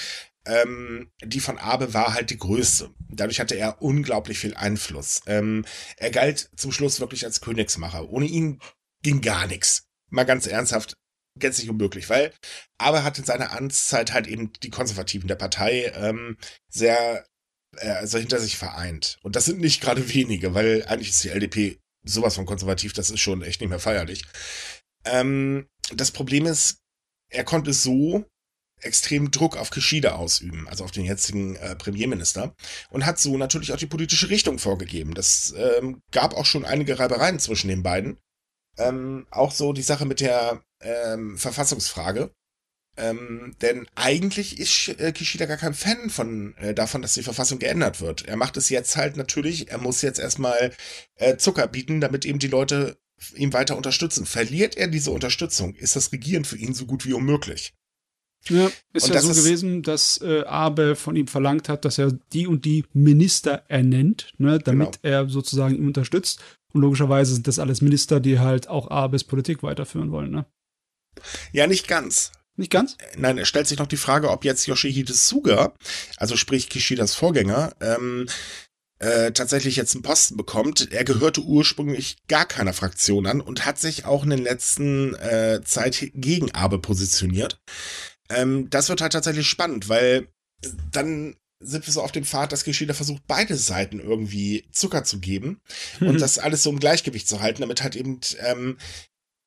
Ähm, 0.45 1.11
die 1.23 1.41
von 1.41 1.59
Abe 1.59 1.93
war 1.93 2.13
halt 2.13 2.31
die 2.31 2.37
größte. 2.37 2.89
Dadurch 3.09 3.39
hatte 3.39 3.55
er 3.55 3.81
unglaublich 3.81 4.39
viel 4.39 4.55
Einfluss. 4.55 5.21
Ähm, 5.27 5.65
er 5.97 6.09
galt 6.09 6.49
zum 6.55 6.71
Schluss 6.71 6.99
wirklich 6.99 7.25
als 7.25 7.41
Königsmacher. 7.41 8.09
Ohne 8.09 8.25
ihn 8.25 8.59
ging 9.03 9.21
gar 9.21 9.45
nichts. 9.47 9.89
Mal 10.09 10.23
ganz 10.23 10.47
ernsthaft, 10.47 10.97
gänzlich 11.39 11.69
unmöglich, 11.69 12.09
weil 12.09 12.33
aber 12.77 13.03
hat 13.03 13.17
in 13.17 13.25
seiner 13.25 13.51
Amtszeit 13.51 14.13
halt 14.13 14.27
eben 14.27 14.51
die 14.63 14.69
Konservativen 14.69 15.27
der 15.27 15.35
Partei 15.35 15.91
ähm, 15.95 16.37
sehr 16.69 17.25
äh, 17.77 17.89
also 17.89 18.17
hinter 18.17 18.39
sich 18.39 18.57
vereint. 18.57 19.19
Und 19.23 19.35
das 19.35 19.45
sind 19.45 19.59
nicht 19.59 19.81
gerade 19.81 20.13
wenige, 20.13 20.53
weil 20.53 20.85
eigentlich 20.87 21.09
ist 21.09 21.23
die 21.23 21.29
LDP 21.29 21.79
sowas 22.03 22.35
von 22.35 22.45
konservativ, 22.45 22.93
das 22.93 23.09
ist 23.09 23.19
schon 23.19 23.41
echt 23.41 23.61
nicht 23.61 23.69
mehr 23.69 23.79
feierlich. 23.79 24.25
Ähm, 25.05 25.67
das 25.93 26.11
Problem 26.11 26.45
ist, 26.45 26.79
er 27.29 27.43
konnte 27.43 27.73
so 27.73 28.25
extrem 28.81 29.29
Druck 29.29 29.57
auf 29.57 29.71
Kishida 29.71 30.15
ausüben, 30.15 30.67
also 30.69 30.85
auf 30.85 30.91
den 30.91 31.05
jetzigen 31.05 31.55
äh, 31.57 31.75
Premierminister, 31.75 32.55
und 32.89 33.05
hat 33.05 33.19
so 33.19 33.37
natürlich 33.37 33.73
auch 33.73 33.77
die 33.77 33.87
politische 33.87 34.29
Richtung 34.29 34.57
vorgegeben. 34.57 35.13
Das 35.13 35.53
ähm, 35.57 36.01
gab 36.11 36.33
auch 36.33 36.45
schon 36.45 36.65
einige 36.65 36.97
Reibereien 36.97 37.39
zwischen 37.39 37.67
den 37.67 37.83
beiden. 37.83 38.17
Ähm, 38.77 39.27
auch 39.31 39.51
so 39.51 39.73
die 39.73 39.81
Sache 39.81 40.05
mit 40.05 40.21
der 40.21 40.63
ähm, 40.81 41.37
Verfassungsfrage. 41.37 42.31
Ähm, 42.97 43.55
denn 43.61 43.87
eigentlich 43.95 44.59
ist 44.59 44.99
äh, 44.99 45.11
Kishida 45.13 45.45
gar 45.45 45.57
kein 45.57 45.73
Fan 45.73 46.09
von 46.09 46.55
äh, 46.57 46.73
davon, 46.73 47.01
dass 47.01 47.13
die 47.13 47.23
Verfassung 47.23 47.57
geändert 47.59 48.01
wird. 48.01 48.25
Er 48.25 48.35
macht 48.35 48.57
es 48.57 48.69
jetzt 48.69 48.97
halt 48.97 49.15
natürlich, 49.15 49.69
er 49.71 49.77
muss 49.77 50.01
jetzt 50.01 50.19
erstmal 50.19 50.73
äh, 51.15 51.37
Zucker 51.37 51.67
bieten, 51.67 52.01
damit 52.01 52.25
eben 52.25 52.39
die 52.39 52.47
Leute 52.47 52.97
ihn 53.35 53.53
weiter 53.53 53.77
unterstützen. 53.77 54.25
Verliert 54.25 54.75
er 54.75 54.87
diese 54.87 55.11
Unterstützung, 55.11 55.75
ist 55.75 55.95
das 55.95 56.11
Regieren 56.11 56.43
für 56.43 56.57
ihn 56.57 56.73
so 56.73 56.85
gut 56.85 57.05
wie 57.05 57.13
unmöglich. 57.13 57.73
Ja, 58.47 58.69
ist 58.93 59.05
und 59.05 59.13
ja 59.13 59.21
so 59.21 59.31
ist 59.31 59.43
gewesen, 59.43 59.83
dass 59.83 60.19
äh, 60.21 60.43
Abe 60.43 60.95
von 60.95 61.15
ihm 61.15 61.27
verlangt 61.27 61.69
hat, 61.69 61.85
dass 61.85 61.97
er 61.97 62.11
die 62.33 62.47
und 62.47 62.65
die 62.65 62.85
Minister 62.93 63.63
ernennt, 63.67 64.33
ne, 64.37 64.59
damit 64.59 65.01
genau. 65.01 65.15
er 65.15 65.29
sozusagen 65.29 65.75
ihn 65.75 65.87
unterstützt. 65.87 66.41
Und 66.73 66.81
logischerweise 66.81 67.33
sind 67.33 67.47
das 67.47 67.59
alles 67.59 67.81
Minister, 67.81 68.19
die 68.19 68.39
halt 68.39 68.67
auch 68.67 68.89
Abes 68.89 69.23
Politik 69.23 69.63
weiterführen 69.63 70.11
wollen, 70.11 70.31
ne? 70.31 70.45
Ja, 71.51 71.67
nicht 71.67 71.87
ganz. 71.87 72.31
Nicht 72.55 72.71
ganz? 72.71 72.97
Nein, 73.17 73.37
es 73.37 73.47
stellt 73.47 73.67
sich 73.67 73.79
noch 73.79 73.87
die 73.87 73.97
Frage, 73.97 74.29
ob 74.29 74.43
jetzt 74.43 74.67
Yoshihide 74.67 75.13
Suga, 75.13 75.73
also 76.17 76.35
sprich 76.35 76.67
Kishidas 76.67 77.15
Vorgänger, 77.15 77.73
ähm, 77.79 78.27
äh, 78.99 79.31
tatsächlich 79.31 79.77
jetzt 79.77 79.95
einen 79.95 80.03
Posten 80.03 80.35
bekommt. 80.35 80.91
Er 80.91 81.05
gehörte 81.05 81.41
ursprünglich 81.41 82.17
gar 82.27 82.45
keiner 82.45 82.73
Fraktion 82.73 83.27
an 83.27 83.39
und 83.39 83.65
hat 83.65 83.79
sich 83.79 84.03
auch 84.03 84.25
in 84.25 84.29
den 84.29 84.43
letzten 84.43 85.15
äh, 85.15 85.61
Zeit 85.63 86.11
gegen 86.13 86.51
Abe 86.51 86.79
positioniert. 86.79 87.61
Ähm, 88.29 88.69
das 88.69 88.89
wird 88.89 88.99
halt 88.99 89.13
tatsächlich 89.13 89.47
spannend, 89.47 89.87
weil 89.87 90.27
dann 90.91 91.37
sind 91.61 91.85
wir 91.85 91.93
so 91.93 92.01
auf 92.01 92.11
dem 92.11 92.25
Pfad, 92.25 92.51
dass 92.51 92.63
Kishida 92.63 92.93
versucht, 92.93 93.23
beide 93.27 93.55
Seiten 93.55 93.99
irgendwie 93.99 94.67
Zucker 94.71 95.03
zu 95.03 95.19
geben 95.19 95.61
mhm. 95.99 96.09
und 96.09 96.21
das 96.21 96.39
alles 96.39 96.63
so 96.63 96.69
im 96.69 96.79
Gleichgewicht 96.79 97.27
zu 97.27 97.41
halten, 97.41 97.61
damit 97.61 97.83
halt 97.83 97.95
eben 97.95 98.19
ähm, 98.39 98.77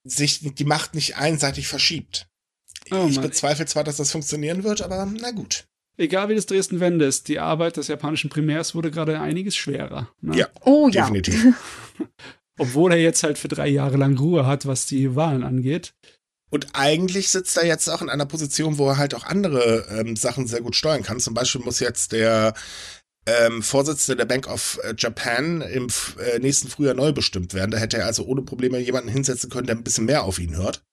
sich 0.04 0.54
die 0.54 0.64
Macht 0.64 0.94
nicht 0.94 1.16
einseitig 1.16 1.68
verschiebt. 1.68 2.26
Oh, 2.90 3.06
ich 3.08 3.20
bezweifle 3.20 3.66
zwar, 3.66 3.84
dass 3.84 3.96
das 3.96 4.10
funktionieren 4.10 4.64
wird, 4.64 4.82
aber 4.82 5.06
na 5.06 5.30
gut. 5.30 5.64
Egal 5.96 6.28
wie 6.28 6.34
das 6.34 6.46
Dresden 6.46 6.80
wendest, 6.80 7.28
die 7.28 7.38
Arbeit 7.38 7.76
des 7.76 7.88
japanischen 7.88 8.30
Primärs 8.30 8.74
wurde 8.74 8.90
gerade 8.90 9.20
einiges 9.20 9.54
schwerer. 9.54 10.08
Ne? 10.20 10.36
Ja, 10.36 10.48
oh, 10.62 10.88
definitiv. 10.88 11.44
Ja. 11.44 12.06
Obwohl 12.58 12.92
er 12.92 12.98
jetzt 12.98 13.22
halt 13.22 13.38
für 13.38 13.48
drei 13.48 13.68
Jahre 13.68 13.96
lang 13.96 14.16
Ruhe 14.18 14.46
hat, 14.46 14.66
was 14.66 14.86
die 14.86 15.14
Wahlen 15.14 15.42
angeht. 15.42 15.94
Und 16.50 16.68
eigentlich 16.74 17.30
sitzt 17.30 17.56
er 17.56 17.66
jetzt 17.66 17.88
auch 17.88 18.02
in 18.02 18.10
einer 18.10 18.26
Position, 18.26 18.76
wo 18.76 18.88
er 18.88 18.98
halt 18.98 19.14
auch 19.14 19.24
andere 19.24 19.86
ähm, 19.90 20.16
Sachen 20.16 20.46
sehr 20.46 20.60
gut 20.60 20.76
steuern 20.76 21.02
kann. 21.02 21.18
Zum 21.18 21.32
Beispiel 21.32 21.62
muss 21.62 21.80
jetzt 21.80 22.12
der 22.12 22.52
ähm, 23.26 23.62
Vorsitzende 23.62 24.16
der 24.16 24.24
Bank 24.24 24.48
of 24.48 24.78
äh, 24.82 24.94
Japan 24.96 25.60
im 25.60 25.88
äh, 26.18 26.38
nächsten 26.38 26.68
Frühjahr 26.68 26.94
neu 26.94 27.12
bestimmt 27.12 27.54
werden. 27.54 27.70
Da 27.70 27.78
hätte 27.78 27.98
er 27.98 28.06
also 28.06 28.24
ohne 28.24 28.42
Probleme 28.42 28.78
jemanden 28.78 29.10
hinsetzen 29.10 29.50
können, 29.50 29.66
der 29.66 29.76
ein 29.76 29.84
bisschen 29.84 30.06
mehr 30.06 30.24
auf 30.24 30.38
ihn 30.38 30.56
hört. 30.56 30.84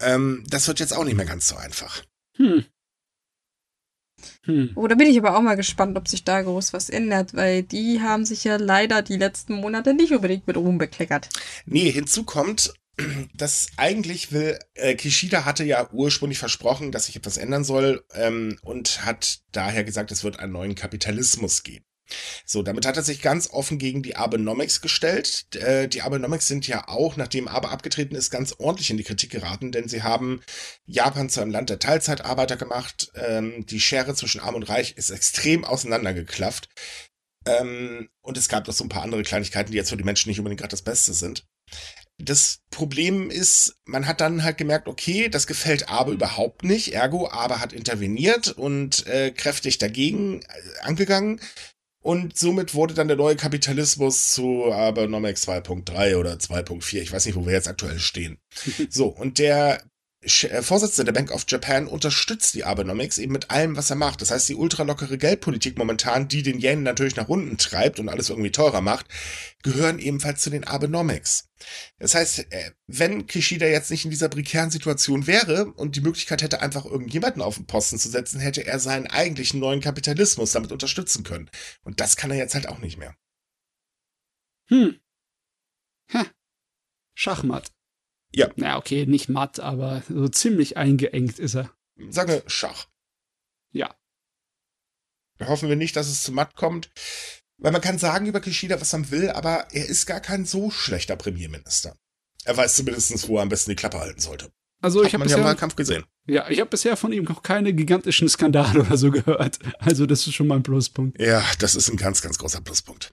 Ähm, 0.00 0.44
das 0.48 0.68
wird 0.68 0.80
jetzt 0.80 0.92
auch 0.92 1.04
nicht 1.04 1.16
mehr 1.16 1.26
ganz 1.26 1.48
so 1.48 1.56
einfach. 1.56 2.02
Hm. 2.36 2.64
Hm. 4.44 4.72
Oh, 4.74 4.86
da 4.86 4.94
bin 4.94 5.08
ich 5.08 5.18
aber 5.18 5.36
auch 5.36 5.42
mal 5.42 5.56
gespannt, 5.56 5.96
ob 5.96 6.08
sich 6.08 6.24
da 6.24 6.42
groß 6.42 6.72
was 6.72 6.90
ändert, 6.90 7.34
weil 7.34 7.62
die 7.62 8.00
haben 8.00 8.24
sich 8.24 8.44
ja 8.44 8.56
leider 8.56 9.02
die 9.02 9.16
letzten 9.16 9.54
Monate 9.54 9.94
nicht 9.94 10.12
unbedingt 10.12 10.46
mit 10.46 10.56
Ruhm 10.56 10.78
bekleckert. 10.78 11.28
Nee, 11.66 11.90
hinzu 11.90 12.24
kommt, 12.24 12.72
dass 13.34 13.68
eigentlich 13.76 14.32
will, 14.32 14.58
äh, 14.74 14.94
Kishida 14.94 15.44
hatte 15.44 15.64
ja 15.64 15.88
ursprünglich 15.92 16.38
versprochen, 16.38 16.92
dass 16.92 17.06
sich 17.06 17.16
etwas 17.16 17.36
ändern 17.36 17.64
soll 17.64 18.04
ähm, 18.14 18.58
und 18.62 19.04
hat 19.04 19.40
daher 19.52 19.84
gesagt, 19.84 20.10
es 20.10 20.24
wird 20.24 20.38
einen 20.38 20.52
neuen 20.52 20.74
Kapitalismus 20.74 21.62
geben. 21.62 21.84
So, 22.46 22.62
damit 22.62 22.86
hat 22.86 22.96
er 22.96 23.02
sich 23.02 23.20
ganz 23.20 23.50
offen 23.50 23.78
gegen 23.78 24.02
die 24.02 24.16
Abenomics 24.16 24.80
gestellt. 24.80 25.54
Äh, 25.56 25.88
die 25.88 26.02
Abenomics 26.02 26.46
sind 26.46 26.66
ja 26.66 26.88
auch, 26.88 27.16
nachdem 27.16 27.48
Abe 27.48 27.68
abgetreten 27.68 28.14
ist, 28.14 28.30
ganz 28.30 28.54
ordentlich 28.58 28.90
in 28.90 28.96
die 28.96 29.04
Kritik 29.04 29.30
geraten, 29.30 29.72
denn 29.72 29.88
sie 29.88 30.02
haben 30.02 30.40
Japan 30.86 31.28
zu 31.28 31.40
einem 31.40 31.50
Land 31.50 31.70
der 31.70 31.78
Teilzeitarbeiter 31.78 32.56
gemacht. 32.56 33.10
Ähm, 33.14 33.66
die 33.66 33.80
Schere 33.80 34.14
zwischen 34.14 34.40
Arm 34.40 34.54
und 34.54 34.68
Reich 34.68 34.96
ist 34.96 35.10
extrem 35.10 35.64
auseinandergeklafft. 35.64 36.68
Ähm, 37.46 38.08
und 38.22 38.38
es 38.38 38.48
gab 38.48 38.66
noch 38.66 38.74
so 38.74 38.84
ein 38.84 38.88
paar 38.90 39.02
andere 39.02 39.22
Kleinigkeiten, 39.22 39.70
die 39.70 39.76
jetzt 39.76 39.90
für 39.90 39.96
die 39.96 40.04
Menschen 40.04 40.28
nicht 40.30 40.38
unbedingt 40.38 40.60
gerade 40.60 40.70
das 40.70 40.82
Beste 40.82 41.12
sind. 41.12 41.44
Das 42.20 42.60
Problem 42.70 43.30
ist, 43.30 43.76
man 43.84 44.06
hat 44.06 44.20
dann 44.20 44.42
halt 44.42 44.58
gemerkt, 44.58 44.88
okay, 44.88 45.28
das 45.28 45.46
gefällt 45.46 45.88
Abe 45.88 46.12
überhaupt 46.12 46.64
nicht. 46.64 46.92
Ergo, 46.92 47.28
Abe 47.30 47.60
hat 47.60 47.72
interveniert 47.72 48.48
und 48.48 49.06
äh, 49.06 49.30
kräftig 49.30 49.78
dagegen 49.78 50.42
äh, 50.42 50.46
angegangen. 50.82 51.40
Und 52.00 52.38
somit 52.38 52.74
wurde 52.74 52.94
dann 52.94 53.08
der 53.08 53.16
neue 53.16 53.36
Kapitalismus 53.36 54.30
zu 54.30 54.72
Abenomics 54.72 55.46
2.3 55.48 56.16
oder 56.16 56.34
2.4. 56.34 57.02
Ich 57.02 57.12
weiß 57.12 57.26
nicht, 57.26 57.34
wo 57.34 57.44
wir 57.44 57.52
jetzt 57.52 57.68
aktuell 57.68 57.98
stehen. 57.98 58.38
so, 58.88 59.06
und 59.06 59.38
der 59.38 59.82
Vorsitzende 60.26 61.12
der 61.12 61.20
Bank 61.20 61.30
of 61.30 61.44
Japan 61.46 61.86
unterstützt 61.86 62.54
die 62.54 62.64
Abenomics 62.64 63.18
eben 63.18 63.32
mit 63.32 63.50
allem, 63.50 63.76
was 63.76 63.90
er 63.90 63.96
macht. 63.96 64.20
Das 64.20 64.32
heißt, 64.32 64.48
die 64.48 64.56
ultralockere 64.56 65.16
Geldpolitik 65.16 65.78
momentan, 65.78 66.26
die 66.26 66.42
den 66.42 66.58
Yen 66.58 66.82
natürlich 66.82 67.14
nach 67.14 67.28
unten 67.28 67.56
treibt 67.56 68.00
und 68.00 68.08
alles 68.08 68.28
irgendwie 68.28 68.50
teurer 68.50 68.80
macht, 68.80 69.06
gehören 69.62 70.00
ebenfalls 70.00 70.42
zu 70.42 70.50
den 70.50 70.64
Abenomics. 70.64 71.48
Das 72.00 72.16
heißt, 72.16 72.50
äh, 72.50 72.72
wenn 72.88 73.28
Kishida 73.28 73.66
jetzt 73.66 73.92
nicht 73.92 74.04
in 74.04 74.10
dieser 74.10 74.28
prekären 74.28 74.70
Situation 74.70 75.28
wäre 75.28 75.66
und 75.66 75.94
die 75.94 76.00
Möglichkeit 76.00 76.42
hätte, 76.42 76.60
einfach 76.62 76.84
irgendjemanden 76.84 77.40
auf 77.40 77.54
den 77.54 77.66
Posten 77.66 77.98
zu 77.98 78.08
setzen, 78.08 78.40
hätte 78.40 78.66
er 78.66 78.80
seinen 78.80 79.06
eigentlichen 79.06 79.60
neuen 79.60 79.80
Kapitalismus 79.80 80.50
damit 80.50 80.72
unterstützen 80.72 81.22
können. 81.22 81.48
Und 81.84 82.00
das 82.00 82.16
kann 82.16 82.32
er 82.32 82.38
jetzt 82.38 82.54
halt 82.54 82.68
auch 82.68 82.80
nicht 82.80 82.98
mehr. 82.98 83.14
Hm. 84.68 84.98
Ha. 86.12 86.26
Schachmatt. 87.14 87.70
Ja. 88.34 88.50
Na, 88.56 88.76
okay, 88.76 89.06
nicht 89.06 89.28
matt, 89.28 89.60
aber 89.60 90.02
so 90.08 90.28
ziemlich 90.28 90.76
eingeengt 90.76 91.38
ist 91.38 91.54
er. 91.54 91.70
Sagen 92.10 92.32
wir 92.32 92.42
Schach. 92.46 92.86
Ja. 93.72 93.94
Hoffen 95.40 95.68
wir 95.68 95.76
nicht, 95.76 95.96
dass 95.96 96.08
es 96.08 96.22
zu 96.22 96.32
matt 96.32 96.54
kommt. 96.54 96.90
Weil 97.58 97.72
man 97.72 97.80
kann 97.80 97.98
sagen 97.98 98.26
über 98.26 98.40
Kishida, 98.40 98.80
was 98.80 98.92
man 98.92 99.10
will, 99.10 99.30
aber 99.30 99.66
er 99.72 99.86
ist 99.86 100.06
gar 100.06 100.20
kein 100.20 100.46
so 100.46 100.70
schlechter 100.70 101.16
Premierminister. 101.16 101.96
Er 102.44 102.56
weiß 102.56 102.76
zumindest, 102.76 103.28
wo 103.28 103.36
er 103.36 103.42
am 103.42 103.48
besten 103.48 103.70
die 103.70 103.76
Klappe 103.76 103.98
halten 103.98 104.20
sollte. 104.20 104.52
Also 104.80 105.02
ich 105.02 105.12
habe 105.12 105.24
bisher, 105.24 105.38
ja 105.38 105.44
mal 105.44 105.56
Kampf 105.56 105.74
gesehen. 105.74 106.04
Ja, 106.26 106.48
ich 106.48 106.60
habe 106.60 106.70
bisher 106.70 106.96
von 106.96 107.12
ihm 107.12 107.24
noch 107.24 107.42
keine 107.42 107.72
gigantischen 107.72 108.28
Skandale 108.28 108.80
oder 108.80 108.96
so 108.96 109.10
gehört. 109.10 109.58
Also 109.80 110.06
das 110.06 110.26
ist 110.26 110.34
schon 110.34 110.46
mal 110.46 110.56
ein 110.56 110.62
Pluspunkt. 110.62 111.20
Ja, 111.20 111.44
das 111.58 111.74
ist 111.74 111.88
ein 111.88 111.96
ganz, 111.96 112.22
ganz 112.22 112.38
großer 112.38 112.60
Pluspunkt. 112.60 113.12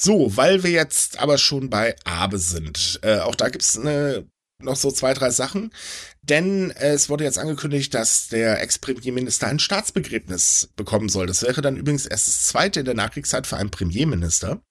So, 0.00 0.34
weil 0.34 0.62
wir 0.62 0.70
jetzt 0.70 1.18
aber 1.18 1.36
schon 1.36 1.68
bei 1.68 1.94
Abe 2.04 2.38
sind, 2.38 3.00
äh, 3.02 3.18
auch 3.18 3.34
da 3.34 3.50
gibt's 3.50 3.78
eine, 3.78 4.26
noch 4.58 4.76
so 4.76 4.90
zwei, 4.90 5.12
drei 5.12 5.30
Sachen. 5.30 5.74
Denn 6.22 6.70
äh, 6.70 6.92
es 6.92 7.10
wurde 7.10 7.24
jetzt 7.24 7.38
angekündigt, 7.38 7.92
dass 7.92 8.28
der 8.28 8.62
Ex-Premierminister 8.62 9.46
ein 9.48 9.58
Staatsbegräbnis 9.58 10.70
bekommen 10.74 11.10
soll. 11.10 11.26
Das 11.26 11.42
wäre 11.42 11.60
dann 11.60 11.76
übrigens 11.76 12.06
erst 12.06 12.28
das 12.28 12.42
zweite 12.44 12.80
in 12.80 12.86
der 12.86 12.94
Nachkriegszeit 12.94 13.46
für 13.46 13.58
einen 13.58 13.70
Premierminister. 13.70 14.62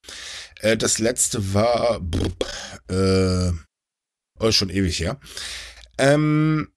Äh, 0.62 0.78
das 0.78 0.98
letzte 0.98 1.54
war 1.54 2.02
äh, 2.88 3.52
oh, 4.40 4.52
schon 4.52 4.70
ewig 4.72 5.00
her. 5.00 5.20
Ähm, 6.00 6.70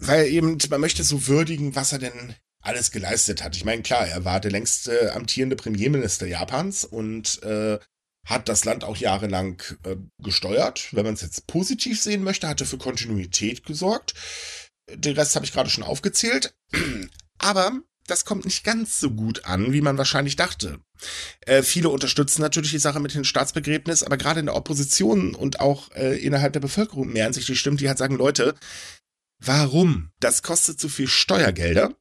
weil 0.00 0.26
eben, 0.28 0.56
man 0.70 0.80
möchte 0.80 1.04
so 1.04 1.26
würdigen, 1.26 1.76
was 1.76 1.92
er 1.92 1.98
denn 1.98 2.34
alles 2.68 2.90
geleistet 2.90 3.42
hat. 3.42 3.56
Ich 3.56 3.64
meine, 3.64 3.82
klar, 3.82 4.06
er 4.06 4.24
war 4.24 4.40
der 4.40 4.50
längste 4.50 5.14
amtierende 5.14 5.56
Premierminister 5.56 6.26
Japans 6.26 6.84
und 6.84 7.42
äh, 7.42 7.78
hat 8.26 8.48
das 8.48 8.64
Land 8.66 8.84
auch 8.84 8.96
jahrelang 8.96 9.62
äh, 9.84 9.96
gesteuert. 10.22 10.88
Wenn 10.92 11.06
man 11.06 11.14
es 11.14 11.22
jetzt 11.22 11.46
positiv 11.46 12.00
sehen 12.00 12.22
möchte, 12.22 12.46
hat 12.46 12.60
er 12.60 12.66
für 12.66 12.78
Kontinuität 12.78 13.64
gesorgt. 13.64 14.14
Den 14.92 15.16
Rest 15.16 15.34
habe 15.34 15.46
ich 15.46 15.52
gerade 15.52 15.70
schon 15.70 15.84
aufgezählt. 15.84 16.54
Aber 17.38 17.72
das 18.06 18.24
kommt 18.24 18.44
nicht 18.44 18.64
ganz 18.64 19.00
so 19.00 19.10
gut 19.10 19.44
an, 19.44 19.72
wie 19.72 19.80
man 19.80 19.98
wahrscheinlich 19.98 20.36
dachte. 20.36 20.80
Äh, 21.46 21.62
viele 21.62 21.88
unterstützen 21.88 22.42
natürlich 22.42 22.70
die 22.70 22.78
Sache 22.78 23.00
mit 23.00 23.14
dem 23.14 23.24
Staatsbegräbnis, 23.24 24.02
aber 24.02 24.16
gerade 24.16 24.40
in 24.40 24.46
der 24.46 24.56
Opposition 24.56 25.34
und 25.34 25.60
auch 25.60 25.90
äh, 25.92 26.18
innerhalb 26.18 26.54
der 26.54 26.60
Bevölkerung 26.60 27.12
mehren 27.12 27.32
sich 27.32 27.46
die 27.46 27.54
Stimmen, 27.54 27.76
die 27.76 27.86
halt 27.86 27.98
sagen, 27.98 28.16
Leute, 28.16 28.54
warum? 29.38 30.10
Das 30.20 30.42
kostet 30.42 30.80
zu 30.80 30.88
viel 30.88 31.06
Steuergelder. 31.06 31.94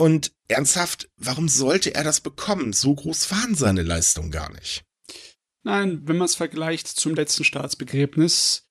Und 0.00 0.32
ernsthaft, 0.48 1.10
warum 1.18 1.46
sollte 1.50 1.94
er 1.94 2.04
das 2.04 2.22
bekommen? 2.22 2.72
So 2.72 2.94
groß 2.94 3.30
waren 3.32 3.54
seine 3.54 3.82
Leistungen 3.82 4.30
gar 4.30 4.50
nicht. 4.50 4.82
Nein, 5.62 6.00
wenn 6.06 6.16
man 6.16 6.24
es 6.24 6.36
vergleicht 6.36 6.88
zum 6.88 7.14
letzten 7.14 7.44
Staatsbegräbnis, 7.44 8.66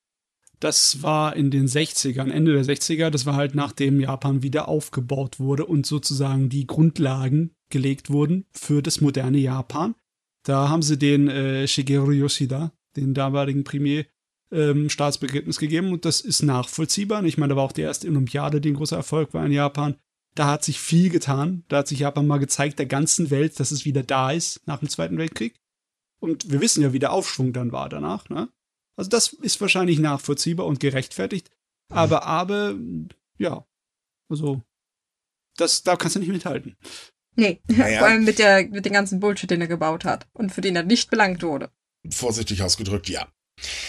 das 0.59 1.03
war 1.03 1.35
in 1.35 1.51
den 1.51 1.67
60ern, 1.67 2.31
Ende 2.31 2.53
der 2.53 2.65
60er, 2.65 3.11
das 3.11 3.27
war 3.27 3.35
halt 3.35 3.53
nachdem 3.53 3.99
Japan 3.99 4.41
wieder 4.41 4.67
aufgebaut 4.67 5.39
wurde 5.39 5.67
und 5.67 5.85
sozusagen 5.85 6.49
die 6.49 6.65
Grundlagen 6.65 7.51
gelegt 7.69 8.09
wurden 8.09 8.47
für 8.51 8.81
das 8.81 8.99
moderne 8.99 9.37
Japan. 9.37 9.93
Da 10.43 10.69
haben 10.69 10.81
sie 10.81 10.97
den 10.97 11.27
äh, 11.27 11.67
Shigeru 11.67 12.09
Yoshida, 12.09 12.71
den 12.95 13.13
damaligen 13.13 13.63
Premier, 13.63 14.07
ähm, 14.51 14.89
Staatsbegräbnis 14.89 15.59
gegeben 15.59 15.93
und 15.93 16.05
das 16.05 16.21
ist 16.21 16.41
nachvollziehbar. 16.41 17.23
Ich 17.25 17.37
meine, 17.37 17.51
da 17.51 17.57
war 17.57 17.65
auch 17.65 17.71
die 17.71 17.81
erste 17.81 18.07
Olympiade, 18.07 18.61
die 18.61 18.71
ein 18.71 18.77
großer 18.77 18.97
Erfolg 18.97 19.35
war 19.35 19.45
in 19.45 19.51
Japan. 19.51 19.95
Da 20.39 20.47
hat 20.47 20.63
sich 20.63 20.79
viel 20.79 21.09
getan. 21.09 21.65
Da 21.67 21.79
hat 21.79 21.89
sich 21.89 21.99
Japan 21.99 22.25
mal 22.25 22.37
gezeigt 22.37 22.79
der 22.79 22.85
ganzen 22.85 23.29
Welt, 23.29 23.59
dass 23.59 23.71
es 23.71 23.83
wieder 23.83 24.03
da 24.03 24.31
ist 24.31 24.65
nach 24.65 24.79
dem 24.79 24.87
Zweiten 24.87 25.17
Weltkrieg. 25.17 25.59
Und 26.21 26.49
wir 26.49 26.61
wissen 26.61 26.81
ja, 26.81 26.93
wie 26.93 26.99
der 26.99 27.11
Aufschwung 27.11 27.51
dann 27.51 27.73
war 27.73 27.89
danach. 27.89 28.29
Ne? 28.29 28.47
Also 28.95 29.09
das 29.09 29.33
ist 29.33 29.59
wahrscheinlich 29.59 29.99
nachvollziehbar 29.99 30.65
und 30.65 30.79
gerechtfertigt. 30.79 31.51
Aber 31.91 32.23
Abe, 32.23 32.79
ja, 33.37 33.67
Also, 34.29 34.61
das, 35.57 35.83
da 35.83 35.97
kannst 35.97 36.15
du 36.15 36.21
nicht 36.21 36.31
mithalten. 36.31 36.77
Nee, 37.35 37.59
Naja. 37.67 37.99
vor 37.99 38.07
allem 38.07 38.23
mit, 38.23 38.39
der, 38.39 38.65
mit 38.69 38.85
dem 38.85 38.93
ganzen 38.93 39.19
Bullshit, 39.19 39.51
den 39.51 39.59
er 39.59 39.67
gebaut 39.67 40.05
hat 40.05 40.29
und 40.31 40.53
für 40.53 40.61
den 40.61 40.77
er 40.77 40.83
nicht 40.83 41.09
belangt 41.09 41.43
wurde. 41.43 41.69
Vorsichtig 42.09 42.63
ausgedrückt, 42.63 43.09
ja. 43.09 43.27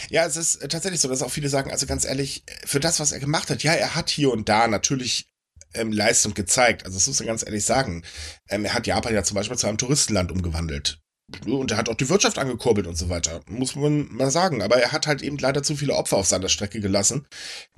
Ja, 0.09 0.27
es 0.27 0.37
ist 0.37 0.69
tatsächlich 0.69 1.01
so, 1.01 1.09
dass 1.09 1.23
auch 1.23 1.31
viele 1.31 1.49
sagen, 1.49 1.71
also 1.71 1.87
ganz 1.87 2.05
ehrlich, 2.05 2.43
für 2.65 2.81
das, 2.81 2.99
was 2.99 3.13
er 3.13 3.21
gemacht 3.21 3.51
hat, 3.51 3.63
ja, 3.63 3.73
er 3.73 3.95
hat 3.95 4.11
hier 4.11 4.33
und 4.33 4.49
da 4.49 4.67
natürlich 4.67 5.31
ähm, 5.75 5.93
Leistung 5.93 6.35
gezeigt. 6.35 6.85
Also 6.85 6.97
das 6.97 7.07
muss 7.07 7.21
man 7.21 7.29
ganz 7.29 7.45
ehrlich 7.45 7.65
sagen. 7.65 8.03
Ähm, 8.49 8.65
er 8.65 8.75
hat 8.75 8.87
Japan 8.87 9.15
ja 9.15 9.23
zum 9.23 9.35
Beispiel 9.35 9.59
zu 9.59 9.67
einem 9.67 9.79
Touristenland 9.79 10.33
umgewandelt. 10.33 11.01
Und 11.47 11.71
er 11.71 11.77
hat 11.77 11.89
auch 11.89 11.95
die 11.95 12.09
Wirtschaft 12.09 12.39
angekurbelt 12.39 12.87
und 12.87 12.97
so 12.97 13.09
weiter. 13.09 13.41
Muss 13.47 13.77
man 13.77 14.13
mal 14.13 14.31
sagen. 14.31 14.63
Aber 14.63 14.77
er 14.77 14.93
hat 14.93 15.07
halt 15.07 15.23
eben 15.23 15.39
leider 15.39 15.63
zu 15.63 15.77
viele 15.77 15.95
Opfer 15.95 16.17
auf 16.17 16.27
seiner 16.27 16.49
Strecke 16.49 16.81
gelassen. 16.81 17.27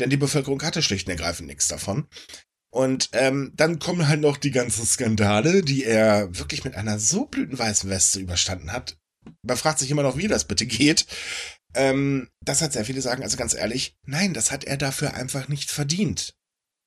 Denn 0.01 0.11
die 0.11 0.17
Bevölkerung 0.17 0.63
hatte 0.63 0.83
schlicht 0.83 1.07
und 1.07 1.13
ergreifend 1.13 1.49
nichts 1.49 1.69
davon. 1.69 2.09
Und 2.73 3.11
ähm, 3.13 3.53
dann 3.55 3.79
kommen 3.79 4.09
halt 4.09 4.23
noch 4.23 4.39
die 4.39 4.51
ganzen 4.51 4.87
Skandale, 4.87 5.63
die 5.63 5.85
er 5.85 6.35
wirklich 6.39 6.65
mit 6.65 6.75
einer 6.75 6.99
so 6.99 7.27
blütenweißen 7.27 7.91
Weste 7.91 8.19
überstanden 8.19 8.73
hat. 8.73 8.97
Man 9.43 9.59
fragt 9.59 9.79
sich 9.79 9.91
immer 9.91 10.03
noch, 10.03 10.17
wie 10.17 10.27
das 10.27 10.47
bitte 10.47 10.65
geht. 10.65 11.07
Ähm, 11.75 12.29
das 12.43 12.63
hat 12.63 12.73
sehr 12.73 12.87
viele 12.87 13.03
sagen, 13.03 13.23
also 13.23 13.37
ganz 13.37 13.55
ehrlich, 13.55 13.97
nein, 14.07 14.33
das 14.33 14.51
hat 14.51 14.65
er 14.65 14.79
dafür 14.79 15.15
einfach 15.15 15.49
nicht 15.49 15.71
verdient. 15.71 16.35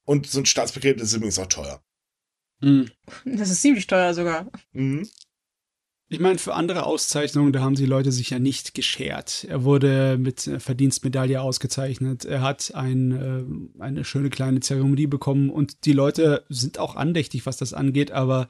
Und 0.06 0.28
so 0.28 0.40
ein 0.40 0.46
Staatsbegräbnis 0.46 1.10
ist 1.10 1.16
übrigens 1.16 1.40
auch 1.40 1.48
teuer. 1.48 1.84
Mhm. 2.62 2.90
Das 3.26 3.50
ist 3.50 3.62
ziemlich 3.62 3.88
teuer 3.88 4.14
sogar. 4.14 4.50
Mhm. 4.72 5.08
Ich 6.08 6.20
meine, 6.20 6.38
für 6.38 6.54
andere 6.54 6.86
Auszeichnungen, 6.86 7.52
da 7.52 7.62
haben 7.62 7.74
die 7.74 7.88
Leute 7.88 8.12
sich 8.12 8.30
ja 8.30 8.38
nicht 8.38 8.76
geschert. 8.76 9.46
Er 9.50 9.64
wurde 9.64 10.18
mit 10.20 10.50
Verdienstmedaille 10.60 11.42
ausgezeichnet. 11.42 12.26
Er 12.26 12.42
hat 12.42 12.76
ein, 12.76 13.12
äh, 13.80 13.82
eine 13.82 14.06
schöne 14.06 14.30
kleine 14.30 14.60
Zeremonie 14.60 15.08
bekommen 15.08 15.50
und 15.50 15.86
die 15.86 15.94
Leute 15.94 16.46
sind 16.48 16.78
auch 16.78 16.96
andächtig, 16.96 17.48
was 17.48 17.58
das 17.58 17.74
angeht, 17.74 18.12
aber 18.12 18.50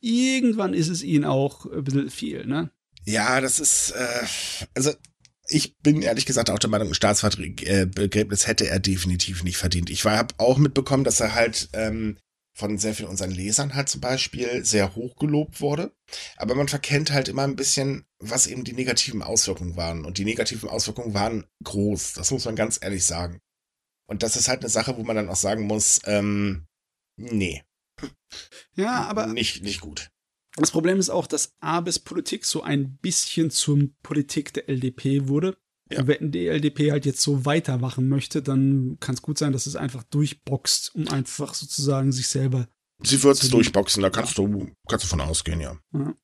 irgendwann 0.00 0.74
ist 0.74 0.88
es 0.88 1.02
ihnen 1.02 1.24
auch 1.24 1.66
ein 1.66 1.82
bisschen 1.82 2.10
viel, 2.10 2.46
ne? 2.46 2.70
Ja, 3.04 3.40
das 3.40 3.58
ist, 3.58 3.90
äh, 3.90 4.26
also 4.74 4.92
ich 5.48 5.76
bin 5.78 6.02
ehrlich 6.02 6.26
gesagt 6.26 6.50
auch 6.50 6.58
der 6.58 6.70
Meinung, 6.70 6.88
ein 6.88 6.94
Staatsbegräbnis 6.94 8.46
hätte 8.46 8.68
er 8.68 8.80
definitiv 8.80 9.44
nicht 9.44 9.56
verdient. 9.56 9.90
Ich 9.90 10.04
habe 10.04 10.34
auch 10.38 10.58
mitbekommen, 10.58 11.04
dass 11.04 11.20
er 11.20 11.34
halt 11.34 11.68
ähm, 11.72 12.18
von 12.54 12.78
sehr 12.78 12.94
vielen 12.94 13.10
unseren 13.10 13.30
Lesern 13.30 13.74
halt 13.74 13.88
zum 13.88 14.00
Beispiel 14.00 14.64
sehr 14.64 14.94
hoch 14.96 15.16
gelobt 15.16 15.60
wurde. 15.60 15.92
Aber 16.36 16.54
man 16.54 16.68
verkennt 16.68 17.12
halt 17.12 17.28
immer 17.28 17.42
ein 17.44 17.56
bisschen, 17.56 18.06
was 18.18 18.46
eben 18.46 18.64
die 18.64 18.72
negativen 18.72 19.22
Auswirkungen 19.22 19.76
waren. 19.76 20.04
Und 20.04 20.18
die 20.18 20.24
negativen 20.24 20.68
Auswirkungen 20.68 21.14
waren 21.14 21.44
groß. 21.64 22.14
Das 22.14 22.30
muss 22.30 22.46
man 22.46 22.56
ganz 22.56 22.78
ehrlich 22.80 23.04
sagen. 23.04 23.40
Und 24.08 24.22
das 24.22 24.36
ist 24.36 24.48
halt 24.48 24.60
eine 24.60 24.70
Sache, 24.70 24.96
wo 24.96 25.02
man 25.02 25.16
dann 25.16 25.28
auch 25.28 25.36
sagen 25.36 25.66
muss, 25.66 26.00
ähm, 26.04 26.66
nee, 27.16 27.62
Ja, 28.74 29.04
aber 29.04 29.26
nicht, 29.26 29.62
nicht 29.62 29.80
gut. 29.80 30.10
Das 30.56 30.70
Problem 30.70 30.98
ist 30.98 31.10
auch, 31.10 31.26
dass 31.26 31.54
Abes 31.60 31.98
Politik 31.98 32.44
so 32.44 32.62
ein 32.62 32.96
bisschen 32.96 33.50
zur 33.50 33.88
Politik 34.02 34.52
der 34.54 34.68
LDP 34.68 35.28
wurde. 35.28 35.56
Ja. 35.90 36.06
Wenn 36.06 36.32
die 36.32 36.48
LDP 36.48 36.90
halt 36.90 37.06
jetzt 37.06 37.20
so 37.20 37.44
weitermachen 37.44 38.08
möchte, 38.08 38.42
dann 38.42 38.96
kann 38.98 39.14
es 39.14 39.22
gut 39.22 39.38
sein, 39.38 39.52
dass 39.52 39.66
es 39.66 39.76
einfach 39.76 40.02
durchboxt, 40.04 40.94
um 40.94 41.08
einfach 41.08 41.54
sozusagen 41.54 42.10
sich 42.10 42.26
selber. 42.26 42.66
Sie 43.04 43.22
wird 43.22 43.40
es 43.40 43.50
durchboxen, 43.50 44.02
da 44.02 44.10
kannst 44.10 44.38
du, 44.38 44.72
kannst 44.88 45.04
du 45.04 45.08
von 45.08 45.20
ausgehen, 45.20 45.60
ja. 45.60 45.78
Ja. 45.92 46.14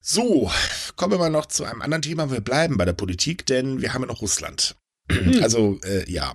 So, 0.00 0.50
kommen 0.94 1.14
wir 1.14 1.18
mal 1.18 1.30
noch 1.30 1.46
zu 1.46 1.64
einem 1.64 1.82
anderen 1.82 2.02
Thema. 2.02 2.30
Wir 2.30 2.40
bleiben 2.40 2.78
bei 2.78 2.84
der 2.84 2.92
Politik, 2.92 3.44
denn 3.44 3.82
wir 3.82 3.92
haben 3.92 4.02
ja 4.02 4.06
noch 4.06 4.22
Russland. 4.22 4.76
Hm. 5.10 5.42
Also, 5.42 5.78
äh, 5.84 6.08
ja. 6.10 6.32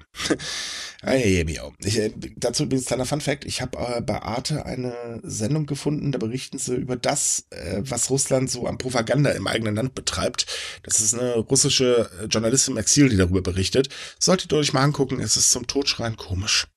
Ei, 1.03 1.43
miau. 1.47 1.73
Ich, 1.79 1.97
äh, 1.97 2.11
dazu 2.35 2.63
übrigens 2.63 2.85
kleiner 2.85 3.05
Fun 3.05 3.21
Fact. 3.21 3.45
Ich 3.45 3.61
habe 3.61 3.77
äh, 3.79 4.01
bei 4.01 4.21
Arte 4.21 4.65
eine 4.67 5.19
Sendung 5.23 5.65
gefunden, 5.65 6.11
da 6.11 6.19
berichten 6.19 6.59
sie 6.59 6.75
über 6.75 6.95
das, 6.95 7.47
äh, 7.49 7.81
was 7.81 8.11
Russland 8.11 8.51
so 8.51 8.67
an 8.67 8.77
Propaganda 8.77 9.31
im 9.31 9.47
eigenen 9.47 9.75
Land 9.75 9.95
betreibt. 9.95 10.45
Das 10.83 11.01
ist 11.01 11.15
eine 11.15 11.37
russische 11.37 12.09
äh, 12.21 12.25
Journalistin 12.25 12.75
im 12.75 12.77
Exil, 12.77 13.09
die 13.09 13.17
darüber 13.17 13.41
berichtet. 13.41 13.89
Solltet 14.19 14.51
ihr 14.53 14.59
euch 14.59 14.73
mal 14.73 14.83
angucken, 14.83 15.19
es 15.19 15.37
ist 15.37 15.49
zum 15.49 15.65
Totschreien 15.65 16.17
komisch. 16.17 16.67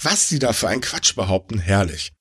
Was 0.00 0.28
die 0.28 0.38
da 0.38 0.54
für 0.54 0.68
einen 0.68 0.80
Quatsch 0.80 1.14
behaupten, 1.14 1.58
herrlich. 1.58 2.12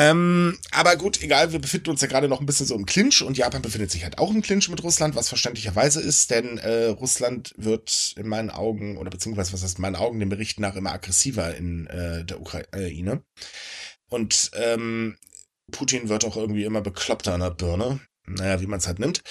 Ähm, 0.00 0.56
aber 0.70 0.96
gut, 0.96 1.20
egal, 1.20 1.52
wir 1.52 1.58
befinden 1.58 1.90
uns 1.90 2.00
ja 2.00 2.08
gerade 2.08 2.26
noch 2.26 2.40
ein 2.40 2.46
bisschen 2.46 2.64
so 2.64 2.74
im 2.74 2.86
Clinch 2.86 3.20
und 3.20 3.36
Japan 3.36 3.60
befindet 3.60 3.90
sich 3.90 4.02
halt 4.02 4.16
auch 4.16 4.30
im 4.30 4.40
Clinch 4.40 4.70
mit 4.70 4.82
Russland, 4.82 5.14
was 5.14 5.28
verständlicherweise 5.28 6.00
ist, 6.00 6.30
denn 6.30 6.56
äh, 6.56 6.86
Russland 6.86 7.52
wird 7.58 8.14
in 8.16 8.26
meinen 8.26 8.48
Augen, 8.48 8.96
oder 8.96 9.10
beziehungsweise 9.10 9.52
was 9.52 9.62
heißt 9.62 9.76
in 9.76 9.82
meinen 9.82 9.96
Augen, 9.96 10.18
den 10.18 10.30
Berichten 10.30 10.62
nach 10.62 10.74
immer 10.74 10.92
aggressiver 10.92 11.54
in 11.54 11.86
äh, 11.88 12.24
der 12.24 12.40
Ukraine. 12.40 13.24
Und 14.08 14.50
ähm, 14.54 15.18
Putin 15.70 16.08
wird 16.08 16.24
auch 16.24 16.38
irgendwie 16.38 16.64
immer 16.64 16.80
bekloppter 16.80 17.34
an 17.34 17.40
der 17.40 17.50
Birne. 17.50 18.00
Naja, 18.26 18.62
wie 18.62 18.66
man 18.66 18.78
es 18.78 18.86
halt 18.86 19.00
nimmt. 19.00 19.22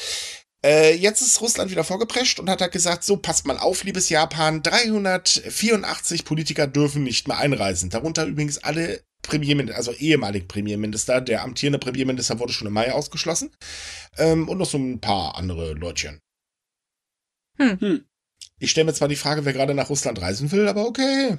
Äh, 0.63 0.93
jetzt 0.93 1.21
ist 1.21 1.41
Russland 1.41 1.71
wieder 1.71 1.83
vorgeprescht 1.83 2.39
und 2.39 2.47
hat 2.47 2.61
halt 2.61 2.73
gesagt, 2.73 3.03
so 3.03 3.17
passt 3.17 3.47
mal 3.47 3.57
auf, 3.57 3.83
liebes 3.83 4.09
Japan, 4.09 4.61
384 4.61 6.25
Politiker 6.25 6.67
dürfen 6.67 7.01
nicht 7.01 7.27
mehr 7.27 7.39
einreisen. 7.39 7.89
Darunter 7.89 8.25
übrigens 8.25 8.59
alle 8.59 9.01
Premierminister, 9.29 9.77
also 9.77 9.91
ehemaligen 9.91 10.47
Premierminister. 10.47 11.21
Der 11.21 11.43
amtierende 11.43 11.79
Premierminister 11.79 12.39
wurde 12.39 12.53
schon 12.53 12.67
im 12.67 12.73
Mai 12.73 12.91
ausgeschlossen. 12.91 13.51
Ähm, 14.17 14.49
und 14.49 14.57
noch 14.57 14.65
so 14.65 14.77
ein 14.77 14.99
paar 14.99 15.37
andere 15.37 15.73
Leutchen. 15.73 16.19
Hm. 17.57 17.79
Hm. 17.79 18.05
Ich 18.59 18.71
stelle 18.71 18.85
mir 18.85 18.93
zwar 18.93 19.07
die 19.07 19.15
Frage, 19.15 19.45
wer 19.45 19.53
gerade 19.53 19.73
nach 19.73 19.89
Russland 19.89 20.21
reisen 20.21 20.51
will, 20.51 20.67
aber 20.67 20.85
okay. 20.87 21.37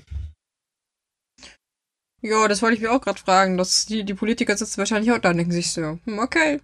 Ja, 2.23 2.49
das 2.49 2.63
wollte 2.63 2.77
ich 2.77 2.83
mir 2.83 2.93
auch 2.93 3.01
gerade 3.01 3.19
fragen. 3.19 3.57
Dass 3.57 3.87
die, 3.87 4.05
die 4.05 4.15
Politiker 4.15 4.57
sitzen 4.57 4.79
wahrscheinlich 4.79 5.13
auch 5.13 5.19
da 5.19 5.31
und 5.31 5.39
denken 5.39 5.53
sich 5.53 5.73
so, 5.73 5.99
hm, 6.05 6.19
okay. 6.19 6.61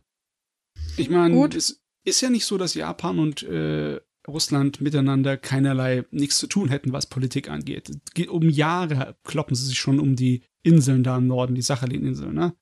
Ich 0.97 1.11
meine, 1.11 1.35
Gut. 1.35 1.55
es 1.55 1.81
ist 2.05 2.21
ja 2.21 2.31
nicht 2.31 2.45
so, 2.45 2.57
dass 2.57 2.75
Japan 2.75 3.19
und 3.19 3.43
äh, 3.43 4.01
Russland 4.29 4.81
miteinander 4.81 5.37
keinerlei 5.37 6.05
nichts 6.11 6.39
zu 6.39 6.47
tun 6.47 6.69
hätten, 6.69 6.93
was 6.93 7.07
Politik 7.07 7.49
angeht. 7.49 7.89
Es 7.89 8.15
geht 8.15 8.29
um 8.29 8.49
Jahre 8.49 9.17
kloppen 9.25 9.55
sie 9.55 9.67
sich 9.67 9.79
schon 9.79 10.01
um 10.01 10.17
die 10.17 10.43
Inseln 10.67 11.05
da 11.05 11.17
im 11.17 11.27
Norden, 11.29 11.55
die 11.55 11.63
Sachalin-Inseln, 11.63 12.35
ne? 12.35 12.55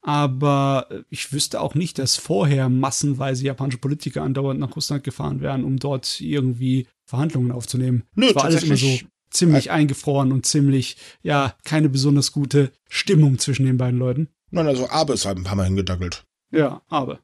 Aber 0.00 0.86
äh, 0.90 1.02
ich 1.10 1.32
wüsste 1.32 1.60
auch 1.60 1.74
nicht, 1.74 1.98
dass 1.98 2.16
vorher 2.16 2.68
massenweise 2.68 3.44
japanische 3.44 3.78
Politiker 3.78 4.22
andauernd 4.22 4.58
nach 4.60 4.74
Russland 4.74 5.04
gefahren 5.04 5.40
wären, 5.40 5.64
um 5.64 5.78
dort 5.78 6.20
irgendwie 6.20 6.88
Verhandlungen 7.04 7.52
aufzunehmen. 7.52 8.04
Nö, 8.14 8.26
es 8.28 8.34
war 8.34 8.44
alles 8.44 8.64
immer 8.64 8.76
so 8.76 8.86
tatsächlich- 8.86 9.08
ziemlich 9.30 9.70
eingefroren 9.70 10.30
und 10.30 10.44
ziemlich, 10.44 10.96
ja, 11.22 11.56
keine 11.64 11.88
besonders 11.88 12.32
gute 12.32 12.70
Stimmung 12.90 13.38
zwischen 13.38 13.64
den 13.64 13.78
beiden 13.78 13.98
Leuten. 13.98 14.28
Nein, 14.50 14.66
also 14.66 14.88
Abe 14.90 15.14
ist 15.14 15.24
halt 15.24 15.38
ein 15.38 15.44
paar 15.44 15.56
Mal 15.56 15.64
hingedackelt. 15.66 16.24
Ja, 16.50 16.82
aber. 16.88 17.20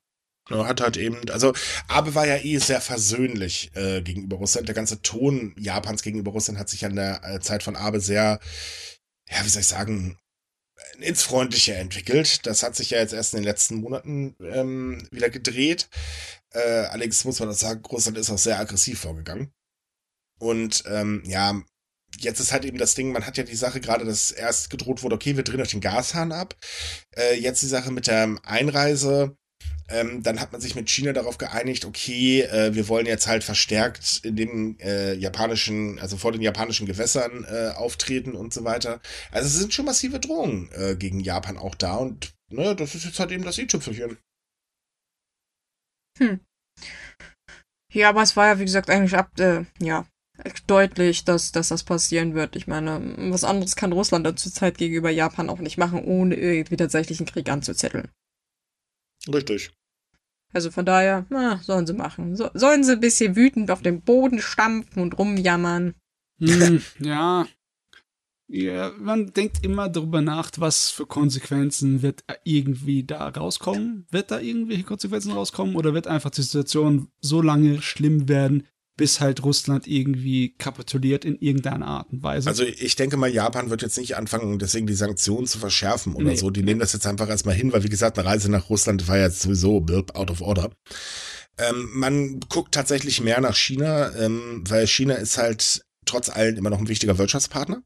Er 0.49 0.67
hat 0.67 0.81
halt 0.81 0.97
eben, 0.97 1.19
also 1.31 1.53
Abe 1.89 2.15
war 2.15 2.27
ja 2.27 2.37
eh 2.43 2.57
sehr 2.57 2.81
versöhnlich 2.81 3.71
äh, 3.75 4.01
gegenüber 4.01 4.39
Russland. 4.39 4.67
Der 4.69 4.75
ganze 4.75 5.03
Ton 5.03 5.55
Japans 5.59 6.03
gegenüber 6.03 6.31
Russland 6.31 6.59
hat 6.59 6.71
sich 6.71 6.87
an 6.87 6.97
der 6.97 7.21
äh, 7.25 7.41
Zeit 7.41 7.63
von 7.63 7.77
Abe 7.77 8.01
sehr, 8.01 8.41
ja, 9.31 9.45
wie 9.45 9.49
soll 9.49 9.61
ich 9.61 9.69
sagen, 9.69 10.19
ins 10.99 11.23
Freundliche 11.23 11.75
entwickelt. 11.75 12.47
Das 12.47 12.63
hat 12.63 12.77
sich 12.77 12.91
ja 12.91 12.99
jetzt 12.99 13.13
erst 13.13 13.35
in 13.35 13.41
den 13.41 13.45
letzten 13.45 13.77
Monaten 13.77 14.37
ähm, 14.41 15.07
wieder 15.11 15.31
gedreht. 15.31 15.89
Äh, 16.51 16.61
allerdings 16.61 17.25
muss 17.25 17.41
man 17.41 17.51
auch 17.51 17.55
sagen, 17.55 17.85
Russland 17.85 18.19
ist 18.19 18.31
auch 18.31 18.39
sehr 18.39 18.59
aggressiv 18.59 19.01
vorgegangen. 19.01 19.53
Und 20.39 20.85
ähm, 20.87 21.23
ja, 21.27 21.61
jetzt 22.19 22.41
ist 22.41 22.53
halt 22.53 22.65
eben 22.65 22.79
das 22.79 22.95
Ding, 22.95 23.13
man 23.13 23.27
hat 23.27 23.37
ja 23.37 23.45
die 23.45 23.57
Sache 23.57 23.81
gerade, 23.81 24.05
dass 24.05 24.31
erst 24.31 24.71
gedroht 24.71 25.03
wurde, 25.03 25.17
okay, 25.17 25.37
wir 25.37 25.45
drehen 25.45 25.61
euch 25.61 25.71
den 25.71 25.81
Gashahn 25.81 26.33
ab. 26.33 26.57
Äh, 27.17 27.35
jetzt 27.35 27.63
die 27.63 27.67
Sache 27.67 27.91
mit 27.91 28.07
der 28.07 28.37
Einreise. 28.45 29.37
Ähm, 29.89 30.23
dann 30.23 30.41
hat 30.41 30.53
man 30.53 30.61
sich 30.61 30.75
mit 30.75 30.91
China 30.91 31.13
darauf 31.13 31.39
geeinigt, 31.39 31.85
okay, 31.85 32.43
äh, 32.43 32.75
wir 32.75 32.89
wollen 32.89 33.07
jetzt 33.07 33.27
halt 33.27 33.43
verstärkt 33.43 34.21
in 34.23 34.37
den 34.37 34.81
äh, 34.81 35.15
japanischen, 35.15 35.99
also 35.99 36.17
vor 36.17 36.33
den 36.33 36.43
japanischen 36.43 36.87
Gewässern 36.87 37.45
äh, 37.45 37.71
auftreten 37.75 38.35
und 38.35 38.53
so 38.53 38.65
weiter. 38.65 39.01
Also 39.31 39.47
es 39.47 39.55
sind 39.55 39.73
schon 39.73 39.87
massive 39.87 40.21
Drohungen 40.21 40.71
äh, 40.73 40.95
gegen 40.97 41.21
Japan 41.21 41.57
auch 41.57 41.75
da 41.75 41.97
und 41.97 42.35
ne, 42.51 42.77
das 42.77 42.95
ist 42.95 43.05
jetzt 43.05 43.19
halt 43.19 43.33
eben 43.33 43.45
das 43.45 43.59
i-Tüpfelchen. 43.59 44.19
Ja, 47.93 48.11
aber 48.11 48.23
es 48.23 48.37
war 48.37 48.47
ja, 48.49 48.59
wie 48.59 48.65
gesagt, 48.65 48.91
eigentlich 48.91 49.15
ab, 49.15 49.31
äh, 49.41 49.65
ja, 49.81 50.07
deutlich, 50.67 51.25
dass, 51.25 51.53
dass 51.53 51.69
das 51.69 51.83
passieren 51.83 52.35
wird. 52.35 52.55
Ich 52.55 52.67
meine, 52.67 53.15
was 53.33 53.45
anderes 53.45 53.77
kann 53.77 53.93
Russland 53.93 54.39
zurzeit 54.39 54.79
gegenüber 54.79 55.11
Japan 55.11 55.49
auch 55.49 55.59
nicht 55.59 55.79
machen, 55.79 56.05
ohne 56.05 56.37
irgendwie 56.37 56.77
tatsächlich 56.77 57.19
einen 57.19 57.29
Krieg 57.29 57.49
anzuzetteln. 57.49 58.11
Richtig. 59.27 59.73
Also 60.53 60.71
von 60.71 60.87
daher, 60.87 61.27
na, 61.29 61.59
sollen 61.63 61.87
sie 61.87 61.93
machen. 61.93 62.37
So, 62.37 62.51
sollen 62.55 62.85
sie 62.85 62.93
ein 62.93 63.01
bisschen 63.01 63.37
wütend 63.37 63.71
auf 63.71 63.83
den 63.83 64.03
Boden 64.03 64.41
stampfen 64.41 65.03
und 65.03 65.19
rumjammern. 65.19 65.95
Hm, 66.41 66.83
ja. 67.01 67.47
Ja, 68.51 68.93
man 68.99 69.35
denkt 69.35 69.63
immer 69.63 69.91
darüber 69.91 70.23
nach, 70.23 70.51
was 70.57 70.89
für 70.89 71.05
Konsequenzen 71.05 72.01
wird 72.01 72.25
irgendwie 72.45 73.05
da 73.05 73.29
rauskommen. 73.29 74.07
Wird 74.11 74.31
da 74.31 74.41
irgendwelche 74.41 74.85
Konsequenzen 74.85 75.33
rauskommen 75.33 75.77
oder 75.77 75.93
wird 75.93 76.07
einfach 76.07 76.31
die 76.31 76.41
Situation 76.41 77.09
so 77.21 77.43
lange 77.43 77.83
schlimm 77.83 78.27
werden, 78.27 78.67
bis 78.99 79.21
halt 79.21 79.43
Russland 79.45 79.87
irgendwie 79.87 80.55
kapituliert 80.59 81.25
in 81.25 81.39
irgendeiner 81.39 81.87
Art 81.87 82.13
und 82.13 82.23
Weise. 82.23 82.49
Also 82.51 82.65
ich 82.65 82.97
denke 82.97 83.17
mal, 83.17 83.31
Japan 83.31 83.71
wird 83.71 83.81
jetzt 83.81 83.97
nicht 83.97 84.17
anfangen, 84.17 84.59
deswegen 84.59 84.87
die 84.87 84.93
Sanktionen 84.95 85.47
zu 85.47 85.59
verschärfen 85.59 86.15
oder 86.15 86.27
Nee. 86.27 86.37
so. 86.37 86.51
Die 86.51 86.63
nehmen 86.63 86.81
das 86.81 86.93
jetzt 86.93 87.07
einfach 87.07 87.29
erstmal 87.29 87.55
hin, 87.55 87.73
weil 87.73 87.85
wie 87.85 87.89
gesagt, 87.89 88.19
eine 88.19 88.29
Reise 88.29 88.51
nach 88.51 88.69
Russland 88.69 89.09
war 89.09 89.17
jetzt 89.17 89.41
sowieso 89.41 89.87
out 90.13 90.31
of 90.31 90.43
order. 90.43 90.71
Ähm, 91.57 91.89
man 91.95 92.41
guckt 92.49 92.75
tatsächlich 92.75 93.21
mehr 93.23 93.41
nach 93.41 93.57
China, 93.57 94.15
ähm, 94.17 94.63
weil 94.69 94.87
China 94.87 95.15
ist 95.15 95.39
halt 95.39 95.83
trotz 96.05 96.29
allem 96.29 96.57
immer 96.57 96.71
noch 96.71 96.79
ein 96.79 96.89
wichtiger 96.89 97.19
Wirtschaftspartner. 97.19 97.83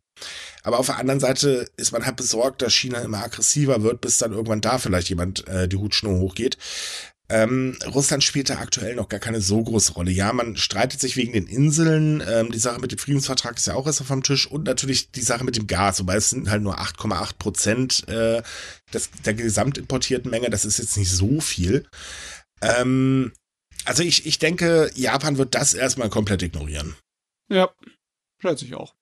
Aber 0.62 0.78
auf 0.78 0.86
der 0.86 0.98
anderen 0.98 1.20
Seite 1.20 1.66
ist 1.76 1.92
man 1.92 2.06
halt 2.06 2.16
besorgt, 2.16 2.62
dass 2.62 2.72
China 2.72 3.00
immer 3.00 3.22
aggressiver 3.24 3.82
wird, 3.82 4.00
bis 4.00 4.18
dann 4.18 4.32
irgendwann 4.32 4.60
da 4.60 4.78
vielleicht 4.78 5.08
jemand 5.08 5.46
äh, 5.48 5.68
die 5.68 5.76
Hutschnur 5.76 6.18
hochgeht. 6.20 6.56
Ähm, 7.32 7.78
Russland 7.86 8.22
spielt 8.22 8.50
da 8.50 8.58
aktuell 8.58 8.94
noch 8.94 9.08
gar 9.08 9.18
keine 9.18 9.40
so 9.40 9.62
große 9.62 9.94
Rolle. 9.94 10.10
Ja, 10.10 10.34
man 10.34 10.58
streitet 10.58 11.00
sich 11.00 11.16
wegen 11.16 11.32
den 11.32 11.46
Inseln. 11.46 12.22
Ähm, 12.28 12.52
die 12.52 12.58
Sache 12.58 12.78
mit 12.78 12.92
dem 12.92 12.98
Friedensvertrag 12.98 13.56
ist 13.56 13.66
ja 13.66 13.74
auch 13.74 13.86
erst 13.86 14.02
auf 14.02 14.08
dem 14.08 14.22
Tisch. 14.22 14.46
Und 14.46 14.64
natürlich 14.64 15.10
die 15.12 15.22
Sache 15.22 15.42
mit 15.42 15.56
dem 15.56 15.66
Gas. 15.66 15.98
Wobei 16.00 16.16
es 16.16 16.28
sind 16.28 16.50
halt 16.50 16.62
nur 16.62 16.78
8,8 16.78 17.38
Prozent 17.38 18.06
äh, 18.06 18.42
des, 18.92 19.10
der 19.24 19.32
gesamtimportierten 19.32 20.30
Menge. 20.30 20.50
Das 20.50 20.66
ist 20.66 20.76
jetzt 20.76 20.98
nicht 20.98 21.10
so 21.10 21.40
viel. 21.40 21.86
Ähm, 22.60 23.32
also 23.86 24.02
ich, 24.02 24.26
ich 24.26 24.38
denke, 24.38 24.90
Japan 24.94 25.38
wird 25.38 25.54
das 25.54 25.72
erstmal 25.72 26.10
komplett 26.10 26.42
ignorieren. 26.42 26.96
ja, 27.50 27.70
schätze 28.42 28.66
ich 28.66 28.74
auch. 28.74 28.94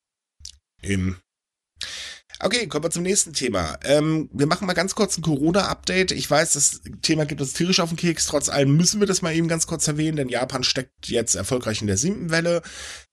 Eben. 0.82 1.20
Okay, 2.42 2.66
kommen 2.68 2.84
wir 2.84 2.90
zum 2.90 3.02
nächsten 3.02 3.34
Thema. 3.34 3.78
Ähm, 3.84 4.30
wir 4.32 4.46
machen 4.46 4.66
mal 4.66 4.72
ganz 4.72 4.94
kurz 4.94 5.18
ein 5.18 5.22
Corona-Update. 5.22 6.10
Ich 6.12 6.30
weiß, 6.30 6.54
das 6.54 6.80
Thema 7.02 7.26
gibt 7.26 7.42
uns 7.42 7.52
tierisch 7.52 7.80
auf 7.80 7.90
den 7.90 7.98
Keks. 7.98 8.24
Trotz 8.26 8.48
allem 8.48 8.78
müssen 8.78 8.98
wir 8.98 9.06
das 9.06 9.20
mal 9.20 9.34
eben 9.34 9.46
ganz 9.46 9.66
kurz 9.66 9.86
erwähnen, 9.86 10.16
denn 10.16 10.30
Japan 10.30 10.64
steckt 10.64 11.08
jetzt 11.08 11.34
erfolgreich 11.34 11.82
in 11.82 11.86
der 11.86 11.98
siebten 11.98 12.30
Welle. 12.30 12.62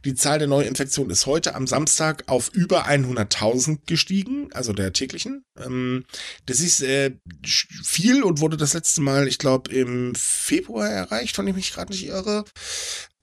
Die 0.06 0.16
Zahl 0.16 0.40
der 0.40 0.48
Neuinfektionen 0.48 1.12
ist 1.12 1.26
heute 1.26 1.56
am 1.56 1.68
Samstag 1.68 2.24
auf 2.28 2.50
über 2.54 2.88
100.000 2.88 3.80
gestiegen, 3.86 4.48
also 4.54 4.72
der 4.72 4.94
täglichen. 4.94 5.44
Ähm, 5.58 6.06
das 6.46 6.62
ist 6.62 6.82
äh, 6.82 7.12
viel 7.44 8.24
und 8.24 8.40
wurde 8.40 8.56
das 8.56 8.76
letzte 8.76 9.02
Mal, 9.02 9.28
ich 9.28 9.40
glaube, 9.40 9.70
im 9.74 10.16
Februar 10.16 10.88
erreicht, 10.88 11.38
wenn 11.38 11.48
ich 11.48 11.56
mich 11.56 11.74
gerade 11.74 11.92
nicht 11.92 12.06
irre. 12.06 12.46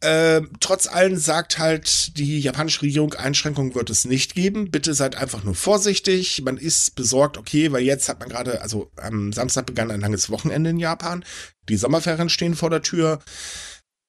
Ähm, 0.07 0.51
trotz 0.61 0.87
allem 0.87 1.17
sagt 1.17 1.59
halt 1.59 2.19
die 2.19 2.39
japanische 2.39 2.83
Regierung, 2.83 3.15
Einschränkungen 3.15 3.75
wird 3.75 3.89
es 3.89 4.05
nicht 4.05 4.35
geben. 4.35 4.71
Bitte 4.71 4.93
seid 4.93 5.17
einfach 5.17 5.45
nur 5.45 5.55
vorsichtig. 5.55 6.43
Man 6.43 6.59
ist 6.59 6.95
besorgt, 6.95 7.39
okay, 7.39 7.73
weil 7.73 7.83
jetzt 7.83 8.11
hat 8.11 8.21
man 8.21 8.29
gerade, 8.29 8.61
also 8.61 8.91
am 8.97 9.33
Samstag 9.33 9.65
begann 9.65 9.91
ein 9.91 10.03
langes 10.03 10.29
Wochenende 10.29 10.69
in 10.69 10.79
Japan. 10.79 11.25
Die 11.71 11.79
Sommerferien 11.79 12.29
stehen 12.29 12.55
vor 12.55 12.69
der 12.69 12.83
Tür. 12.83 13.21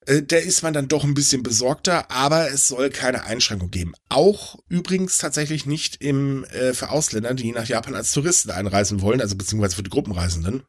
Äh, 0.06 0.22
Da 0.22 0.36
ist 0.36 0.64
man 0.64 0.74
dann 0.74 0.90
doch 0.90 1.06
ein 1.06 1.14
bisschen 1.14 1.44
besorgter, 1.44 2.12
aber 2.12 2.52
es 2.52 2.68
soll 2.68 2.90
keine 2.90 3.24
Einschränkung 3.24 3.72
geben. 3.72 3.94
Auch 4.10 4.60
übrigens 4.68 5.18
tatsächlich 5.18 5.66
nicht 5.66 6.02
im, 6.02 6.44
äh, 6.46 6.74
für 6.74 6.90
Ausländer, 6.90 7.34
die 7.36 7.54
nach 7.54 7.70
Japan 7.70 7.96
als 7.96 8.12
Touristen 8.12 8.52
einreisen 8.52 9.02
wollen, 9.02 9.22
also 9.22 9.38
beziehungsweise 9.38 9.78
für 9.78 9.84
die 9.84 9.90
Gruppenreisenden. 9.90 10.64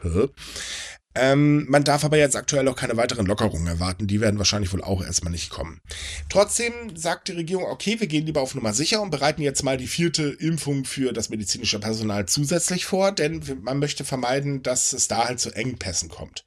Ähm, 1.16 1.66
man 1.68 1.84
darf 1.84 2.04
aber 2.04 2.18
jetzt 2.18 2.36
aktuell 2.36 2.68
auch 2.68 2.76
keine 2.76 2.96
weiteren 2.96 3.26
Lockerungen 3.26 3.66
erwarten. 3.66 4.06
Die 4.06 4.20
werden 4.20 4.38
wahrscheinlich 4.38 4.72
wohl 4.72 4.82
auch 4.82 5.02
erstmal 5.02 5.32
nicht 5.32 5.50
kommen. 5.50 5.80
Trotzdem 6.28 6.96
sagt 6.96 7.28
die 7.28 7.32
Regierung, 7.32 7.64
okay, 7.64 7.98
wir 7.98 8.06
gehen 8.06 8.26
lieber 8.26 8.42
auf 8.42 8.54
Nummer 8.54 8.72
sicher 8.72 9.00
und 9.00 9.10
bereiten 9.10 9.42
jetzt 9.42 9.62
mal 9.62 9.76
die 9.76 9.86
vierte 9.86 10.24
Impfung 10.24 10.84
für 10.84 11.12
das 11.12 11.30
medizinische 11.30 11.78
Personal 11.78 12.26
zusätzlich 12.26 12.84
vor, 12.86 13.12
denn 13.12 13.42
man 13.62 13.78
möchte 13.78 14.04
vermeiden, 14.04 14.62
dass 14.62 14.92
es 14.92 15.08
da 15.08 15.26
halt 15.26 15.40
zu 15.40 15.50
Engpässen 15.50 16.08
kommt. 16.08 16.44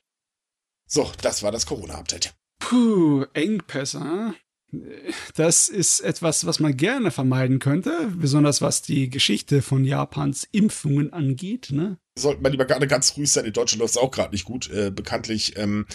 So, 0.85 1.11
das 1.21 1.43
war 1.43 1.51
das 1.51 1.65
Corona-Update. 1.65 2.33
Puh, 2.59 3.25
Engpässe. 3.33 3.99
hm? 3.99 4.35
Das 5.35 5.67
ist 5.67 6.01
etwas, 6.01 6.45
was 6.45 6.59
man 6.59 6.77
gerne 6.77 7.09
vermeiden 7.09 7.57
könnte, 7.57 8.11
besonders 8.15 8.61
was 8.61 8.83
die 8.83 9.09
Geschichte 9.09 9.63
von 9.63 9.83
Japans 9.83 10.47
Impfungen 10.51 11.11
angeht. 11.11 11.69
Ne? 11.71 11.97
Sollte 12.19 12.41
man 12.41 12.51
lieber 12.51 12.65
gerade 12.65 12.87
ganz 12.87 13.15
ruhig 13.17 13.31
sein. 13.31 13.45
In 13.45 13.53
Deutschland 13.53 13.79
läuft 13.79 13.95
es 13.95 13.97
auch 14.01 14.11
gerade 14.11 14.31
nicht 14.31 14.45
gut. 14.45 14.69
Äh, 14.69 14.91
bekanntlich, 14.91 15.57
ähm, 15.57 15.85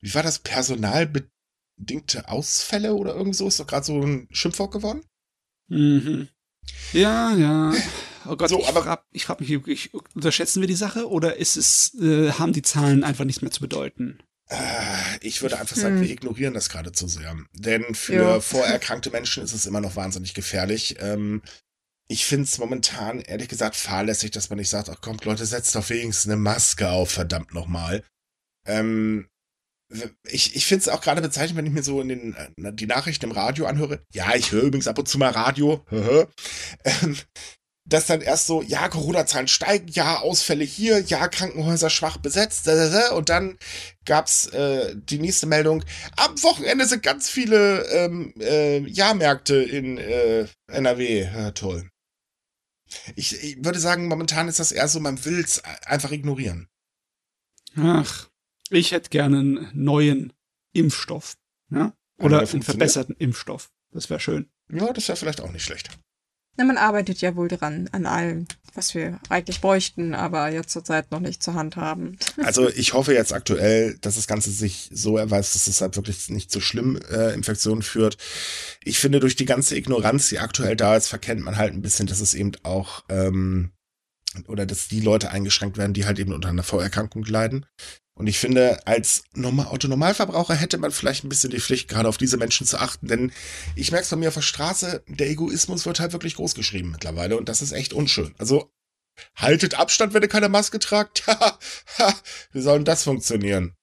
wie 0.00 0.12
war 0.14 0.22
das? 0.22 0.38
Personalbedingte 0.40 2.28
Ausfälle 2.28 2.94
oder 2.94 3.14
irgend 3.14 3.36
so? 3.36 3.48
Ist 3.48 3.60
doch 3.60 3.66
gerade 3.66 3.86
so 3.86 4.00
ein 4.00 4.28
Schimpfwort 4.30 4.72
geworden? 4.72 5.02
Mhm. 5.68 6.28
Ja, 6.92 7.34
ja. 7.34 7.72
Oh 8.26 8.36
Gott, 8.36 8.50
So, 8.50 8.58
ich 8.60 8.66
aber- 8.68 8.82
frage 8.82 9.02
ich 9.12 9.24
frag 9.24 9.40
mich, 9.40 9.48
wirklich, 9.48 9.92
unterschätzen 10.14 10.60
wir 10.60 10.68
die 10.68 10.74
Sache 10.74 11.08
oder 11.08 11.36
ist 11.36 11.56
es, 11.56 11.94
äh, 12.00 12.32
haben 12.32 12.52
die 12.52 12.62
Zahlen 12.62 13.04
einfach 13.04 13.24
nichts 13.24 13.40
mehr 13.42 13.50
zu 13.50 13.60
bedeuten? 13.60 14.18
Äh, 14.50 14.56
Ich 15.20 15.42
würde 15.42 15.58
einfach 15.58 15.76
sagen, 15.76 15.96
Hm. 15.96 16.02
wir 16.02 16.10
ignorieren 16.10 16.54
das 16.54 16.68
gerade 16.68 16.92
zu 16.92 17.08
sehr. 17.08 17.36
Denn 17.54 17.94
für 17.94 18.12
Ja. 18.14 18.40
vorerkrankte 18.40 19.10
Menschen 19.10 19.42
ist 19.42 19.52
es 19.52 19.66
immer 19.66 19.80
noch 19.80 19.96
wahnsinnig 19.96 20.32
gefährlich. 20.34 20.96
Ähm, 21.00 21.42
ich 22.08 22.24
finde 22.24 22.44
es 22.44 22.58
momentan, 22.58 23.20
ehrlich 23.20 23.48
gesagt, 23.48 23.76
fahrlässig, 23.76 24.30
dass 24.30 24.48
man 24.48 24.58
nicht 24.58 24.70
sagt, 24.70 24.88
ach 24.88 25.00
kommt 25.00 25.24
Leute, 25.24 25.44
setzt 25.44 25.74
doch 25.74 25.88
wenigstens 25.90 26.32
eine 26.32 26.40
Maske 26.40 26.88
auf, 26.90 27.10
verdammt 27.10 27.52
nochmal. 27.52 28.02
Ähm, 28.66 29.28
ich 30.24 30.56
ich 30.56 30.66
finde 30.66 30.82
es 30.82 30.88
auch 30.88 31.00
gerade 31.00 31.22
bezeichnend, 31.22 31.56
wenn 31.56 31.66
ich 31.66 31.72
mir 31.72 31.82
so 31.82 32.00
in 32.00 32.08
den, 32.08 32.34
äh, 32.34 32.72
die 32.72 32.86
Nachrichten 32.86 33.26
im 33.26 33.32
Radio 33.32 33.66
anhöre. 33.66 34.02
Ja, 34.12 34.34
ich 34.34 34.52
höre 34.52 34.64
übrigens 34.64 34.88
ab 34.88 34.98
und 34.98 35.08
zu 35.08 35.18
mal 35.18 35.30
Radio. 35.30 35.84
ähm, 36.84 37.16
dass 37.88 38.06
dann 38.06 38.20
erst 38.20 38.46
so, 38.46 38.60
ja, 38.60 38.88
Corona-Zahlen 38.88 39.48
steigen, 39.48 39.88
ja, 39.88 40.18
Ausfälle 40.18 40.64
hier, 40.64 41.00
ja, 41.00 41.26
Krankenhäuser 41.26 41.88
schwach 41.88 42.18
besetzt, 42.18 42.68
und 42.68 43.28
dann 43.30 43.56
gab's 44.04 44.46
äh, 44.48 44.94
die 44.94 45.18
nächste 45.18 45.46
Meldung, 45.46 45.82
am 46.16 46.42
Wochenende 46.42 46.86
sind 46.86 47.02
ganz 47.02 47.30
viele 47.30 47.84
ähm, 47.86 48.34
äh, 48.40 48.80
Jahrmärkte 48.80 49.56
in 49.56 49.96
äh, 49.96 50.46
NRW. 50.70 51.22
Ja, 51.22 51.50
toll. 51.52 51.88
Ich, 53.16 53.42
ich 53.42 53.64
würde 53.64 53.80
sagen, 53.80 54.08
momentan 54.08 54.48
ist 54.48 54.58
das 54.58 54.72
eher 54.72 54.88
so, 54.88 55.00
man 55.00 55.24
will's 55.24 55.62
einfach 55.84 56.10
ignorieren. 56.10 56.68
Ach, 57.76 58.28
ich 58.70 58.92
hätte 58.92 59.10
gerne 59.10 59.38
einen 59.38 59.70
neuen 59.72 60.32
Impfstoff. 60.72 61.36
Ja? 61.70 61.92
Oder 62.18 62.28
der 62.30 62.38
einen 62.38 62.46
funktioniert? 62.48 62.64
verbesserten 62.64 63.16
Impfstoff. 63.18 63.70
Das 63.92 64.10
wäre 64.10 64.20
schön. 64.20 64.50
Ja, 64.70 64.92
das 64.92 65.08
wäre 65.08 65.16
vielleicht 65.16 65.40
auch 65.40 65.52
nicht 65.52 65.64
schlecht. 65.64 65.90
Na, 66.58 66.64
man 66.64 66.76
arbeitet 66.76 67.20
ja 67.20 67.36
wohl 67.36 67.46
dran, 67.46 67.88
an 67.92 68.04
allem, 68.04 68.48
was 68.74 68.92
wir 68.92 69.20
eigentlich 69.28 69.60
bräuchten, 69.60 70.12
aber 70.12 70.48
jetzt 70.48 70.70
zurzeit 70.70 71.12
noch 71.12 71.20
nicht 71.20 71.40
zur 71.40 71.54
Hand 71.54 71.76
haben. 71.76 72.18
Also 72.42 72.68
ich 72.68 72.94
hoffe 72.94 73.14
jetzt 73.14 73.32
aktuell, 73.32 73.96
dass 74.00 74.16
das 74.16 74.26
Ganze 74.26 74.50
sich 74.50 74.90
so 74.92 75.16
erweist, 75.16 75.54
dass 75.54 75.68
es 75.68 75.80
halt 75.80 75.94
wirklich 75.94 76.30
nicht 76.30 76.50
zu 76.50 76.60
schlimm 76.60 76.98
äh, 77.12 77.32
Infektionen 77.32 77.82
führt. 77.82 78.18
Ich 78.82 78.98
finde, 78.98 79.20
durch 79.20 79.36
die 79.36 79.44
ganze 79.44 79.76
Ignoranz, 79.76 80.30
die 80.30 80.40
aktuell 80.40 80.74
da 80.74 80.96
ist, 80.96 81.06
verkennt 81.06 81.42
man 81.42 81.56
halt 81.56 81.74
ein 81.74 81.82
bisschen, 81.82 82.08
dass 82.08 82.20
es 82.20 82.34
eben 82.34 82.52
auch 82.64 83.04
ähm, 83.08 83.70
oder 84.48 84.66
dass 84.66 84.88
die 84.88 85.00
Leute 85.00 85.30
eingeschränkt 85.30 85.78
werden, 85.78 85.94
die 85.94 86.06
halt 86.06 86.18
eben 86.18 86.32
unter 86.32 86.48
einer 86.48 86.64
Vorerkrankung 86.64 87.24
leiden. 87.24 87.66
Und 88.18 88.26
ich 88.26 88.38
finde, 88.38 88.84
als 88.84 89.22
Normal 89.34 89.66
Autonormalverbraucher 89.66 90.54
hätte 90.54 90.76
man 90.78 90.90
vielleicht 90.90 91.24
ein 91.24 91.28
bisschen 91.28 91.50
die 91.50 91.60
Pflicht, 91.60 91.88
gerade 91.88 92.08
auf 92.08 92.16
diese 92.16 92.36
Menschen 92.36 92.66
zu 92.66 92.78
achten, 92.78 93.06
denn 93.06 93.32
ich 93.76 93.92
merke 93.92 94.02
es 94.02 94.08
von 94.08 94.18
mir 94.18 94.28
auf 94.28 94.34
der 94.34 94.42
Straße, 94.42 95.04
der 95.06 95.30
Egoismus 95.30 95.86
wird 95.86 96.00
halt 96.00 96.12
wirklich 96.12 96.34
groß 96.34 96.56
geschrieben 96.56 96.90
mittlerweile 96.90 97.36
und 97.36 97.48
das 97.48 97.62
ist 97.62 97.70
echt 97.70 97.92
unschön. 97.92 98.34
Also 98.36 98.72
haltet 99.36 99.78
Abstand, 99.78 100.14
wenn 100.14 100.22
ihr 100.22 100.28
keine 100.28 100.48
Maske 100.48 100.80
tragt. 100.80 101.22
Wie 102.52 102.60
soll 102.60 102.78
denn 102.78 102.84
das 102.84 103.04
funktionieren? 103.04 103.76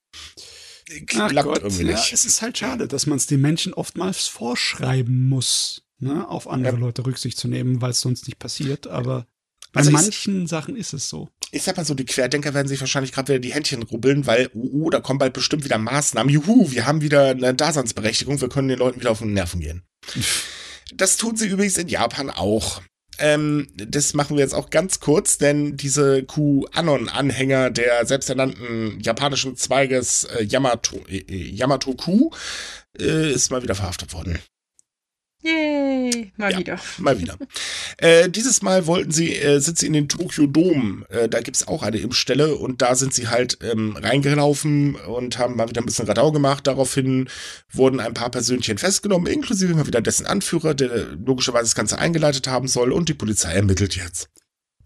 Ach 1.17 1.29
Klappt 1.29 1.47
Gott, 1.47 1.63
irgendwie 1.63 1.85
ja, 1.85 1.95
nicht. 1.95 2.11
es 2.11 2.25
ist 2.25 2.41
halt 2.41 2.57
schade, 2.57 2.87
dass 2.89 3.05
man 3.07 3.17
es 3.17 3.27
den 3.27 3.39
Menschen 3.41 3.73
oftmals 3.73 4.27
vorschreiben 4.27 5.27
muss, 5.29 5.83
ne, 5.97 6.27
auf 6.27 6.47
andere 6.49 6.73
Ja. 6.75 6.79
Leute 6.79 7.05
Rücksicht 7.05 7.37
zu 7.37 7.47
nehmen, 7.47 7.81
weil 7.81 7.91
es 7.91 8.01
sonst 8.01 8.27
nicht 8.27 8.37
passiert. 8.37 8.87
Aber 8.87 9.27
bei 9.75 9.79
Also 9.81 9.91
ich- 9.91 9.95
manchen 9.95 10.47
Sachen 10.47 10.75
ist 10.75 10.93
es 10.93 11.07
so. 11.07 11.29
Ich 11.51 11.61
sag 11.63 11.77
mal 11.77 11.85
so, 11.85 11.93
die 11.93 12.05
Querdenker 12.05 12.53
werden 12.53 12.67
sich 12.67 12.79
wahrscheinlich 12.81 13.11
gerade 13.11 13.29
wieder 13.33 13.39
die 13.39 13.53
Händchen 13.53 13.83
rubbeln, 13.83 14.25
weil, 14.25 14.49
oh, 14.55 14.67
oh, 14.85 14.89
da 14.89 14.99
kommen 14.99 15.19
bald 15.19 15.33
bestimmt 15.33 15.63
wieder 15.63 15.77
Maßnahmen. 15.77 16.33
Juhu, 16.33 16.71
wir 16.71 16.85
haben 16.87 17.01
wieder 17.01 17.29
eine 17.29 17.53
Daseinsberechtigung, 17.53 18.41
wir 18.41 18.49
können 18.49 18.67
den 18.67 18.79
Leuten 18.79 18.99
wieder 18.99 19.11
auf 19.11 19.19
den 19.19 19.33
Nerven 19.33 19.59
gehen. 19.61 19.83
Das 20.93 21.17
tun 21.17 21.35
sie 21.35 21.47
übrigens 21.47 21.77
in 21.79 21.87
Japan 21.87 22.29
auch. 22.29 22.79
Ähm, 23.17 23.67
das 23.75 24.13
machen 24.13 24.37
wir 24.37 24.43
jetzt 24.43 24.53
auch 24.53 24.69
ganz 24.69 24.99
kurz, 24.99 25.39
denn 25.39 25.77
diese 25.77 26.23
QAnon-Anhänger 26.23 27.71
der 27.71 28.05
selbsternannten 28.05 28.99
japanischen 28.99 29.55
Zweiges 29.55 30.25
äh, 30.25 30.43
Yamato, 30.43 30.97
äh, 31.07 31.17
äh, 31.27 31.49
Yamato-Ku 31.49 32.29
äh, 32.99 33.31
ist 33.31 33.49
mal 33.51 33.63
wieder 33.63 33.73
verhaftet 33.75 34.13
worden. 34.13 34.37
Yay, 35.45 36.31
mal 36.37 36.51
Ja. 36.53 36.57
wieder. 36.59 36.79
Mal 36.97 37.19
wieder. 37.19 37.37
äh, 37.97 38.29
dieses 38.29 38.61
Mal 38.63 38.87
wollten 38.87 39.11
sie, 39.11 39.35
äh, 39.35 39.59
sind 39.59 39.77
sie 39.77 39.85
in 39.87 39.93
den 39.93 40.09
Tokyo 40.09 40.47
Dome. 40.47 41.05
Äh, 41.09 41.29
da 41.29 41.39
gibt's 41.41 41.67
auch 41.67 41.83
eine 41.83 41.97
Impfstelle 41.97 42.55
und 42.55 42.81
da 42.81 42.95
sind 42.95 43.13
sie 43.13 43.27
halt 43.27 43.59
ähm, 43.61 43.95
reingelaufen 43.95 44.95
und 44.95 45.37
haben 45.37 45.55
mal 45.55 45.69
wieder 45.69 45.81
ein 45.81 45.85
bisschen 45.85 46.07
Radau 46.07 46.31
gemacht. 46.31 46.65
Daraufhin 46.65 47.29
wurden 47.71 47.99
ein 47.99 48.13
paar 48.15 48.31
Persönchen 48.31 48.77
festgenommen, 48.79 49.27
inklusive 49.31 49.73
mal 49.75 49.85
wieder 49.87 50.01
dessen 50.01 50.25
Anführer, 50.25 50.73
der 50.73 51.13
logischerweise 51.15 51.65
das 51.65 51.75
Ganze 51.75 51.99
eingeleitet 51.99 52.47
haben 52.47 52.67
soll 52.67 52.91
und 52.91 53.07
die 53.09 53.13
Polizei 53.13 53.53
ermittelt 53.53 53.95
jetzt. 53.95 54.29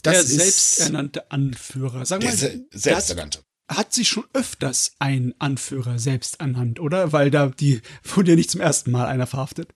der 0.03 0.13
Das 0.13 0.25
ist 0.25 0.75
selbsternannte 0.75 1.31
Anführer. 1.31 2.05
Sag 2.05 2.19
der 2.19 2.29
mal, 2.31 2.35
Se 2.37 2.49
der 2.49 2.79
selbsternannte. 2.79 3.39
hat 3.71 3.93
sich 3.93 4.09
schon 4.09 4.25
öfters 4.33 4.91
ein 4.99 5.33
Anführer 5.39 5.99
selbst 5.99 6.41
anhand, 6.41 6.81
oder? 6.81 7.13
Weil 7.13 7.31
da 7.31 7.47
die 7.47 7.81
wurde 8.03 8.31
ja 8.31 8.35
nicht 8.35 8.51
zum 8.51 8.59
ersten 8.61 8.91
Mal 8.91 9.05
einer 9.05 9.25
verhaftet. 9.27 9.69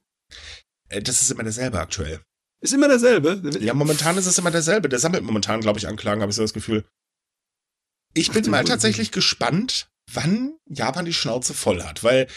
Äh, 0.93 1.01
Das 1.01 1.21
ist 1.21 1.31
immer 1.31 1.43
derselbe 1.43 1.79
aktuell. 1.79 2.21
Ist 2.61 2.73
immer 2.73 2.87
derselbe. 2.87 3.41
Ja, 3.59 3.73
momentan 3.73 4.17
ist 4.17 4.25
es 4.25 4.37
immer 4.37 4.51
derselbe. 4.51 4.87
Der 4.87 4.99
sammelt 4.99 5.23
momentan, 5.23 5.59
glaube 5.59 5.79
ich, 5.79 5.87
Anklagen, 5.87 6.21
habe 6.21 6.29
ich 6.29 6.35
so 6.35 6.43
das 6.43 6.53
Gefühl. 6.53 6.85
Ich 8.13 8.29
Ach, 8.29 8.33
bin 8.33 8.43
den 8.43 8.51
mal 8.51 8.63
tatsächlich 8.63 9.11
gespannt, 9.11 9.89
wann 10.11 10.55
Japan 10.69 11.05
die 11.05 11.13
Schnauze 11.13 11.53
voll 11.53 11.83
hat, 11.83 12.03
weil, 12.03 12.27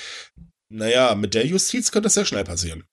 naja, 0.69 1.15
mit 1.15 1.35
der 1.35 1.47
Justiz 1.47 1.93
könnte 1.93 2.07
das 2.07 2.15
sehr 2.15 2.25
schnell 2.25 2.45
passieren. 2.45 2.85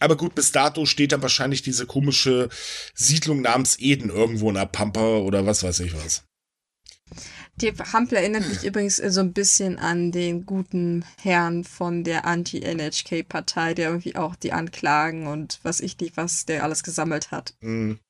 Aber 0.00 0.16
gut, 0.16 0.34
bis 0.34 0.52
dato 0.52 0.86
steht 0.86 1.12
dann 1.12 1.22
wahrscheinlich 1.22 1.62
diese 1.62 1.86
komische 1.86 2.48
Siedlung 2.94 3.40
namens 3.40 3.78
Eden 3.78 4.10
irgendwo 4.10 4.48
in 4.48 4.56
der 4.56 4.66
Pampa 4.66 5.18
oder 5.18 5.46
was 5.46 5.62
weiß 5.62 5.80
ich 5.80 5.94
was. 5.94 6.24
Die 7.56 7.72
Hampel 7.72 8.18
erinnert 8.18 8.48
mich 8.48 8.64
übrigens 8.64 8.96
so 8.96 9.20
ein 9.20 9.32
bisschen 9.32 9.78
an 9.78 10.10
den 10.10 10.44
guten 10.44 11.04
Herrn 11.22 11.64
von 11.64 12.02
der 12.02 12.24
Anti-NHK-Partei, 12.24 13.74
der 13.74 13.90
irgendwie 13.90 14.16
auch 14.16 14.34
die 14.34 14.52
Anklagen 14.52 15.28
und 15.28 15.60
was 15.62 15.80
ich 15.80 15.98
nicht, 15.98 16.16
was 16.16 16.46
der 16.46 16.64
alles 16.64 16.82
gesammelt 16.82 17.30
hat. 17.30 17.54
Hm. 17.60 18.00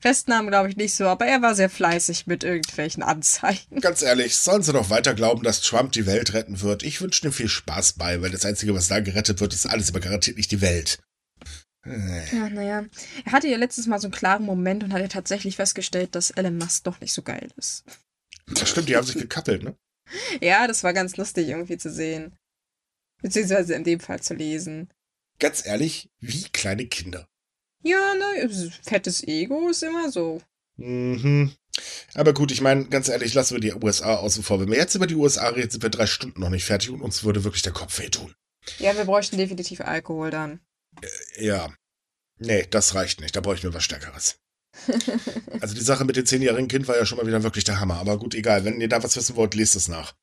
Festnahmen 0.00 0.48
glaube 0.48 0.68
ich 0.68 0.76
nicht 0.76 0.94
so, 0.94 1.06
aber 1.06 1.26
er 1.26 1.42
war 1.42 1.54
sehr 1.54 1.70
fleißig 1.70 2.26
mit 2.26 2.44
irgendwelchen 2.44 3.02
Anzeigen. 3.02 3.80
Ganz 3.80 4.02
ehrlich, 4.02 4.36
sollen 4.36 4.62
sie 4.62 4.72
doch 4.72 4.90
weiter 4.90 5.14
glauben, 5.14 5.42
dass 5.42 5.62
Trump 5.62 5.92
die 5.92 6.06
Welt 6.06 6.32
retten 6.32 6.60
wird? 6.60 6.82
Ich 6.82 7.00
wünsche 7.00 7.26
ihm 7.26 7.32
viel 7.32 7.48
Spaß 7.48 7.94
bei, 7.94 8.20
weil 8.22 8.30
das 8.30 8.44
Einzige, 8.44 8.74
was 8.74 8.88
da 8.88 9.00
gerettet 9.00 9.40
wird, 9.40 9.54
ist 9.54 9.66
alles, 9.66 9.88
aber 9.90 10.00
garantiert 10.00 10.36
nicht 10.36 10.52
die 10.52 10.60
Welt. 10.60 10.98
Äh. 11.84 12.36
Ja, 12.36 12.48
naja. 12.50 12.84
Er 13.24 13.32
hatte 13.32 13.48
ja 13.48 13.56
letztes 13.56 13.86
Mal 13.86 13.98
so 14.00 14.06
einen 14.06 14.14
klaren 14.14 14.44
Moment 14.44 14.84
und 14.84 14.92
hat 14.92 15.00
ja 15.00 15.08
tatsächlich 15.08 15.56
festgestellt, 15.56 16.14
dass 16.14 16.30
Elon 16.30 16.58
Musk 16.58 16.84
doch 16.84 17.00
nicht 17.00 17.12
so 17.12 17.22
geil 17.22 17.48
ist. 17.56 17.84
Das 18.54 18.68
stimmt, 18.70 18.88
die 18.88 18.96
haben 18.96 19.06
sich 19.06 19.16
gekappelt, 19.16 19.62
ne? 19.62 19.76
Ja, 20.40 20.66
das 20.68 20.84
war 20.84 20.92
ganz 20.92 21.16
lustig 21.16 21.48
irgendwie 21.48 21.78
zu 21.78 21.90
sehen. 21.90 22.36
Beziehungsweise 23.22 23.74
in 23.74 23.84
dem 23.84 23.98
Fall 23.98 24.20
zu 24.20 24.34
lesen. 24.34 24.88
Ganz 25.38 25.66
ehrlich, 25.66 26.10
wie 26.20 26.44
kleine 26.44 26.86
Kinder. 26.86 27.28
Ja, 27.82 28.14
ne, 28.14 28.48
fettes 28.82 29.22
Ego 29.24 29.68
ist 29.68 29.82
immer 29.82 30.10
so. 30.10 30.40
Mhm. 30.76 31.54
Aber 32.14 32.32
gut, 32.32 32.52
ich 32.52 32.60
meine, 32.60 32.86
ganz 32.86 33.08
ehrlich, 33.08 33.34
lassen 33.34 33.54
wir 33.54 33.60
die 33.60 33.74
USA 33.74 34.16
außen 34.16 34.42
vor. 34.42 34.60
Wenn 34.60 34.70
wir 34.70 34.78
jetzt 34.78 34.94
über 34.94 35.06
die 35.06 35.14
USA 35.14 35.48
reden, 35.48 35.70
sind 35.70 35.82
wir 35.82 35.90
drei 35.90 36.06
Stunden 36.06 36.40
noch 36.40 36.50
nicht 36.50 36.64
fertig 36.64 36.90
und 36.90 37.02
uns 37.02 37.24
würde 37.24 37.44
wirklich 37.44 37.62
der 37.62 37.72
Kopf 37.72 37.98
wehtun. 37.98 38.34
Ja, 38.78 38.96
wir 38.96 39.04
bräuchten 39.04 39.36
definitiv 39.36 39.80
Alkohol 39.80 40.30
dann. 40.30 40.60
Ja. 41.38 41.72
Nee, 42.38 42.66
das 42.70 42.94
reicht 42.94 43.20
nicht. 43.20 43.36
Da 43.36 43.40
brauche 43.40 43.54
ich 43.54 43.62
mir 43.62 43.74
was 43.74 43.84
Stärkeres. 43.84 44.38
Also 45.60 45.74
die 45.74 45.82
Sache 45.82 46.04
mit 46.04 46.16
dem 46.16 46.26
zehnjährigen 46.26 46.68
Kind 46.68 46.86
war 46.88 46.96
ja 46.96 47.06
schon 47.06 47.18
mal 47.18 47.26
wieder 47.26 47.42
wirklich 47.42 47.64
der 47.64 47.80
Hammer. 47.80 47.96
Aber 47.96 48.18
gut, 48.18 48.34
egal. 48.34 48.64
Wenn 48.64 48.80
ihr 48.80 48.88
da 48.88 49.02
was 49.02 49.16
wissen 49.16 49.36
wollt, 49.36 49.54
lest 49.54 49.76
es 49.76 49.88
nach. 49.88 50.14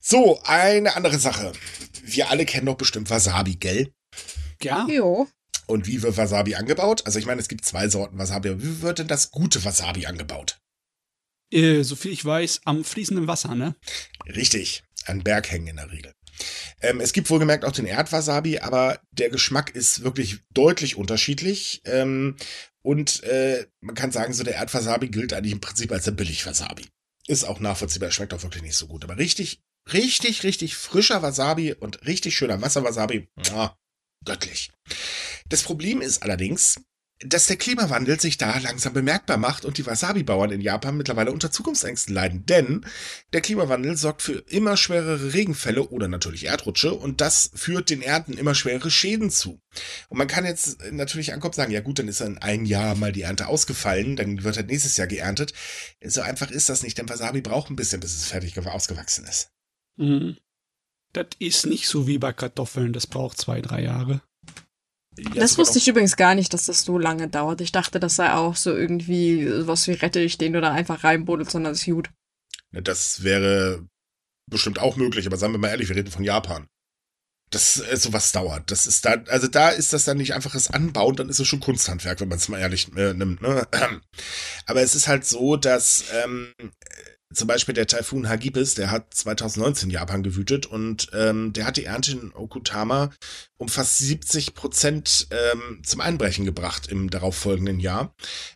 So, 0.00 0.40
eine 0.44 0.94
andere 0.94 1.18
Sache. 1.18 1.52
Wir 2.02 2.30
alle 2.30 2.44
kennen 2.44 2.66
doch 2.66 2.76
bestimmt 2.76 3.10
Wasabi, 3.10 3.56
gell? 3.56 3.92
Ja. 4.62 4.86
Jo. 4.88 5.28
Und 5.66 5.86
wie 5.86 6.02
wird 6.02 6.16
Wasabi 6.16 6.54
angebaut? 6.54 7.02
Also 7.06 7.18
ich 7.18 7.26
meine, 7.26 7.40
es 7.40 7.48
gibt 7.48 7.64
zwei 7.64 7.88
Sorten 7.88 8.18
Wasabi. 8.18 8.50
Aber 8.50 8.62
wie 8.62 8.82
wird 8.82 9.00
denn 9.00 9.08
das 9.08 9.30
gute 9.30 9.64
Wasabi 9.64 10.06
angebaut? 10.06 10.58
Äh, 11.52 11.82
soviel 11.82 12.12
ich 12.12 12.24
weiß, 12.24 12.62
am 12.64 12.84
fließenden 12.84 13.26
Wasser, 13.26 13.54
ne? 13.54 13.74
Richtig, 14.26 14.84
an 15.06 15.22
Berghängen 15.22 15.68
in 15.68 15.76
der 15.76 15.90
Regel. 15.90 16.12
Ähm, 16.80 17.00
es 17.00 17.12
gibt 17.12 17.30
wohlgemerkt 17.30 17.64
auch 17.64 17.72
den 17.72 17.86
Erdwasabi, 17.86 18.58
aber 18.58 19.00
der 19.10 19.30
Geschmack 19.30 19.70
ist 19.70 20.02
wirklich 20.02 20.40
deutlich 20.52 20.96
unterschiedlich. 20.96 21.80
Ähm, 21.84 22.36
und 22.86 23.24
äh, 23.24 23.66
man 23.80 23.96
kann 23.96 24.12
sagen, 24.12 24.32
so 24.32 24.44
der 24.44 24.54
Erdwasabi 24.54 25.08
gilt 25.08 25.32
eigentlich 25.32 25.50
im 25.50 25.60
Prinzip 25.60 25.90
als 25.90 26.04
der 26.04 26.12
Billig-Wasabi. 26.12 26.86
Ist 27.26 27.42
auch 27.42 27.58
nachvollziehbar, 27.58 28.12
schmeckt 28.12 28.32
auch 28.32 28.44
wirklich 28.44 28.62
nicht 28.62 28.76
so 28.76 28.86
gut. 28.86 29.02
Aber 29.02 29.18
richtig, 29.18 29.60
richtig, 29.92 30.44
richtig 30.44 30.76
frischer 30.76 31.20
Wasabi 31.20 31.72
und 31.72 32.06
richtig 32.06 32.36
schöner 32.36 32.62
Wasserwasabi, 32.62 33.28
göttlich. 34.24 34.70
Das 35.48 35.64
Problem 35.64 36.00
ist 36.00 36.22
allerdings, 36.22 36.80
dass 37.20 37.46
der 37.46 37.56
Klimawandel 37.56 38.20
sich 38.20 38.36
da 38.36 38.58
langsam 38.58 38.92
bemerkbar 38.92 39.38
macht 39.38 39.64
und 39.64 39.78
die 39.78 39.86
Wasabi-Bauern 39.86 40.50
in 40.50 40.60
Japan 40.60 40.98
mittlerweile 40.98 41.32
unter 41.32 41.50
Zukunftsängsten 41.50 42.14
leiden. 42.14 42.44
Denn 42.44 42.84
der 43.32 43.40
Klimawandel 43.40 43.96
sorgt 43.96 44.20
für 44.20 44.44
immer 44.48 44.76
schwerere 44.76 45.32
Regenfälle 45.32 45.88
oder 45.88 46.08
natürlich 46.08 46.44
Erdrutsche 46.44 46.92
und 46.92 47.22
das 47.22 47.50
führt 47.54 47.88
den 47.88 48.02
Ernten 48.02 48.34
immer 48.34 48.54
schwere 48.54 48.90
Schäden 48.90 49.30
zu. 49.30 49.62
Und 50.08 50.18
man 50.18 50.28
kann 50.28 50.44
jetzt 50.44 50.78
natürlich 50.92 51.32
ankommen 51.32 51.54
sagen, 51.54 51.72
ja 51.72 51.80
gut, 51.80 51.98
dann 51.98 52.08
ist 52.08 52.20
in 52.20 52.38
ein 52.38 52.66
Jahr 52.66 52.94
mal 52.94 53.12
die 53.12 53.22
Ernte 53.22 53.48
ausgefallen, 53.48 54.16
dann 54.16 54.44
wird 54.44 54.58
halt 54.58 54.68
nächstes 54.68 54.98
Jahr 54.98 55.06
geerntet. 55.06 55.54
So 56.04 56.20
einfach 56.20 56.50
ist 56.50 56.68
das 56.68 56.82
nicht, 56.82 56.98
denn 56.98 57.08
Wasabi 57.08 57.40
braucht 57.40 57.70
ein 57.70 57.76
bisschen, 57.76 58.00
bis 58.00 58.14
es 58.14 58.26
fertig 58.26 58.58
ausgewachsen 58.58 59.24
ist. 59.24 59.50
Mhm. 59.96 60.36
Das 61.14 61.28
ist 61.38 61.64
nicht 61.64 61.88
so 61.88 62.06
wie 62.06 62.18
bei 62.18 62.34
Kartoffeln, 62.34 62.92
das 62.92 63.06
braucht 63.06 63.38
zwei, 63.38 63.62
drei 63.62 63.82
Jahre. 63.82 64.20
Das 65.34 65.56
wusste 65.56 65.78
ich 65.78 65.88
übrigens 65.88 66.16
gar 66.16 66.34
nicht, 66.34 66.52
dass 66.52 66.66
das 66.66 66.82
so 66.82 66.98
lange 66.98 67.28
dauert. 67.28 67.60
Ich 67.60 67.72
dachte, 67.72 68.00
das 68.00 68.16
sei 68.16 68.32
auch 68.32 68.56
so 68.56 68.74
irgendwie 68.74 69.48
was 69.66 69.86
wie 69.88 69.92
rette 69.92 70.20
ich 70.20 70.38
den 70.38 70.56
oder 70.56 70.72
einfach 70.72 71.04
reinbuddelt, 71.04 71.50
sondern 71.50 71.72
das 71.72 71.80
ist 71.80 71.86
gut. 71.86 72.10
Das 72.72 73.22
wäre 73.22 73.86
bestimmt 74.50 74.78
auch 74.78 74.96
möglich, 74.96 75.26
aber 75.26 75.36
sagen 75.36 75.54
wir 75.54 75.58
mal 75.58 75.68
ehrlich, 75.68 75.88
wir 75.88 75.96
reden 75.96 76.10
von 76.10 76.24
Japan. 76.24 76.68
Das 77.50 77.78
äh, 77.80 77.96
sowas 77.96 78.32
dauert. 78.32 78.70
Das 78.70 78.86
ist 78.86 79.04
da, 79.04 79.22
also 79.28 79.46
da 79.46 79.68
ist 79.70 79.92
das 79.92 80.04
dann 80.04 80.16
nicht 80.16 80.34
einfaches 80.34 80.70
Anbauen, 80.70 81.14
dann 81.16 81.28
ist 81.28 81.38
es 81.38 81.46
schon 81.46 81.60
Kunsthandwerk, 81.60 82.20
wenn 82.20 82.28
man 82.28 82.38
es 82.38 82.48
mal 82.48 82.58
ehrlich 82.58 82.94
äh, 82.96 83.14
nimmt. 83.14 83.40
Ne? 83.40 83.66
Aber 84.66 84.82
es 84.82 84.94
ist 84.94 85.06
halt 85.06 85.24
so, 85.24 85.56
dass 85.56 86.04
ähm, 86.12 86.52
zum 87.34 87.48
Beispiel 87.48 87.74
der 87.74 87.86
Taifun 87.86 88.28
Hagibis, 88.28 88.74
der 88.74 88.90
hat 88.90 89.12
2019 89.12 89.90
Japan 89.90 90.22
gewütet 90.22 90.66
und 90.66 91.08
ähm, 91.12 91.52
der 91.52 91.66
hat 91.66 91.76
die 91.76 91.84
Ernte 91.84 92.12
in 92.12 92.32
Okutama 92.34 93.10
um 93.56 93.68
fast 93.68 93.98
70 93.98 94.54
Prozent 94.54 95.28
ähm, 95.30 95.82
zum 95.84 96.00
Einbrechen 96.00 96.44
gebracht 96.44 96.86
im 96.86 97.10
darauffolgenden 97.10 97.80
Jahr. 97.80 98.14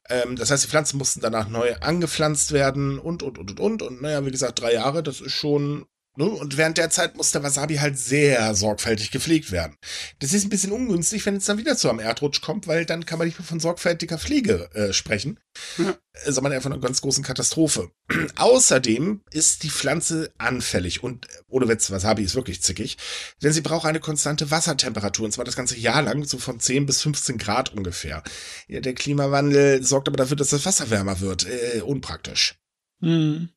Ähm, 0.08 0.36
das 0.36 0.50
heißt, 0.50 0.64
die 0.64 0.68
Pflanzen 0.68 0.98
mussten 0.98 1.20
danach 1.20 1.48
neu 1.48 1.74
angepflanzt 1.76 2.52
werden 2.52 2.98
und, 2.98 3.22
und, 3.22 3.38
und, 3.38 3.50
und, 3.50 3.60
und. 3.60 3.82
Und 3.82 4.02
naja, 4.02 4.24
wie 4.24 4.30
gesagt, 4.30 4.60
drei 4.60 4.74
Jahre, 4.74 5.02
das 5.02 5.20
ist 5.20 5.32
schon? 5.32 5.86
Und 6.16 6.56
während 6.56 6.76
der 6.76 6.90
Zeit 6.90 7.16
muss 7.16 7.30
der 7.30 7.42
Wasabi 7.44 7.76
halt 7.76 7.96
sehr 7.96 8.54
sorgfältig 8.54 9.10
gepflegt 9.10 9.52
werden. 9.52 9.76
Das 10.18 10.32
ist 10.32 10.44
ein 10.44 10.50
bisschen 10.50 10.72
ungünstig, 10.72 11.24
wenn 11.24 11.36
es 11.36 11.44
dann 11.44 11.56
wieder 11.56 11.76
zu 11.76 11.88
einem 11.88 12.00
Erdrutsch 12.00 12.40
kommt, 12.42 12.66
weil 12.66 12.84
dann 12.84 13.06
kann 13.06 13.18
man 13.18 13.28
nicht 13.28 13.38
mehr 13.38 13.46
von 13.46 13.60
sorgfältiger 13.60 14.18
Pflege 14.18 14.68
äh, 14.74 14.92
sprechen, 14.92 15.38
Ja. 15.78 15.96
sondern 16.26 16.52
eher 16.52 16.60
von 16.60 16.72
einer 16.72 16.82
ganz 16.82 17.00
großen 17.00 17.22
Katastrophe. 17.24 17.90
Außerdem 18.36 19.22
ist 19.30 19.62
die 19.62 19.70
Pflanze 19.70 20.32
anfällig 20.36 21.02
und 21.02 21.26
äh, 21.26 21.42
ohne 21.48 21.68
Witz, 21.68 21.90
Wasabi 21.90 22.24
ist 22.24 22.34
wirklich 22.34 22.60
zickig, 22.60 22.98
denn 23.42 23.52
sie 23.52 23.60
braucht 23.62 23.86
eine 23.86 24.00
konstante 24.00 24.50
Wassertemperatur 24.50 25.24
und 25.26 25.32
zwar 25.32 25.44
das 25.44 25.56
ganze 25.56 25.78
Jahr 25.78 26.02
lang, 26.02 26.24
so 26.24 26.38
von 26.38 26.58
10 26.58 26.86
bis 26.86 27.00
15 27.02 27.38
Grad 27.38 27.72
ungefähr. 27.72 28.22
Ja, 28.66 28.80
der 28.80 28.94
Klimawandel 28.94 29.84
sorgt 29.84 30.08
aber 30.08 30.16
dafür, 30.16 30.36
dass 30.36 30.48
das 30.48 30.66
Wasser 30.66 30.90
wärmer 30.90 31.20
wird. 31.20 31.46
Äh, 31.46 31.80
unpraktisch. 31.82 32.56
Mhm. 32.98 33.50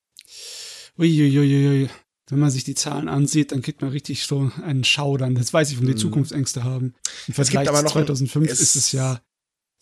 Uiuiuiui. 0.97 1.89
Wenn 2.29 2.39
man 2.39 2.51
sich 2.51 2.63
die 2.63 2.75
Zahlen 2.75 3.09
ansieht, 3.09 3.51
dann 3.51 3.61
kriegt 3.61 3.81
man 3.81 3.91
richtig 3.91 4.25
so 4.25 4.51
einen 4.63 4.83
Schaudern. 4.85 5.35
Das 5.35 5.53
weiß 5.53 5.71
ich, 5.71 5.79
wenn 5.79 5.87
die 5.87 5.93
Mhm. 5.93 5.97
Zukunftsängste 5.97 6.63
haben. 6.63 6.93
Im 7.27 7.33
gibt 7.33 7.35
Vergleich 7.35 7.67
aber 7.67 7.79
zu 7.79 7.83
noch 7.83 7.95
ein- 7.95 8.05
2005 8.05 8.49
es- 8.49 8.59
ist 8.61 8.75
es 8.77 8.91
ja 8.93 9.21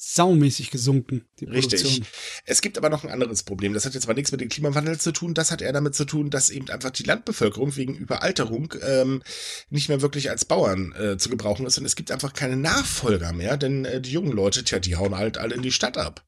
saumäßig 0.03 0.71
gesunken, 0.71 1.25
die 1.39 1.45
Richtig. 1.45 1.81
Produktion. 1.83 2.07
Es 2.45 2.61
gibt 2.61 2.79
aber 2.79 2.89
noch 2.89 3.03
ein 3.03 3.11
anderes 3.11 3.43
Problem. 3.43 3.73
Das 3.75 3.85
hat 3.85 3.93
jetzt 3.93 4.05
aber 4.05 4.15
nichts 4.15 4.31
mit 4.31 4.41
dem 4.41 4.49
Klimawandel 4.49 4.99
zu 4.99 5.11
tun. 5.11 5.35
Das 5.35 5.51
hat 5.51 5.61
eher 5.61 5.73
damit 5.73 5.93
zu 5.93 6.05
tun, 6.05 6.31
dass 6.31 6.49
eben 6.49 6.67
einfach 6.71 6.89
die 6.89 7.03
Landbevölkerung 7.03 7.75
wegen 7.75 7.93
Überalterung 7.93 8.73
ähm, 8.81 9.21
nicht 9.69 9.89
mehr 9.89 10.01
wirklich 10.01 10.31
als 10.31 10.43
Bauern 10.45 10.93
äh, 10.93 11.17
zu 11.19 11.29
gebrauchen 11.29 11.67
ist. 11.67 11.77
Und 11.77 11.85
es 11.85 11.95
gibt 11.95 12.09
einfach 12.09 12.33
keine 12.33 12.57
Nachfolger 12.57 13.31
mehr, 13.33 13.57
denn 13.57 13.85
äh, 13.85 14.01
die 14.01 14.11
jungen 14.11 14.31
Leute, 14.31 14.63
tja, 14.63 14.79
die 14.79 14.95
hauen 14.95 15.15
halt 15.15 15.37
alle 15.37 15.53
in 15.53 15.61
die 15.61 15.71
Stadt 15.71 15.99
ab. 15.99 16.25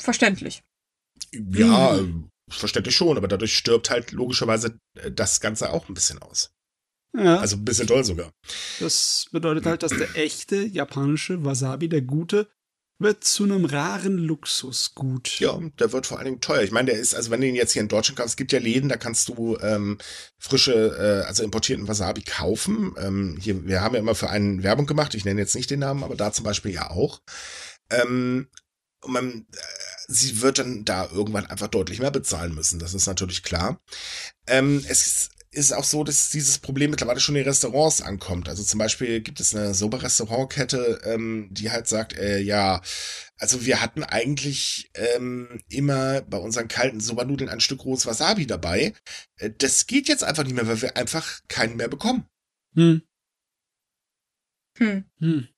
Verständlich. 0.00 0.64
Ja, 1.32 1.98
äh, 1.98 2.12
verständlich 2.48 2.96
schon, 2.96 3.16
aber 3.16 3.28
dadurch 3.28 3.56
stirbt 3.56 3.90
halt 3.90 4.12
logischerweise 4.12 4.78
äh, 4.94 5.10
das 5.10 5.40
Ganze 5.40 5.72
auch 5.72 5.88
ein 5.88 5.94
bisschen 5.94 6.20
aus. 6.20 6.50
Ja, 7.16 7.38
Also 7.38 7.56
ein 7.56 7.64
bisschen 7.64 7.86
doll 7.86 8.04
sogar. 8.04 8.32
das 8.80 9.26
bedeutet 9.32 9.64
halt, 9.66 9.82
dass 9.82 9.92
der 9.92 10.14
echte 10.16 10.56
japanische 10.56 11.42
Wasabi, 11.44 11.88
der 11.88 12.02
gute, 12.02 12.48
wird 13.00 13.22
zu 13.24 13.44
einem 13.44 13.64
raren 13.64 14.18
Luxusgut. 14.18 15.38
Ja, 15.38 15.58
der 15.78 15.92
wird 15.92 16.06
vor 16.06 16.18
allen 16.18 16.26
Dingen 16.26 16.40
teuer. 16.40 16.62
Ich 16.62 16.72
meine, 16.72 16.90
der 16.90 16.98
ist, 16.98 17.14
also 17.14 17.30
wenn 17.30 17.40
du 17.40 17.46
ihn 17.46 17.54
jetzt 17.54 17.72
hier 17.72 17.82
in 17.82 17.88
Deutschland 17.88 18.18
kaufst, 18.18 18.32
es 18.32 18.36
gibt 18.36 18.52
ja 18.52 18.58
Läden, 18.58 18.88
da 18.88 18.96
kannst 18.96 19.28
du 19.28 19.56
ähm, 19.60 19.98
frische, 20.38 20.72
äh, 20.74 21.26
also 21.26 21.44
importierten 21.44 21.86
Wasabi 21.86 22.22
kaufen. 22.22 22.94
Ähm, 22.98 23.38
hier, 23.40 23.64
wir 23.66 23.80
haben 23.82 23.94
ja 23.94 24.00
immer 24.00 24.16
für 24.16 24.30
einen 24.30 24.62
Werbung 24.64 24.86
gemacht, 24.86 25.14
ich 25.14 25.24
nenne 25.24 25.40
jetzt 25.40 25.54
nicht 25.54 25.70
den 25.70 25.80
Namen, 25.80 26.02
aber 26.02 26.16
da 26.16 26.32
zum 26.32 26.44
Beispiel 26.44 26.72
ja 26.72 26.90
auch. 26.90 27.20
Ähm, 27.90 28.48
und 29.00 29.12
man, 29.12 29.46
äh, 29.52 29.87
sie 30.08 30.40
wird 30.42 30.58
dann 30.58 30.84
da 30.84 31.08
irgendwann 31.12 31.46
einfach 31.46 31.68
deutlich 31.68 32.00
mehr 32.00 32.10
bezahlen 32.10 32.54
müssen, 32.54 32.78
das 32.78 32.94
ist 32.94 33.06
natürlich 33.06 33.42
klar. 33.42 33.80
Ähm, 34.46 34.82
es 34.88 35.06
ist, 35.06 35.30
ist 35.50 35.72
auch 35.72 35.84
so, 35.84 36.04
dass 36.04 36.30
dieses 36.30 36.58
Problem 36.58 36.90
mittlerweile 36.90 37.20
schon 37.20 37.36
in 37.36 37.44
Restaurants 37.44 38.02
ankommt. 38.02 38.48
Also 38.48 38.62
zum 38.62 38.78
Beispiel 38.78 39.20
gibt 39.20 39.40
es 39.40 39.54
eine 39.54 39.74
Soba-Restaurantkette, 39.74 41.00
ähm, 41.04 41.48
die 41.50 41.70
halt 41.70 41.88
sagt, 41.88 42.16
äh, 42.18 42.38
ja, 42.38 42.82
Also 43.38 43.64
wir 43.64 43.80
hatten 43.80 44.02
eigentlich 44.02 44.90
ähm, 44.94 45.60
immer 45.68 46.22
bei 46.22 46.38
unseren 46.38 46.68
kalten 46.68 47.00
Sobernudeln 47.00 47.48
ein 47.50 47.60
Stück 47.60 47.84
rohes 47.84 48.04
Wasabi 48.06 48.46
dabei. 48.46 48.94
Äh, 49.36 49.50
das 49.56 49.86
geht 49.86 50.08
jetzt 50.08 50.24
einfach 50.24 50.44
nicht 50.44 50.54
mehr, 50.54 50.66
weil 50.66 50.82
wir 50.82 50.96
einfach 50.96 51.40
keinen 51.48 51.76
mehr 51.76 51.88
bekommen. 51.88 52.26
Hm. 52.74 53.02
Hm. 54.78 55.04
Hm. 55.18 55.48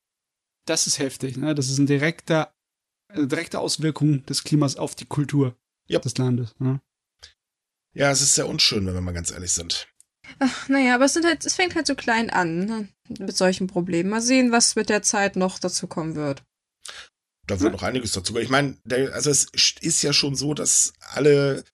Das 0.67 0.87
ist 0.87 0.99
heftig, 0.99 1.37
ne? 1.37 1.55
Das 1.55 1.69
ist 1.69 1.79
ein 1.79 1.87
direkter, 1.87 2.55
eine 3.13 3.27
direkte 3.27 3.59
Auswirkung 3.59 4.25
des 4.27 4.45
Klimas 4.45 4.77
auf 4.77 4.95
die 4.95 5.07
Kultur 5.07 5.57
Ja. 5.87 5.99
des 5.99 6.17
Landes. 6.19 6.55
Ne? 6.59 6.81
Ja, 7.93 8.11
es 8.11 8.21
ist 8.21 8.35
sehr 8.35 8.49
unschön, 8.49 8.87
wenn 8.87 8.95
wir 8.95 9.01
mal 9.01 9.13
ganz 9.13 9.31
ehrlich 9.31 9.53
sind. 9.53 9.89
Ach, 10.39 10.69
naja, 10.69 10.95
aber 10.95 11.07
es, 11.07 11.15
sind 11.15 11.27
halt, 11.27 11.45
es 11.45 11.55
fängt 11.55 11.75
halt 11.75 11.87
so 11.87 11.95
klein 11.97 12.31
an 12.31 12.65
ne? 12.67 12.89
mit 13.19 13.37
solchen 13.37 13.67
Problemen. 13.67 14.11
Mal 14.11 14.21
sehen, 14.23 14.53
was 14.53 14.77
mit 14.77 14.89
der 14.89 15.03
Zeit 15.03 15.35
noch 15.37 15.59
dazu 15.59 15.87
kommen 15.89 16.15
wird. 16.15 16.45
Da 17.47 17.61
wird 17.61 17.73
noch 17.73 17.83
einiges 17.83 18.13
dazu. 18.13 18.37
Ich 18.39 18.49
meine, 18.49 18.77
also 19.13 19.31
es 19.31 19.49
ist 19.81 20.03
ja 20.03 20.13
schon 20.13 20.37
so, 20.37 20.55
dass 20.55 20.93
alle 21.01 21.65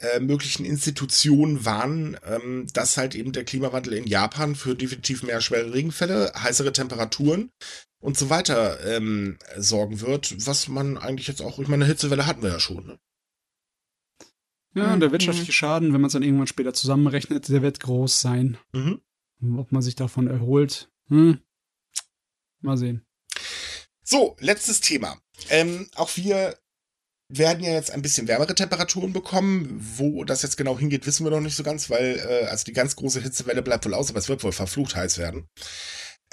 äh, 0.00 0.20
möglichen 0.20 0.66
Institutionen 0.66 1.64
warnen, 1.64 2.18
ähm, 2.24 2.66
dass 2.74 2.98
halt 2.98 3.14
eben 3.14 3.32
der 3.32 3.44
Klimawandel 3.44 3.94
in 3.94 4.06
Japan 4.06 4.54
für 4.54 4.74
definitiv 4.74 5.22
mehr 5.22 5.40
schwere 5.40 5.72
Regenfälle, 5.72 6.32
heißere 6.36 6.72
Temperaturen 6.74 7.50
und 8.04 8.18
so 8.18 8.28
weiter 8.28 8.84
ähm, 8.84 9.38
sorgen 9.56 10.02
wird, 10.02 10.46
was 10.46 10.68
man 10.68 10.98
eigentlich 10.98 11.26
jetzt 11.26 11.40
auch, 11.40 11.58
ich 11.58 11.68
meine, 11.68 11.84
eine 11.84 11.92
Hitzewelle 11.92 12.26
hatten 12.26 12.42
wir 12.42 12.50
ja 12.50 12.60
schon. 12.60 12.86
Ne? 12.86 12.98
Ja, 14.74 14.92
und 14.92 15.00
der 15.00 15.08
Mhm. 15.08 15.12
wirtschaftliche 15.12 15.52
Schaden, 15.52 15.94
wenn 15.94 16.02
man 16.02 16.08
es 16.08 16.12
dann 16.12 16.22
irgendwann 16.22 16.46
später 16.46 16.74
zusammenrechnet, 16.74 17.48
der 17.48 17.62
wird 17.62 17.80
groß 17.80 18.20
sein. 18.20 18.58
Mhm. 18.72 19.00
Ob 19.56 19.72
man 19.72 19.80
sich 19.80 19.94
davon 19.94 20.26
erholt, 20.26 20.90
hm. 21.08 21.38
mal 22.60 22.76
sehen. 22.76 23.06
So, 24.02 24.36
letztes 24.38 24.80
Thema. 24.80 25.18
Ähm, 25.48 25.88
auch 25.94 26.14
wir 26.16 26.58
werden 27.28 27.64
ja 27.64 27.72
jetzt 27.72 27.90
ein 27.90 28.02
bisschen 28.02 28.28
wärmere 28.28 28.54
Temperaturen 28.54 29.12
bekommen. 29.12 29.80
Wo 29.96 30.24
das 30.24 30.42
jetzt 30.42 30.56
genau 30.56 30.78
hingeht, 30.78 31.06
wissen 31.06 31.24
wir 31.24 31.30
noch 31.30 31.40
nicht 31.40 31.56
so 31.56 31.62
ganz, 31.62 31.88
weil 31.88 32.18
äh, 32.18 32.46
also 32.46 32.64
die 32.64 32.72
ganz 32.74 32.96
große 32.96 33.20
Hitzewelle 33.20 33.62
bleibt 33.62 33.86
wohl 33.86 33.94
aus, 33.94 34.10
aber 34.10 34.18
es 34.18 34.28
wird 34.28 34.44
wohl 34.44 34.52
verflucht 34.52 34.94
heiß 34.94 35.18
werden. 35.18 35.48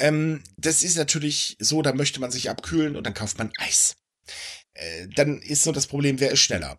Ähm, 0.01 0.43
das 0.57 0.81
ist 0.81 0.97
natürlich 0.97 1.57
so, 1.59 1.83
da 1.83 1.93
möchte 1.93 2.19
man 2.19 2.31
sich 2.31 2.49
abkühlen 2.49 2.95
und 2.95 3.05
dann 3.05 3.13
kauft 3.13 3.37
man 3.37 3.51
Eis. 3.57 3.95
Äh, 4.73 5.07
dann 5.15 5.39
ist 5.39 5.63
so 5.63 5.71
das 5.71 5.85
Problem, 5.85 6.19
wer 6.19 6.31
ist 6.31 6.39
schneller? 6.39 6.77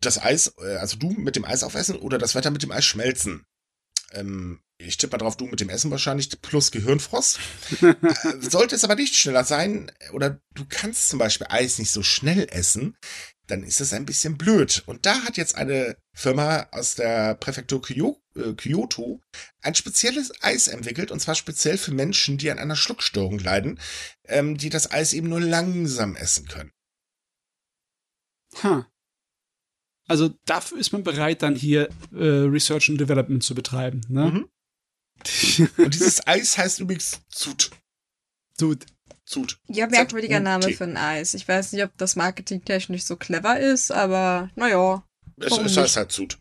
Das 0.00 0.20
Eis, 0.20 0.54
äh, 0.60 0.76
also 0.76 0.96
du 0.96 1.10
mit 1.10 1.36
dem 1.36 1.44
Eis 1.44 1.62
aufessen 1.62 1.96
oder 1.96 2.18
das 2.18 2.34
Wetter 2.34 2.50
mit 2.50 2.62
dem 2.64 2.72
Eis 2.72 2.84
schmelzen? 2.84 3.44
Ähm, 4.12 4.60
ich 4.76 4.96
tippe 4.96 5.12
mal 5.12 5.18
drauf, 5.18 5.36
du 5.36 5.46
mit 5.46 5.60
dem 5.60 5.68
Essen 5.68 5.90
wahrscheinlich 5.92 6.30
plus 6.42 6.72
Gehirnfrost. 6.72 7.38
Äh, 7.80 7.94
Sollte 8.40 8.74
es 8.74 8.82
aber 8.82 8.96
nicht 8.96 9.14
schneller 9.14 9.44
sein, 9.44 9.92
oder 10.12 10.40
du 10.54 10.64
kannst 10.68 11.10
zum 11.10 11.20
Beispiel 11.20 11.46
Eis 11.50 11.78
nicht 11.78 11.92
so 11.92 12.02
schnell 12.02 12.48
essen, 12.50 12.96
dann 13.48 13.64
ist 13.64 13.80
es 13.80 13.92
ein 13.92 14.06
bisschen 14.06 14.38
blöd. 14.38 14.82
Und 14.86 15.06
da 15.06 15.24
hat 15.24 15.36
jetzt 15.36 15.56
eine 15.56 15.96
Firma 16.12 16.68
aus 16.70 16.94
der 16.94 17.34
Präfektur 17.34 17.82
äh, 17.90 18.54
Kyoto 18.54 19.20
ein 19.62 19.74
spezielles 19.74 20.32
Eis 20.42 20.68
entwickelt, 20.68 21.10
und 21.10 21.20
zwar 21.20 21.34
speziell 21.34 21.78
für 21.78 21.92
Menschen, 21.92 22.38
die 22.38 22.50
an 22.50 22.58
einer 22.58 22.76
Schluckstörung 22.76 23.38
leiden, 23.38 23.80
ähm, 24.24 24.56
die 24.56 24.70
das 24.70 24.90
Eis 24.90 25.12
eben 25.12 25.28
nur 25.28 25.40
langsam 25.40 26.14
essen 26.16 26.46
können. 26.46 26.72
Ha. 28.62 28.86
Also 30.06 30.30
dafür 30.46 30.78
ist 30.78 30.92
man 30.92 31.02
bereit, 31.02 31.42
dann 31.42 31.54
hier 31.54 31.88
äh, 32.12 32.24
Research 32.24 32.88
and 32.88 33.00
Development 33.00 33.42
zu 33.42 33.54
betreiben. 33.54 34.00
Ne? 34.08 34.30
Mhm. 34.30 34.48
Und 35.76 35.94
dieses 35.94 36.26
Eis 36.26 36.56
heißt 36.56 36.80
übrigens 36.80 37.20
Zut. 37.28 37.70
Dude, 38.58 38.86
Zut. 39.28 39.58
Ja, 39.68 39.86
merkwürdiger 39.86 40.40
Name 40.40 40.70
für 40.72 40.84
ein 40.84 40.96
Eis. 40.96 41.34
Ich 41.34 41.46
weiß 41.46 41.72
nicht, 41.72 41.84
ob 41.84 41.96
das 41.98 42.16
marketingtechnisch 42.16 43.04
so 43.04 43.16
clever 43.16 43.60
ist, 43.60 43.92
aber 43.92 44.50
naja. 44.56 45.04
Es, 45.40 45.56
es 45.56 45.76
heißt 45.76 45.96
halt 45.96 46.10
Zut. 46.10 46.38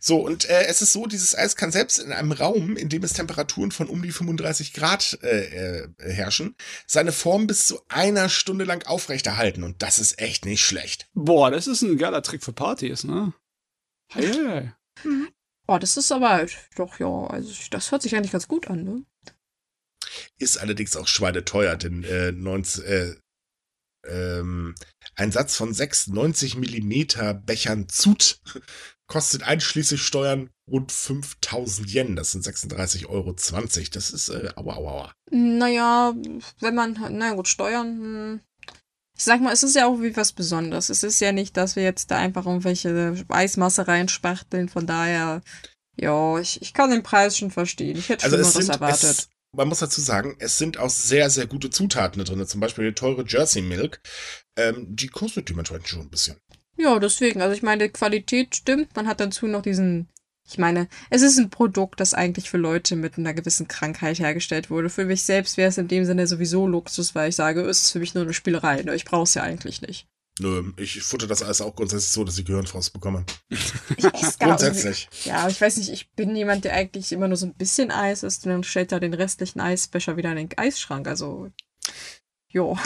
So, 0.00 0.16
und 0.26 0.48
äh, 0.48 0.64
es 0.64 0.82
ist 0.82 0.92
so, 0.92 1.06
dieses 1.06 1.36
Eis 1.36 1.54
kann 1.54 1.70
selbst 1.70 1.98
in 1.98 2.12
einem 2.12 2.32
Raum, 2.32 2.76
in 2.76 2.88
dem 2.88 3.04
es 3.04 3.12
Temperaturen 3.12 3.70
von 3.70 3.88
um 3.88 4.02
die 4.02 4.10
35 4.10 4.72
Grad 4.72 5.18
äh, 5.22 5.82
äh, 5.82 5.88
herrschen, 5.98 6.56
seine 6.86 7.12
Form 7.12 7.46
bis 7.46 7.66
zu 7.66 7.80
einer 7.88 8.28
Stunde 8.28 8.64
lang 8.64 8.84
aufrechterhalten. 8.86 9.62
Und 9.62 9.82
das 9.82 9.98
ist 10.00 10.18
echt 10.18 10.46
nicht 10.46 10.62
schlecht. 10.62 11.08
boah, 11.14 11.50
das 11.50 11.68
ist 11.68 11.82
ein 11.82 11.98
geiler 11.98 12.22
Trick 12.22 12.42
für 12.42 12.52
Partys, 12.52 13.04
ne? 13.04 13.34
Hei, 14.12 14.22
hei. 14.22 14.74
Oh, 15.68 15.78
das 15.78 15.96
ist 15.96 16.10
aber 16.10 16.46
doch, 16.74 16.98
ja, 16.98 17.26
also 17.28 17.52
das 17.70 17.92
hört 17.92 18.02
sich 18.02 18.16
eigentlich 18.16 18.32
ganz 18.32 18.48
gut 18.48 18.68
an, 18.68 18.82
ne? 18.82 19.04
Ist 20.38 20.58
allerdings 20.58 20.96
auch 20.96 21.08
schweineteuer, 21.08 21.76
denn 21.76 22.04
äh, 22.04 22.32
19, 22.32 22.84
äh, 22.84 23.14
ähm, 24.06 24.74
ein 25.14 25.32
Satz 25.32 25.56
von 25.56 25.74
sechs 25.74 26.06
90 26.06 26.56
Millimeter 26.56 27.34
Bechern 27.34 27.88
Zut 27.88 28.40
kostet 29.10 29.42
einschließlich 29.42 30.02
Steuern 30.02 30.50
rund 30.70 30.92
5000 30.92 31.92
Yen. 31.92 32.16
Das 32.16 32.32
sind 32.32 32.46
36,20 32.46 33.06
Euro. 33.06 33.32
Das 33.32 34.10
ist, 34.10 34.28
äh, 34.28 34.50
aua, 34.54 34.76
aua, 34.76 34.90
aua. 34.90 35.14
Naja, 35.30 36.14
wenn 36.60 36.74
man, 36.74 36.96
na 37.10 37.34
gut, 37.34 37.48
Steuern, 37.48 37.86
hm. 37.86 38.40
ich 39.16 39.24
sag 39.24 39.40
mal, 39.40 39.52
es 39.52 39.64
ist 39.64 39.74
ja 39.74 39.86
auch 39.86 40.00
wie 40.00 40.16
was 40.16 40.32
Besonderes. 40.32 40.88
Es 40.88 41.02
ist 41.02 41.20
ja 41.20 41.32
nicht, 41.32 41.56
dass 41.56 41.76
wir 41.76 41.82
jetzt 41.82 42.10
da 42.10 42.18
einfach 42.18 42.46
irgendwelche 42.46 43.14
Eismasse 43.28 43.88
reinspachteln, 43.88 44.68
von 44.68 44.86
daher, 44.86 45.42
ja, 45.96 46.38
ich, 46.38 46.62
ich 46.62 46.72
kann 46.72 46.90
den 46.90 47.02
Preis 47.02 47.36
schon 47.36 47.50
verstehen. 47.50 47.98
Ich 47.98 48.08
hätte 48.08 48.24
Also 48.24 48.36
es 48.36 48.52
Schlimmeres 48.52 48.66
sind, 48.66 48.74
erwartet. 48.74 49.10
es, 49.10 49.28
man 49.52 49.68
muss 49.68 49.80
dazu 49.80 50.00
sagen, 50.00 50.36
es 50.38 50.58
sind 50.58 50.78
auch 50.78 50.90
sehr, 50.90 51.30
sehr 51.30 51.46
gute 51.46 51.70
Zutaten 51.70 52.24
drin. 52.24 52.46
Zum 52.46 52.60
Beispiel 52.60 52.88
die 52.88 52.94
teure 52.94 53.24
Jersey 53.26 53.62
Milk. 53.62 54.00
Ähm, 54.56 54.86
die 54.88 55.08
kostet 55.08 55.48
dementsprechend 55.48 55.88
schon 55.88 56.00
ein 56.02 56.10
bisschen. 56.10 56.36
Ja, 56.76 56.98
deswegen. 56.98 57.42
Also 57.42 57.54
ich 57.54 57.62
meine, 57.62 57.84
die 57.84 57.92
Qualität 57.92 58.56
stimmt. 58.56 58.94
Man 58.96 59.06
hat 59.06 59.20
dazu 59.20 59.46
noch 59.46 59.62
diesen. 59.62 60.08
Ich 60.48 60.58
meine, 60.58 60.88
es 61.10 61.22
ist 61.22 61.38
ein 61.38 61.50
Produkt, 61.50 62.00
das 62.00 62.12
eigentlich 62.12 62.50
für 62.50 62.56
Leute 62.56 62.96
mit 62.96 63.18
einer 63.18 63.34
gewissen 63.34 63.68
Krankheit 63.68 64.18
hergestellt 64.18 64.68
wurde. 64.68 64.90
Für 64.90 65.04
mich 65.04 65.22
selbst 65.22 65.56
wäre 65.56 65.68
es 65.68 65.78
in 65.78 65.86
dem 65.86 66.04
Sinne 66.04 66.26
sowieso 66.26 66.66
Luxus, 66.66 67.14
weil 67.14 67.28
ich 67.28 67.36
sage, 67.36 67.60
es 67.60 67.82
ist 67.82 67.92
für 67.92 68.00
mich 68.00 68.14
nur 68.14 68.24
eine 68.24 68.32
Spielerei. 68.32 68.82
Ne? 68.82 68.96
Ich 68.96 69.04
brauche 69.04 69.22
es 69.24 69.34
ja 69.34 69.42
eigentlich 69.44 69.80
nicht. 69.80 70.08
Nö, 70.40 70.72
ich 70.78 71.02
futter 71.02 71.26
das 71.26 71.42
alles 71.42 71.60
auch 71.60 71.76
grundsätzlich 71.76 72.10
so, 72.10 72.24
dass 72.24 72.38
ich 72.38 72.46
Gehirnfrost 72.46 72.94
bekomme. 72.94 73.26
Ich 73.50 73.72
esse 74.04 74.38
gar 74.38 74.48
Grundsätzlich. 74.48 75.08
Ja, 75.24 75.46
ich 75.48 75.60
weiß 75.60 75.76
nicht, 75.76 75.90
ich 75.90 76.10
bin 76.12 76.34
jemand, 76.34 76.64
der 76.64 76.72
eigentlich 76.72 77.12
immer 77.12 77.28
nur 77.28 77.36
so 77.36 77.44
ein 77.44 77.54
bisschen 77.54 77.90
Eis 77.90 78.22
isst 78.22 78.46
und 78.46 78.52
dann 78.52 78.64
stellt 78.64 78.90
er 78.90 79.00
den 79.00 79.12
restlichen 79.12 79.60
Eisbecher 79.60 80.16
wieder 80.16 80.30
in 80.30 80.48
den 80.48 80.58
Eisschrank. 80.58 81.06
Also, 81.08 81.50
jo. 82.48 82.78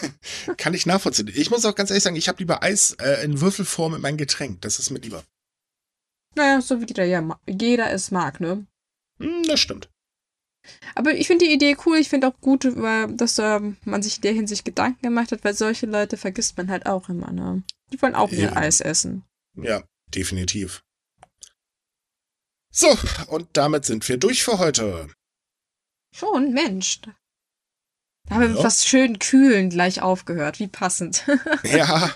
Kann 0.56 0.72
ich 0.72 0.86
nachvollziehen. 0.86 1.30
Ich 1.34 1.50
muss 1.50 1.66
auch 1.66 1.74
ganz 1.74 1.90
ehrlich 1.90 2.02
sagen, 2.02 2.16
ich 2.16 2.28
habe 2.28 2.38
lieber 2.38 2.62
Eis 2.62 2.92
äh, 2.92 3.22
in 3.22 3.42
Würfelform 3.42 3.94
in 3.94 4.00
mein 4.00 4.16
Getränk. 4.16 4.62
Das 4.62 4.78
ist 4.78 4.88
mir 4.88 5.00
lieber. 5.00 5.22
naja, 6.34 6.62
so 6.62 6.80
wie 6.80 6.86
jeder, 6.86 7.04
ja, 7.04 7.38
jeder 7.46 7.90
es 7.92 8.10
mag, 8.10 8.40
ne? 8.40 8.66
Hm, 9.18 9.42
das 9.42 9.60
stimmt. 9.60 9.91
Aber 10.94 11.14
ich 11.14 11.26
finde 11.26 11.44
die 11.46 11.52
Idee 11.52 11.76
cool. 11.86 11.96
Ich 11.98 12.08
finde 12.08 12.28
auch 12.28 12.40
gut, 12.40 12.64
dass 12.64 13.38
ähm, 13.38 13.76
man 13.84 14.02
sich 14.02 14.16
in 14.16 14.22
der 14.22 14.32
Hinsicht 14.32 14.64
Gedanken 14.64 15.02
gemacht 15.02 15.32
hat, 15.32 15.44
weil 15.44 15.54
solche 15.54 15.86
Leute 15.86 16.16
vergisst 16.16 16.56
man 16.56 16.70
halt 16.70 16.86
auch 16.86 17.08
immer, 17.08 17.32
ne? 17.32 17.62
Die 17.92 18.00
wollen 18.00 18.14
auch 18.14 18.30
ihr. 18.30 18.56
Eis 18.56 18.80
essen. 18.80 19.24
Ja, 19.54 19.82
definitiv. 20.08 20.82
So, 22.70 22.96
und 23.28 23.48
damit 23.52 23.84
sind 23.84 24.08
wir 24.08 24.16
durch 24.16 24.42
für 24.44 24.58
heute. 24.58 25.08
Schon, 26.14 26.52
Mensch. 26.52 27.00
Da 27.02 28.34
haben 28.36 28.40
wir 28.40 28.48
Ja. 28.56 28.64
was 28.64 28.86
schön 28.86 29.18
kühlen 29.18 29.68
gleich 29.68 30.00
aufgehört. 30.00 30.58
Wie 30.58 30.68
passend. 30.68 31.26
Ja, 31.64 32.14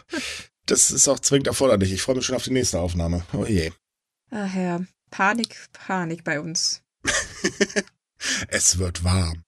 das 0.66 0.90
ist 0.90 1.09
auch 1.09 1.18
zwingend 1.20 1.47
erforderlich. 1.49 1.92
Ich 1.92 2.03
freue 2.03 2.16
mich 2.16 2.24
schon 2.26 2.36
auf 2.36 2.44
die 2.44 2.53
nächste 2.53 2.80
Aufnahme. 2.80 3.24
Oh 3.32 3.44
je. 3.44 3.72
Ach 4.30 4.55
ja, 4.55 4.80
Panik, 5.11 5.68
Panik 5.72 6.24
bei 6.24 6.40
uns. 6.40 6.82
Es 8.48 8.78
wird 8.78 9.04
warm. 9.04 9.42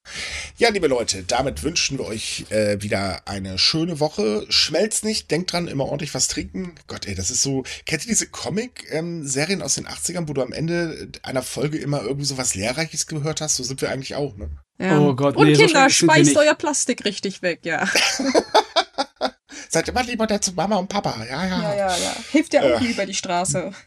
Ja, 0.58 0.68
liebe 0.68 0.88
Leute, 0.88 1.22
damit 1.22 1.62
wünschen 1.62 1.98
wir 1.98 2.04
euch 2.06 2.44
äh, 2.50 2.80
wieder 2.82 3.22
eine 3.26 3.58
schöne 3.58 3.98
Woche. 3.98 4.44
Schmelzt 4.50 5.04
nicht, 5.04 5.30
denkt 5.30 5.52
dran, 5.52 5.68
immer 5.68 5.84
ordentlich 5.86 6.12
was 6.14 6.28
trinken. 6.28 6.74
Gott, 6.86 7.06
ey, 7.06 7.14
das 7.14 7.30
ist 7.30 7.42
so. 7.42 7.64
Kennt 7.86 8.04
ihr 8.04 8.10
diese 8.10 8.26
Comic-Serien 8.28 9.62
aus 9.62 9.76
den 9.76 9.86
80ern, 9.86 10.28
wo 10.28 10.34
du 10.34 10.42
am 10.42 10.52
Ende 10.52 11.10
einer 11.22 11.42
Folge 11.42 11.78
immer 11.78 12.02
irgendwie 12.02 12.26
so 12.26 12.36
was 12.36 12.54
Lehrreiches 12.54 13.06
gehört 13.06 13.40
hast? 13.40 13.56
So 13.56 13.62
sind 13.62 13.80
wir 13.80 13.90
eigentlich 13.90 14.14
auch, 14.14 14.36
ne? 14.36 14.50
Ja. 14.78 14.98
Oh 15.00 15.14
Gott, 15.14 15.36
Und 15.36 15.46
nee, 15.46 15.54
so 15.54 15.64
Kinder, 15.64 15.84
wir 15.84 15.90
speist 15.90 16.36
euer 16.36 16.54
Plastik 16.54 17.04
richtig 17.04 17.42
weg, 17.42 17.60
ja. 17.64 17.88
Seid 19.70 19.88
immer 19.88 20.02
lieber 20.02 20.26
der 20.26 20.40
zu 20.40 20.52
Mama 20.52 20.76
und 20.76 20.88
Papa. 20.88 21.16
Ja, 21.28 21.46
ja. 21.46 21.62
Ja, 21.62 21.74
ja, 21.74 21.96
ja. 21.96 22.16
Hilft 22.30 22.54
ja 22.54 22.62
auch 22.62 22.68
Ja. 22.70 22.80
nie 22.80 22.90
über 22.90 23.06
die 23.06 23.14
Straße. 23.14 23.72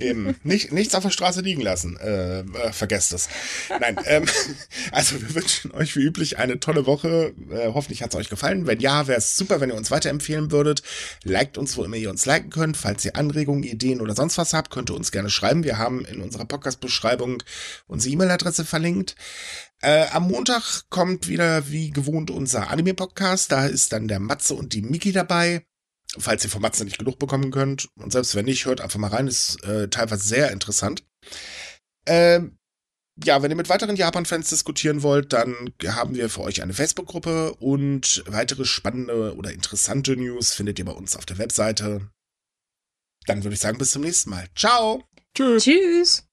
Eben. 0.00 0.36
Nicht, 0.42 0.72
nichts 0.72 0.94
auf 0.94 1.02
der 1.02 1.10
Straße 1.10 1.40
liegen 1.40 1.60
lassen. 1.60 1.96
Äh, 1.98 2.40
äh, 2.40 2.72
vergesst 2.72 3.12
es. 3.12 3.28
Nein, 3.80 3.96
ähm, 4.06 4.24
also 4.92 5.20
wir 5.20 5.34
wünschen 5.34 5.72
euch 5.72 5.96
wie 5.96 6.02
üblich 6.02 6.38
eine 6.38 6.60
tolle 6.60 6.86
Woche. 6.86 7.34
Äh, 7.50 7.68
hoffentlich 7.72 8.02
hat 8.02 8.10
es 8.10 8.16
euch 8.18 8.30
gefallen. 8.30 8.66
Wenn 8.66 8.80
ja, 8.80 9.06
wäre 9.06 9.18
es 9.18 9.36
super, 9.36 9.60
wenn 9.60 9.70
ihr 9.70 9.76
uns 9.76 9.90
weiterempfehlen 9.90 10.50
würdet. 10.50 10.82
Liked 11.24 11.58
uns, 11.58 11.76
wo 11.76 11.84
immer 11.84 11.96
ihr 11.96 12.10
uns 12.10 12.26
liken 12.26 12.50
könnt. 12.50 12.76
Falls 12.76 13.04
ihr 13.04 13.16
Anregungen, 13.16 13.62
Ideen 13.62 14.00
oder 14.00 14.14
sonst 14.14 14.38
was 14.38 14.52
habt, 14.52 14.70
könnt 14.70 14.90
ihr 14.90 14.96
uns 14.96 15.12
gerne 15.12 15.30
schreiben. 15.30 15.64
Wir 15.64 15.78
haben 15.78 16.04
in 16.04 16.20
unserer 16.20 16.44
Podcast-Beschreibung 16.44 17.42
unsere 17.86 18.12
E-Mail-Adresse 18.14 18.64
verlinkt. 18.64 19.16
Äh, 19.82 20.06
am 20.12 20.28
Montag 20.28 20.90
kommt 20.90 21.28
wieder 21.28 21.70
wie 21.70 21.90
gewohnt 21.90 22.30
unser 22.30 22.70
Anime-Podcast. 22.70 23.50
Da 23.50 23.66
ist 23.66 23.92
dann 23.92 24.08
der 24.08 24.20
Matze 24.20 24.54
und 24.54 24.74
die 24.74 24.82
Miki 24.82 25.12
dabei 25.12 25.64
falls 26.18 26.44
ihr 26.44 26.50
von 26.50 26.62
Matze 26.62 26.84
nicht 26.84 26.98
genug 26.98 27.18
bekommen 27.18 27.50
könnt. 27.50 27.88
Und 27.96 28.12
selbst 28.12 28.34
wenn 28.34 28.44
nicht, 28.44 28.66
hört 28.66 28.80
einfach 28.80 28.98
mal 28.98 29.08
rein, 29.08 29.28
ist 29.28 29.62
äh, 29.64 29.88
teilweise 29.88 30.26
sehr 30.26 30.50
interessant. 30.50 31.04
Ähm, 32.06 32.58
ja, 33.22 33.42
wenn 33.42 33.50
ihr 33.50 33.56
mit 33.56 33.68
weiteren 33.68 33.96
Japan-Fans 33.96 34.48
diskutieren 34.48 35.02
wollt, 35.02 35.32
dann 35.32 35.74
haben 35.86 36.14
wir 36.14 36.30
für 36.30 36.40
euch 36.40 36.62
eine 36.62 36.72
Facebook-Gruppe 36.72 37.54
und 37.54 38.24
weitere 38.26 38.64
spannende 38.64 39.36
oder 39.36 39.52
interessante 39.52 40.16
News 40.16 40.54
findet 40.54 40.78
ihr 40.78 40.86
bei 40.86 40.92
uns 40.92 41.16
auf 41.16 41.26
der 41.26 41.38
Webseite. 41.38 42.10
Dann 43.26 43.44
würde 43.44 43.54
ich 43.54 43.60
sagen, 43.60 43.78
bis 43.78 43.90
zum 43.90 44.02
nächsten 44.02 44.30
Mal. 44.30 44.48
Ciao! 44.56 45.04
Tschüss! 45.34 45.64
Tschüss! 45.64 46.29